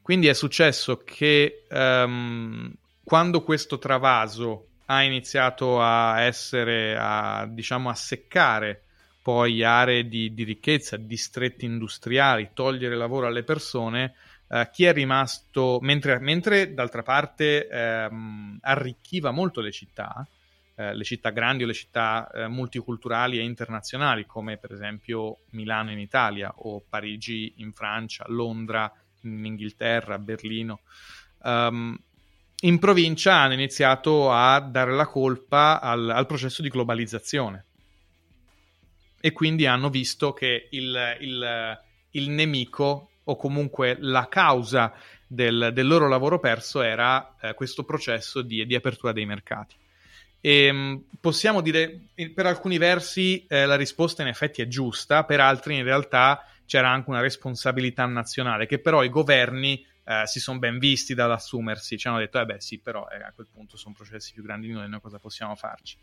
Quindi 0.02 0.26
è 0.26 0.32
successo 0.32 0.96
che 1.04 1.66
um, 1.70 2.74
quando 3.04 3.44
questo 3.44 3.78
travaso 3.78 4.69
ha 4.90 5.02
iniziato 5.04 5.80
a 5.80 6.20
essere, 6.20 6.96
a, 6.98 7.46
diciamo, 7.48 7.88
a 7.88 7.94
seccare 7.94 8.82
poi 9.22 9.62
aree 9.62 10.08
di, 10.08 10.34
di 10.34 10.42
ricchezza, 10.42 10.96
distretti 10.96 11.64
industriali, 11.64 12.50
togliere 12.54 12.96
lavoro 12.96 13.28
alle 13.28 13.44
persone, 13.44 14.14
eh, 14.48 14.68
chi 14.72 14.86
è 14.86 14.92
rimasto, 14.92 15.78
mentre, 15.80 16.18
mentre 16.18 16.74
d'altra 16.74 17.02
parte 17.02 17.68
ehm, 17.68 18.58
arricchiva 18.62 19.30
molto 19.30 19.60
le 19.60 19.70
città, 19.70 20.26
eh, 20.74 20.92
le 20.92 21.04
città 21.04 21.30
grandi 21.30 21.62
o 21.62 21.66
le 21.68 21.74
città 21.74 22.28
eh, 22.28 22.48
multiculturali 22.48 23.38
e 23.38 23.44
internazionali, 23.44 24.26
come 24.26 24.56
per 24.56 24.72
esempio 24.72 25.42
Milano 25.50 25.92
in 25.92 26.00
Italia 26.00 26.52
o 26.56 26.82
Parigi 26.88 27.54
in 27.58 27.72
Francia, 27.72 28.24
Londra 28.26 28.92
in 29.20 29.44
Inghilterra, 29.44 30.18
Berlino. 30.18 30.80
Um, 31.42 31.96
in 32.62 32.78
provincia 32.78 33.34
hanno 33.34 33.54
iniziato 33.54 34.30
a 34.30 34.60
dare 34.60 34.92
la 34.92 35.06
colpa 35.06 35.80
al, 35.80 36.10
al 36.10 36.26
processo 36.26 36.62
di 36.62 36.68
globalizzazione 36.68 37.64
e 39.20 39.32
quindi 39.32 39.66
hanno 39.66 39.90
visto 39.90 40.32
che 40.32 40.68
il, 40.70 41.16
il, 41.20 41.78
il 42.10 42.28
nemico 42.30 43.10
o 43.24 43.36
comunque 43.36 43.96
la 44.00 44.28
causa 44.28 44.92
del, 45.26 45.70
del 45.72 45.86
loro 45.86 46.08
lavoro 46.08 46.40
perso 46.40 46.80
era 46.82 47.36
eh, 47.40 47.54
questo 47.54 47.84
processo 47.84 48.42
di, 48.42 48.66
di, 48.66 48.74
apertura 48.74 49.12
dei 49.12 49.26
mercati. 49.26 49.76
E, 50.40 50.64
ehm, 50.64 51.04
possiamo 51.20 51.60
dire, 51.60 52.08
per 52.34 52.46
alcuni 52.46 52.78
versi 52.78 53.46
eh, 53.46 53.66
la 53.66 53.76
risposta 53.76 54.22
in 54.22 54.28
effetti 54.28 54.62
è 54.62 54.66
giusta, 54.66 55.24
per 55.24 55.40
altri 55.40 55.76
in 55.76 55.84
realtà 55.84 56.44
c'era 56.66 56.90
anche 56.90 57.10
una 57.10 57.20
responsabilità 57.20 58.06
nazionale 58.06 58.66
che 58.66 58.78
però 58.78 59.04
i 59.04 59.10
governi 59.10 59.84
eh, 60.04 60.26
si 60.26 60.40
sono 60.40 60.58
ben 60.58 60.78
visti 60.78 61.14
dall'assumersi, 61.14 61.98
ci 61.98 62.08
hanno 62.08 62.18
detto, 62.18 62.40
eh 62.40 62.46
beh 62.46 62.60
sì, 62.60 62.78
però 62.78 63.06
eh, 63.08 63.22
a 63.22 63.32
quel 63.32 63.48
punto 63.52 63.76
sono 63.76 63.94
processi 63.94 64.32
più 64.32 64.42
grandi 64.42 64.66
di 64.66 64.72
noi, 64.72 64.88
noi 64.88 65.00
cosa 65.00 65.18
possiamo 65.18 65.54
farci? 65.54 65.96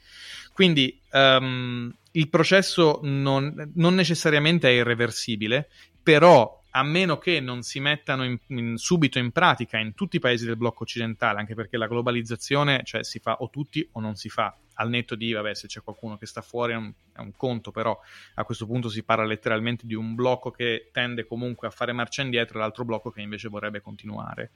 Quindi 0.53 0.99
um, 1.11 1.93
il 2.11 2.29
processo 2.29 2.99
non, 3.03 3.71
non 3.75 3.95
necessariamente 3.95 4.69
è 4.69 4.71
irreversibile, 4.71 5.69
però 6.01 6.63
a 6.71 6.83
meno 6.83 7.17
che 7.17 7.39
non 7.39 7.63
si 7.63 7.79
mettano 7.79 8.23
in, 8.23 8.37
in, 8.47 8.77
subito 8.77 9.17
in 9.17 9.31
pratica 9.31 9.79
in 9.79 9.93
tutti 9.93 10.17
i 10.17 10.19
paesi 10.19 10.45
del 10.45 10.57
blocco 10.57 10.83
occidentale, 10.83 11.39
anche 11.39 11.55
perché 11.55 11.77
la 11.77 11.87
globalizzazione, 11.87 12.83
cioè 12.83 13.03
si 13.03 13.19
fa 13.19 13.37
o 13.39 13.49
tutti 13.49 13.87
o 13.93 13.99
non 13.99 14.15
si 14.15 14.29
fa, 14.29 14.55
al 14.77 14.89
netto 14.89 15.15
di, 15.15 15.31
vabbè, 15.31 15.53
se 15.53 15.67
c'è 15.67 15.81
qualcuno 15.81 16.17
che 16.17 16.25
sta 16.25 16.41
fuori 16.41 16.73
è 16.73 16.75
un, 16.75 16.91
è 17.13 17.19
un 17.19 17.35
conto, 17.35 17.71
però 17.71 17.99
a 18.35 18.43
questo 18.43 18.65
punto 18.65 18.89
si 18.89 19.03
parla 19.03 19.25
letteralmente 19.25 19.85
di 19.85 19.93
un 19.93 20.15
blocco 20.15 20.49
che 20.51 20.89
tende 20.91 21.25
comunque 21.25 21.67
a 21.67 21.71
fare 21.71 21.91
marcia 21.91 22.21
indietro 22.21 22.57
e 22.57 22.61
l'altro 22.61 22.85
blocco 22.85 23.11
che 23.11 23.21
invece 23.21 23.47
vorrebbe 23.49 23.81
continuare. 23.81 24.51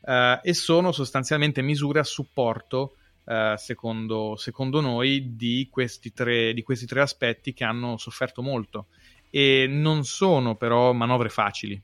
Uh, 0.00 0.38
e 0.42 0.52
sono 0.52 0.92
sostanzialmente 0.92 1.62
misure 1.62 2.00
a 2.00 2.04
supporto 2.04 2.96
Uh, 3.24 3.56
secondo, 3.56 4.36
secondo, 4.36 4.82
noi, 4.82 5.34
di 5.34 5.68
questi, 5.70 6.12
tre, 6.12 6.52
di 6.52 6.62
questi, 6.62 6.84
tre, 6.84 7.00
aspetti 7.00 7.54
che 7.54 7.64
hanno 7.64 7.96
sofferto 7.96 8.42
molto 8.42 8.88
e 9.30 9.66
non 9.66 10.04
sono 10.04 10.56
però 10.56 10.92
manovre 10.92 11.30
facili 11.30 11.80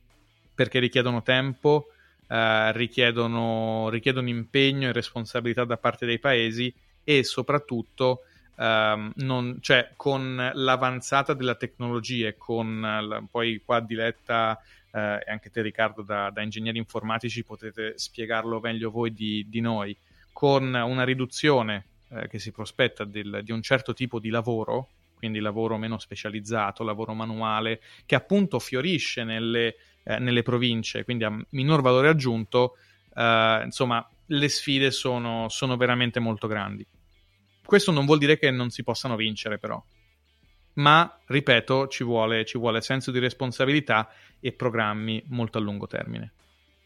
perché 0.61 0.79
richiedono 0.79 1.23
tempo, 1.23 1.87
eh, 2.29 2.73
richiedono, 2.73 3.89
richiedono, 3.89 4.29
impegno 4.29 4.89
e 4.89 4.93
responsabilità 4.93 5.65
da 5.65 5.79
parte 5.79 6.05
dei 6.05 6.19
paesi 6.19 6.71
e 7.05 7.25
soprattutto 7.25 8.23
ehm, 8.57 9.13
non, 9.17 9.59
cioè, 9.61 9.93
con 9.97 10.51
l'avanzata 10.55 11.35
della 11.35 11.55
tecnologia 11.55 12.29
e 12.29 12.37
con 12.37 12.81
la, 12.81 13.23
poi 13.29 13.63
qua 13.65 13.81
Diletta 13.81 14.61
eh, 14.93 15.21
anche 15.27 15.51
te 15.51 15.63
Riccardo 15.63 16.03
da, 16.03 16.31
da, 16.31 16.43
ingegneri 16.43 16.79
informatici 16.79 17.45
potete 17.45 17.95
spiegarlo 17.97 18.61
meglio 18.61 18.91
voi 18.91 19.13
di, 19.13 19.47
di 19.49 19.61
noi, 19.61 19.97
con 20.33 20.75
una 20.75 21.05
riduzione 21.05 21.85
eh, 22.11 22.29
che 22.29 22.39
si 22.39 22.51
prospetta 22.51 23.05
del, 23.05 23.41
di 23.45 23.53
un 23.53 23.63
certo 23.63 23.95
tipo 23.95 24.19
di 24.19 24.31
lavoro 24.31 24.89
quindi 25.21 25.39
lavoro 25.39 25.77
meno 25.77 25.99
specializzato, 25.99 26.83
lavoro 26.83 27.13
manuale, 27.13 27.83
che 28.07 28.15
appunto 28.15 28.59
fiorisce 28.59 29.23
nelle, 29.23 29.77
eh, 30.03 30.19
nelle 30.19 30.41
province, 30.43 31.05
quindi 31.05 31.25
ha 31.25 31.47
minor 31.51 31.83
valore 31.83 32.09
aggiunto, 32.09 32.79
eh, 33.15 33.61
insomma, 33.63 34.09
le 34.33 34.49
sfide 34.49 34.91
sono, 34.91 35.49
sono 35.49 35.77
veramente 35.77 36.21
molto 36.21 36.47
grandi. 36.47 36.87
Questo 37.65 37.91
non 37.91 38.07
vuol 38.07 38.19
dire 38.19 38.39
che 38.39 38.51
non 38.51 38.71
si 38.71 38.83
possano 38.83 39.17
vincere, 39.17 39.59
però. 39.59 39.83
Ma, 40.75 41.21
ripeto, 41.27 41.89
ci 41.89 42.05
vuole, 42.05 42.45
ci 42.45 42.59
vuole 42.59 42.81
senso 42.81 43.11
di 43.11 43.19
responsabilità 43.19 44.09
e 44.39 44.53
programmi 44.53 45.23
molto 45.29 45.59
a 45.59 45.61
lungo 45.61 45.87
termine. 45.87 46.33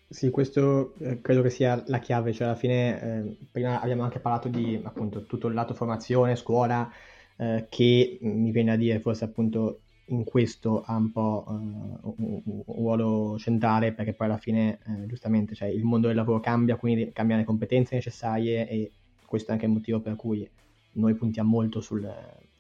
Sì, 0.09 0.31
questo 0.31 0.95
eh, 1.01 1.21
credo 1.21 1.43
che 1.43 1.51
sia 1.51 1.83
la 1.87 1.99
chiave, 1.99 2.33
cioè 2.33 2.47
alla 2.47 2.57
fine 2.57 3.03
eh, 3.03 3.37
prima 3.51 3.81
abbiamo 3.81 4.03
anche 4.05 4.21
parlato 4.21 4.49
di 4.49 4.81
appunto 4.83 5.25
tutto 5.25 5.49
il 5.49 5.55
lato 5.55 5.75
formazione, 5.75 6.37
scuola, 6.37 6.91
eh, 7.37 7.67
che 7.69 8.19
mi 8.21 8.51
viene 8.51 8.73
a 8.73 8.77
dire 8.77 9.01
forse 9.01 9.25
appunto 9.25 9.81
in 10.07 10.25
questo 10.25 10.83
ha 10.83 10.97
un 10.97 11.11
po' 11.13 11.45
uh, 11.47 12.15
un, 12.19 12.63
ruolo 12.67 13.39
centrale 13.39 13.93
perché 13.93 14.13
poi 14.13 14.27
alla 14.27 14.39
fine 14.39 14.79
eh, 14.87 15.07
giustamente 15.07 15.55
cioè, 15.55 15.69
il 15.69 15.85
mondo 15.85 16.09
del 16.09 16.17
lavoro 16.17 16.41
cambia, 16.41 16.77
quindi 16.77 17.11
cambiano 17.13 17.41
le 17.41 17.47
competenze 17.47 17.95
necessarie 17.95 18.69
e 18.69 18.93
questo 19.27 19.51
è 19.51 19.53
anche 19.55 19.67
il 19.67 19.73
motivo 19.73 20.01
per 20.01 20.17
cui 20.17 20.49
noi 20.93 21.15
puntiamo 21.15 21.51
molto 21.51 21.81
sul, 21.81 22.09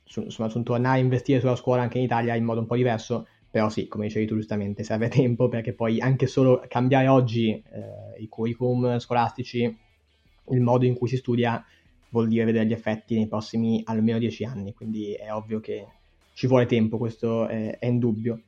sul, 0.04 0.30
sul, 0.30 0.50
sul 0.50 0.62
tornare 0.62 0.98
a 0.98 1.02
investire 1.02 1.40
sulla 1.40 1.56
scuola 1.56 1.82
anche 1.82 1.98
in 1.98 2.04
Italia 2.04 2.34
in 2.34 2.44
modo 2.44 2.60
un 2.60 2.66
po' 2.66 2.76
diverso, 2.76 3.26
però 3.50 3.68
sì, 3.68 3.86
come 3.88 4.06
dicevi 4.06 4.26
tu 4.26 4.36
giustamente, 4.36 4.82
serve 4.82 5.08
tempo 5.10 5.48
perché 5.48 5.74
poi 5.74 6.00
anche 6.00 6.26
solo 6.26 6.64
cambiare 6.66 7.08
oggi 7.08 7.50
eh, 7.50 8.20
i 8.20 8.28
curriculum 8.28 8.98
scolastici, 8.98 9.78
il 10.50 10.60
modo 10.60 10.84
in 10.84 10.94
cui 10.94 11.08
si 11.08 11.16
studia 11.16 11.64
vuol 12.08 12.28
dire 12.28 12.44
vedere 12.44 12.66
gli 12.66 12.72
effetti 12.72 13.16
nei 13.16 13.26
prossimi 13.26 13.82
almeno 13.84 14.18
dieci 14.18 14.44
anni, 14.44 14.72
quindi 14.72 15.14
è 15.14 15.32
ovvio 15.32 15.60
che 15.60 15.86
ci 16.34 16.46
vuole 16.46 16.66
tempo, 16.66 16.98
questo 16.98 17.46
è, 17.46 17.78
è 17.78 17.86
indubbio. 17.86 18.40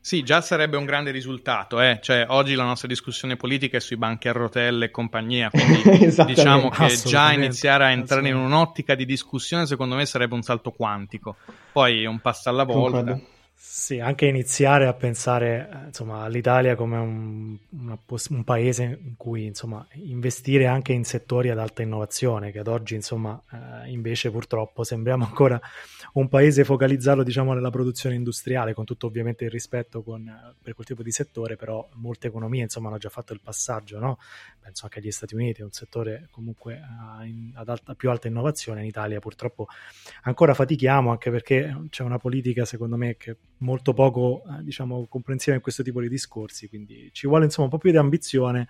Sì, 0.00 0.24
già 0.24 0.40
sarebbe 0.40 0.76
un 0.76 0.84
grande 0.84 1.12
risultato, 1.12 1.80
eh? 1.80 2.00
cioè, 2.02 2.26
oggi 2.28 2.54
la 2.54 2.64
nostra 2.64 2.88
discussione 2.88 3.36
politica 3.36 3.76
è 3.76 3.80
sui 3.80 3.96
banchi 3.96 4.26
a 4.26 4.32
rotelle 4.32 4.86
e 4.86 4.90
compagnia, 4.90 5.48
quindi 5.48 6.10
diciamo 6.26 6.70
che 6.70 7.00
già 7.04 7.32
iniziare 7.32 7.84
a 7.84 7.90
entrare 7.90 8.28
in 8.28 8.34
un'ottica 8.34 8.96
di 8.96 9.04
discussione 9.04 9.64
secondo 9.64 9.94
me 9.94 10.04
sarebbe 10.04 10.34
un 10.34 10.42
salto 10.42 10.72
quantico, 10.72 11.36
poi 11.70 12.04
un 12.04 12.18
passo 12.18 12.48
alla 12.48 12.64
volta. 12.64 12.98
Concordo. 12.98 13.30
Sì, 13.64 14.00
anche 14.00 14.26
iniziare 14.26 14.88
a 14.88 14.92
pensare 14.92 15.68
eh, 15.72 15.86
insomma, 15.86 16.24
all'Italia 16.24 16.74
come 16.74 16.98
un, 16.98 17.56
una, 17.70 17.96
un, 18.30 18.44
paese 18.44 18.98
in 19.00 19.16
cui 19.16 19.44
insomma, 19.46 19.86
investire 19.92 20.66
anche 20.66 20.92
in 20.92 21.04
settori 21.04 21.48
ad 21.48 21.58
alta 21.58 21.80
innovazione, 21.82 22.50
che 22.50 22.58
ad 22.58 22.66
oggi 22.66 22.96
insomma, 22.96 23.40
eh, 23.84 23.90
invece 23.90 24.32
purtroppo 24.32 24.82
sembriamo 24.82 25.24
ancora 25.24 25.60
un 26.14 26.28
paese 26.28 26.64
focalizzato 26.64 27.22
diciamo, 27.22 27.54
nella 27.54 27.70
produzione 27.70 28.16
industriale, 28.16 28.74
con 28.74 28.84
tutto 28.84 29.06
ovviamente 29.06 29.44
il 29.44 29.50
rispetto 29.50 30.02
con, 30.02 30.24
per 30.60 30.74
quel 30.74 30.86
tipo 30.86 31.04
di 31.04 31.12
settore, 31.12 31.54
però 31.54 31.88
molte 31.94 32.26
economie 32.26 32.66
hanno 32.68 32.98
già 32.98 33.10
fatto 33.10 33.32
il 33.32 33.40
passaggio, 33.40 34.00
no? 34.00 34.18
Penso 34.62 34.84
anche 34.84 35.00
agli 35.00 35.10
Stati 35.10 35.34
Uniti, 35.34 35.60
è 35.60 35.64
un 35.64 35.72
settore 35.72 36.28
comunque 36.30 36.74
uh, 36.74 37.24
in, 37.24 37.50
ad 37.54 37.68
alta, 37.68 37.94
più 37.94 38.10
alta 38.10 38.28
innovazione, 38.28 38.80
in 38.80 38.86
Italia 38.86 39.18
purtroppo 39.18 39.66
ancora 40.22 40.54
fatichiamo, 40.54 41.10
anche 41.10 41.30
perché 41.30 41.86
c'è 41.90 42.04
una 42.04 42.18
politica 42.18 42.64
secondo 42.64 42.96
me 42.96 43.16
che 43.16 43.36
molto 43.58 43.92
poco, 43.92 44.42
eh, 44.46 44.62
diciamo, 44.62 45.06
comprensiva 45.08 45.56
in 45.56 45.62
questo 45.62 45.82
tipo 45.82 46.00
di 46.00 46.08
discorsi, 46.08 46.68
quindi 46.68 47.10
ci 47.12 47.26
vuole 47.26 47.44
insomma 47.44 47.66
un 47.66 47.72
po' 47.72 47.78
più 47.78 47.90
di 47.90 47.96
ambizione 47.96 48.68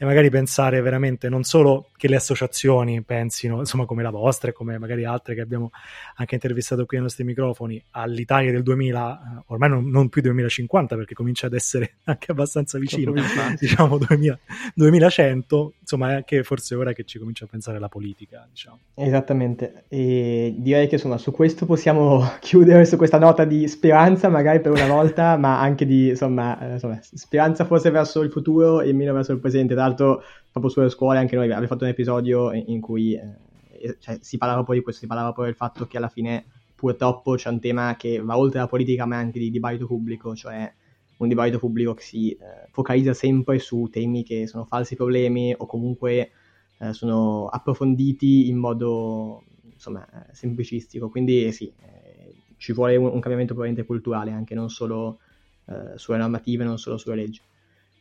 e 0.00 0.04
magari 0.04 0.30
pensare 0.30 0.80
veramente 0.80 1.28
non 1.28 1.42
solo 1.42 1.88
che 1.96 2.06
le 2.06 2.14
associazioni 2.14 3.02
pensino, 3.02 3.58
insomma 3.58 3.84
come 3.84 4.04
la 4.04 4.10
vostra 4.10 4.50
e 4.50 4.52
come 4.52 4.78
magari 4.78 5.04
altre 5.04 5.34
che 5.34 5.40
abbiamo 5.40 5.72
anche 6.14 6.36
intervistato 6.36 6.86
qui 6.86 6.98
ai 6.98 7.02
nostri 7.02 7.24
microfoni, 7.24 7.82
all'Italia 7.90 8.52
del 8.52 8.62
2000, 8.62 9.20
eh, 9.38 9.42
ormai 9.46 9.68
non, 9.68 9.90
non 9.90 10.08
più 10.08 10.22
2050 10.22 10.94
perché 10.94 11.14
comincia 11.14 11.48
ad 11.48 11.54
essere 11.54 11.96
anche 12.04 12.30
abbastanza 12.30 12.78
vicino, 12.78 13.12
diciamo 13.58 13.98
2000, 13.98 14.38
2100, 14.74 15.72
insomma 15.80 16.10
è 16.10 16.14
anche 16.14 16.44
forse 16.44 16.76
ora 16.76 16.92
che 16.92 17.02
ci 17.02 17.18
comincia 17.18 17.46
a 17.46 17.48
pensare 17.50 17.80
la 17.80 17.88
politica. 17.88 18.46
Diciamo. 18.48 18.78
Esattamente, 18.94 19.84
e 19.88 20.54
direi 20.56 20.86
che 20.86 20.94
insomma 20.94 21.18
su 21.18 21.32
questo 21.32 21.66
possiamo 21.66 22.22
chiudere 22.38 22.84
su 22.84 22.96
questa 22.96 23.18
nota 23.18 23.44
di 23.44 23.66
speranza 23.66 24.28
magari 24.28 24.60
per 24.60 24.70
una 24.70 24.86
volta, 24.86 25.36
ma 25.36 25.60
anche 25.60 25.84
di 25.84 26.10
insomma, 26.10 26.56
eh, 26.60 26.72
insomma 26.74 27.00
speranza 27.02 27.64
forse 27.64 27.90
verso 27.90 28.22
il 28.22 28.30
futuro 28.30 28.80
e 28.80 28.92
meno 28.92 29.12
verso 29.12 29.32
il 29.32 29.40
presente. 29.40 29.74
Tra 29.74 29.87
l'altro 29.88 30.22
proprio 30.50 30.70
sulle 30.70 30.90
scuole 30.90 31.18
anche 31.18 31.34
noi 31.34 31.46
abbiamo 31.46 31.66
fatto 31.66 31.84
un 31.84 31.90
episodio 31.90 32.52
in, 32.52 32.64
in 32.66 32.80
cui 32.80 33.14
eh, 33.14 33.96
cioè, 33.98 34.18
si 34.20 34.38
parlava 34.38 34.62
poi 34.64 34.78
di 34.78 34.82
questo, 34.82 35.00
si 35.00 35.06
parlava 35.06 35.32
poi 35.32 35.46
del 35.46 35.54
fatto 35.54 35.86
che 35.86 35.96
alla 35.96 36.08
fine 36.08 36.44
purtroppo 36.74 37.34
c'è 37.34 37.48
un 37.48 37.60
tema 37.60 37.96
che 37.96 38.20
va 38.20 38.38
oltre 38.38 38.60
la 38.60 38.68
politica 38.68 39.04
ma 39.04 39.16
anche 39.16 39.38
di 39.38 39.50
dibattito 39.50 39.86
pubblico, 39.86 40.34
cioè 40.34 40.72
un 41.18 41.28
dibattito 41.28 41.58
pubblico 41.58 41.94
che 41.94 42.02
si 42.02 42.30
eh, 42.30 42.68
focalizza 42.70 43.12
sempre 43.12 43.58
su 43.58 43.88
temi 43.90 44.22
che 44.22 44.46
sono 44.46 44.64
falsi 44.64 44.94
problemi 44.94 45.52
o 45.56 45.66
comunque 45.66 46.30
eh, 46.78 46.92
sono 46.92 47.46
approfonditi 47.46 48.48
in 48.48 48.56
modo 48.56 49.42
insomma, 49.72 50.06
eh, 50.06 50.34
semplicistico. 50.34 51.08
Quindi 51.08 51.50
sì, 51.50 51.72
eh, 51.80 52.34
ci 52.56 52.72
vuole 52.72 52.96
un, 52.96 53.06
un 53.06 53.20
cambiamento 53.20 53.54
probabilmente 53.54 53.84
culturale 53.86 54.30
anche, 54.30 54.54
non 54.54 54.70
solo 54.70 55.18
eh, 55.66 55.96
sulle 55.96 56.18
normative, 56.18 56.64
non 56.64 56.78
solo 56.78 56.98
sulle 56.98 57.16
leggi. 57.16 57.40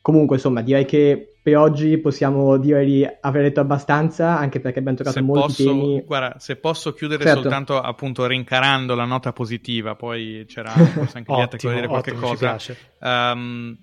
Comunque, 0.08 0.38
insomma, 0.38 0.62
direi 0.62 0.86
che 0.86 1.34
per 1.42 1.58
oggi 1.58 1.98
possiamo 1.98 2.56
dire 2.56 2.86
di 2.86 3.06
aver 3.20 3.42
detto 3.42 3.60
abbastanza, 3.60 4.38
anche 4.38 4.62
perché 4.62 4.80
abbiamo 4.80 4.96
toccato 4.96 5.18
se 5.18 5.22
molti 5.22 5.48
posso, 5.48 5.64
temi. 5.66 6.02
Guarda, 6.06 6.40
se 6.40 6.56
posso 6.56 6.94
chiudere 6.94 7.26
certo. 7.26 7.42
soltanto 7.42 7.82
appunto 7.82 8.26
rincarando 8.26 8.96
la 8.96 9.04
nota 9.04 9.34
positiva, 9.34 9.96
poi 9.96 10.46
c'era 10.48 10.70
forse 10.70 11.18
anche 11.20 11.34
Lietta 11.34 11.58
che 11.58 11.74
dire 11.74 11.88
qualche 11.88 12.12
ottimo, 12.12 12.26
cosa. 12.26 12.58
Um, 13.02 13.78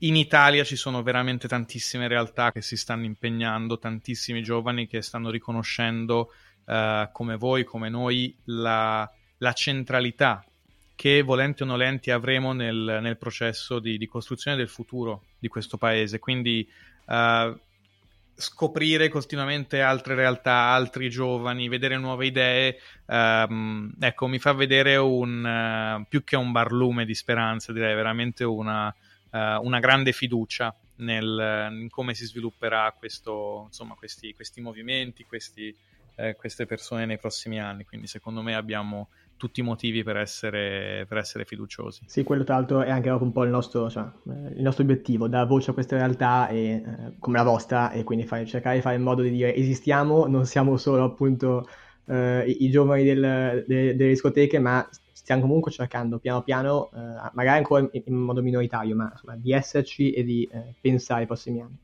in 0.00 0.16
Italia 0.16 0.62
ci 0.62 0.76
sono 0.76 1.02
veramente 1.02 1.48
tantissime 1.48 2.06
realtà 2.06 2.52
che 2.52 2.60
si 2.60 2.76
stanno 2.76 3.06
impegnando, 3.06 3.78
tantissimi 3.78 4.42
giovani 4.42 4.86
che 4.86 5.00
stanno 5.00 5.30
riconoscendo, 5.30 6.32
uh, 6.66 7.10
come 7.12 7.36
voi, 7.36 7.64
come 7.64 7.88
noi, 7.88 8.36
la, 8.44 9.10
la 9.38 9.52
centralità 9.54 10.44
che 11.00 11.22
volenti 11.22 11.62
o 11.62 11.64
nolenti 11.64 12.10
avremo 12.10 12.52
nel, 12.52 12.98
nel 13.00 13.16
processo 13.16 13.78
di, 13.78 13.96
di, 13.96 14.06
costruzione 14.06 14.58
del 14.58 14.68
futuro 14.68 15.22
di 15.38 15.48
questo 15.48 15.78
paese. 15.78 16.18
Quindi 16.18 16.68
uh, 17.06 17.58
scoprire 18.34 19.08
continuamente 19.08 19.80
altre 19.80 20.14
realtà, 20.14 20.52
altri 20.52 21.08
giovani, 21.08 21.70
vedere 21.70 21.96
nuove 21.96 22.26
idee, 22.26 22.76
um, 23.06 23.90
ecco, 23.98 24.26
mi 24.26 24.38
fa 24.38 24.52
vedere 24.52 24.96
un, 24.96 26.02
uh, 26.02 26.06
più 26.06 26.22
che 26.22 26.36
un 26.36 26.52
barlume 26.52 27.06
di 27.06 27.14
speranza, 27.14 27.72
direi 27.72 27.94
veramente 27.94 28.44
una, 28.44 28.88
uh, 28.88 29.38
una 29.62 29.78
grande 29.78 30.12
fiducia 30.12 30.76
nel, 30.96 31.68
in 31.80 31.88
come 31.88 32.12
si 32.12 32.26
svilupperà 32.26 32.94
questo, 32.94 33.62
insomma, 33.68 33.94
questi, 33.94 34.34
questi 34.34 34.60
movimenti, 34.60 35.24
questi, 35.24 35.74
eh, 36.16 36.36
queste 36.36 36.66
persone 36.66 37.06
nei 37.06 37.18
prossimi 37.18 37.58
anni. 37.58 37.84
Quindi 37.84 38.06
secondo 38.06 38.42
me 38.42 38.54
abbiamo 38.54 39.08
tutti 39.40 39.60
i 39.60 39.62
motivi 39.62 40.02
per 40.02 40.18
essere, 40.18 41.06
per 41.08 41.16
essere 41.16 41.46
fiduciosi. 41.46 42.02
Sì, 42.06 42.22
quello 42.24 42.44
tra 42.44 42.56
l'altro 42.56 42.82
è 42.82 42.90
anche 42.90 43.08
un 43.08 43.32
po' 43.32 43.44
il 43.44 43.50
nostro, 43.50 43.88
cioè, 43.88 44.04
eh, 44.28 44.52
il 44.56 44.62
nostro 44.62 44.82
obiettivo, 44.84 45.28
dare 45.28 45.46
voce 45.46 45.70
a 45.70 45.72
queste 45.72 45.96
realtà 45.96 46.46
e, 46.48 46.58
eh, 46.58 46.82
come 47.18 47.38
la 47.38 47.42
vostra 47.42 47.90
e 47.90 48.04
quindi 48.04 48.26
fare, 48.26 48.44
cercare 48.44 48.76
di 48.76 48.82
fare 48.82 48.96
in 48.96 49.02
modo 49.02 49.22
di 49.22 49.30
dire 49.30 49.54
esistiamo, 49.54 50.26
non 50.26 50.44
siamo 50.44 50.76
solo 50.76 51.04
appunto 51.04 51.66
eh, 52.04 52.44
i, 52.48 52.64
i, 52.66 52.70
giovani 52.70 53.02
del, 53.02 53.64
de, 53.66 53.96
delle 53.96 54.10
discoteche, 54.10 54.58
ma 54.58 54.86
stiamo 55.10 55.40
comunque 55.40 55.70
cercando 55.70 56.18
piano 56.18 56.42
piano, 56.42 56.90
eh, 56.92 57.30
magari 57.32 57.56
ancora 57.56 57.80
in, 57.80 58.02
in, 58.04 58.14
modo 58.14 58.42
minoritario, 58.42 58.94
ma 58.94 59.08
insomma, 59.10 59.36
di 59.36 59.52
esserci 59.52 60.12
e 60.12 60.22
di 60.22 60.46
eh, 60.52 60.74
pensare 60.78 61.22
ai 61.22 61.26
prossimi 61.26 61.62
anni. 61.62 61.78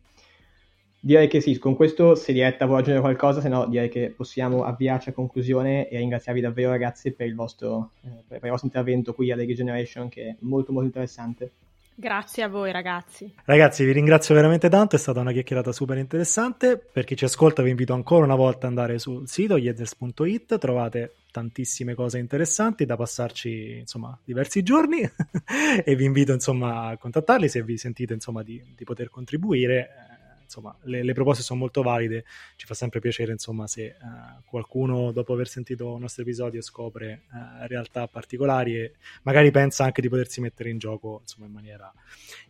Direi 1.00 1.28
che 1.28 1.40
sì, 1.40 1.58
con 1.58 1.76
questo 1.76 2.14
se 2.14 2.32
Diretta 2.32 2.64
vuole 2.64 2.80
aggiungere 2.80 3.04
qualcosa, 3.04 3.40
se 3.40 3.48
no 3.48 3.66
direi 3.66 3.88
che 3.88 4.12
possiamo 4.16 4.64
avviarci 4.64 5.10
a 5.10 5.12
conclusione 5.12 5.88
e 5.88 5.98
ringraziarvi 5.98 6.40
davvero 6.40 6.70
ragazzi 6.70 7.12
per 7.12 7.26
il 7.26 7.34
vostro, 7.34 7.90
eh, 8.02 8.24
per 8.26 8.40
il 8.42 8.50
vostro 8.50 8.66
intervento 8.66 9.14
qui 9.14 9.30
a 9.30 9.36
League 9.36 9.54
Generation 9.54 10.08
che 10.08 10.22
è 10.22 10.36
molto 10.40 10.72
molto 10.72 10.86
interessante. 10.86 11.52
Grazie 11.98 12.42
a 12.42 12.48
voi 12.48 12.72
ragazzi. 12.72 13.32
Ragazzi 13.46 13.82
vi 13.82 13.92
ringrazio 13.92 14.34
veramente 14.34 14.68
tanto, 14.68 14.96
è 14.96 14.98
stata 14.98 15.20
una 15.20 15.32
chiacchierata 15.32 15.72
super 15.72 15.96
interessante. 15.96 16.76
Per 16.76 17.04
chi 17.04 17.16
ci 17.16 17.24
ascolta 17.24 17.62
vi 17.62 17.70
invito 17.70 17.94
ancora 17.94 18.24
una 18.24 18.34
volta 18.34 18.66
ad 18.66 18.76
andare 18.76 18.98
sul 18.98 19.26
sito 19.26 19.56
yezers.it, 19.56 20.58
trovate 20.58 21.14
tantissime 21.30 21.94
cose 21.94 22.18
interessanti 22.18 22.84
da 22.84 22.96
passarci 22.96 23.78
insomma 23.78 24.18
diversi 24.24 24.62
giorni 24.62 25.00
e 25.84 25.94
vi 25.94 26.04
invito 26.04 26.32
insomma 26.32 26.88
a 26.88 26.96
contattarli 26.96 27.48
se 27.48 27.62
vi 27.62 27.76
sentite 27.76 28.14
insomma 28.14 28.42
di, 28.42 28.62
di 28.74 28.84
poter 28.84 29.10
contribuire 29.10 30.05
insomma, 30.46 30.76
le, 30.84 31.02
le, 31.02 31.12
proposte 31.12 31.42
sono 31.42 31.58
molto 31.58 31.82
valide. 31.82 32.24
Ci 32.56 32.66
fa 32.66 32.74
sempre 32.74 33.00
piacere, 33.00 33.32
insomma, 33.32 33.66
se 33.66 33.96
uh, 34.00 34.42
qualcuno 34.48 35.12
dopo 35.12 35.32
aver 35.32 35.48
sentito 35.48 35.94
il 35.94 36.00
nostro 36.00 36.22
episodio 36.22 36.62
scopre 36.62 37.24
uh, 37.30 37.66
realtà 37.66 38.08
particolari 38.08 38.76
e 38.76 38.92
magari 39.22 39.50
pensa 39.50 39.84
anche 39.84 40.00
di 40.00 40.08
potersi 40.08 40.40
mettere 40.40 40.70
in 40.70 40.78
gioco, 40.78 41.18
insomma, 41.22 41.46
in 41.46 41.52
maniera 41.52 41.92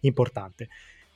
importante. 0.00 0.68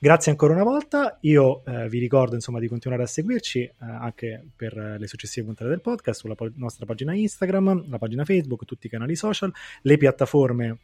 Grazie 0.03 0.31
ancora 0.31 0.53
una 0.53 0.63
volta, 0.63 1.19
io 1.21 1.63
eh, 1.63 1.87
vi 1.87 1.99
ricordo 1.99 2.33
insomma 2.33 2.57
di 2.57 2.67
continuare 2.67 3.03
a 3.03 3.05
seguirci 3.05 3.61
eh, 3.61 3.73
anche 3.79 4.43
per 4.55 4.75
le 4.97 5.05
successive 5.05 5.45
puntate 5.45 5.69
del 5.69 5.79
podcast 5.79 6.21
sulla 6.21 6.33
po- 6.33 6.51
nostra 6.55 6.87
pagina 6.87 7.13
Instagram, 7.13 7.87
la 7.87 7.99
pagina 7.99 8.25
Facebook, 8.25 8.65
tutti 8.65 8.87
i 8.87 8.89
canali 8.89 9.15
social, 9.15 9.53
le 9.83 9.97
piattaforme 9.97 10.79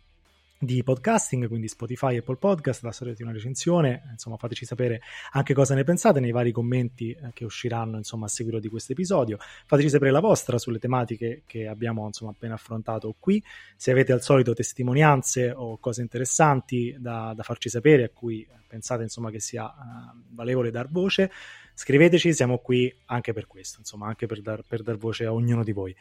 di 0.60 0.82
podcasting, 0.82 1.48
quindi 1.48 1.68
Spotify, 1.68 2.18
Apple 2.18 2.38
Podcast, 2.38 2.84
lasciate 2.84 3.22
una 3.22 3.32
recensione, 3.32 4.10
insomma 4.12 4.38
fateci 4.38 4.66
sapere 4.66 5.02
anche 5.34 5.54
cosa 5.54 5.76
ne 5.76 5.84
pensate 5.84 6.20
nei 6.20 6.32
vari 6.32 6.52
commenti 6.52 7.12
eh, 7.12 7.30
che 7.34 7.46
usciranno 7.46 7.98
insomma 7.98 8.26
a 8.26 8.30
seguito 8.30 8.60
di 8.60 8.68
questo 8.68 8.94
episodio, 8.94 9.38
fateci 9.66 9.90
sapere 9.90 10.12
la 10.12 10.20
vostra 10.20 10.58
sulle 10.58 10.80
tematiche 10.80 11.44
che 11.46 11.68
abbiamo 11.68 12.06
insomma 12.08 12.32
appena 12.32 12.56
affrontato 12.56 13.16
qui, 13.20 13.44
se 13.76 13.92
avete 13.92 14.14
al 14.14 14.24
solito 14.24 14.54
testimonianze 14.54 15.52
o 15.52 15.78
cose 15.78 16.02
interessanti 16.02 16.96
da, 16.98 17.34
da 17.36 17.44
farci 17.44 17.70
sapere 17.70 18.06
a 18.06 18.10
cui 18.10 18.48
pensate 18.68 19.04
insomma 19.04 19.30
che 19.30 19.40
sia 19.40 19.66
uh, 19.66 20.18
valevole 20.34 20.72
dar 20.72 20.90
voce, 20.90 21.32
scriveteci, 21.74 22.34
siamo 22.34 22.58
qui 22.58 22.94
anche 23.06 23.32
per 23.32 23.46
questo, 23.46 23.80
insomma 23.80 24.08
anche 24.08 24.26
per 24.26 24.42
dar, 24.42 24.64
per 24.68 24.82
dar 24.82 24.98
voce 24.98 25.26
a 25.26 25.34
ognuno 25.34 25.64
di 25.64 25.72
voi. 25.72 25.96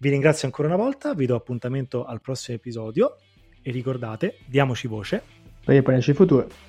Vi 0.00 0.10
ringrazio 0.10 0.46
ancora 0.46 0.68
una 0.68 0.76
volta, 0.76 1.14
vi 1.14 1.26
do 1.26 1.36
appuntamento 1.36 2.04
al 2.04 2.20
prossimo 2.20 2.56
episodio 2.56 3.16
e 3.62 3.70
ricordate, 3.70 4.38
diamoci 4.46 4.86
voce 4.86 5.22
per 5.64 5.74
il 5.74 5.82
futuro. 6.14 6.67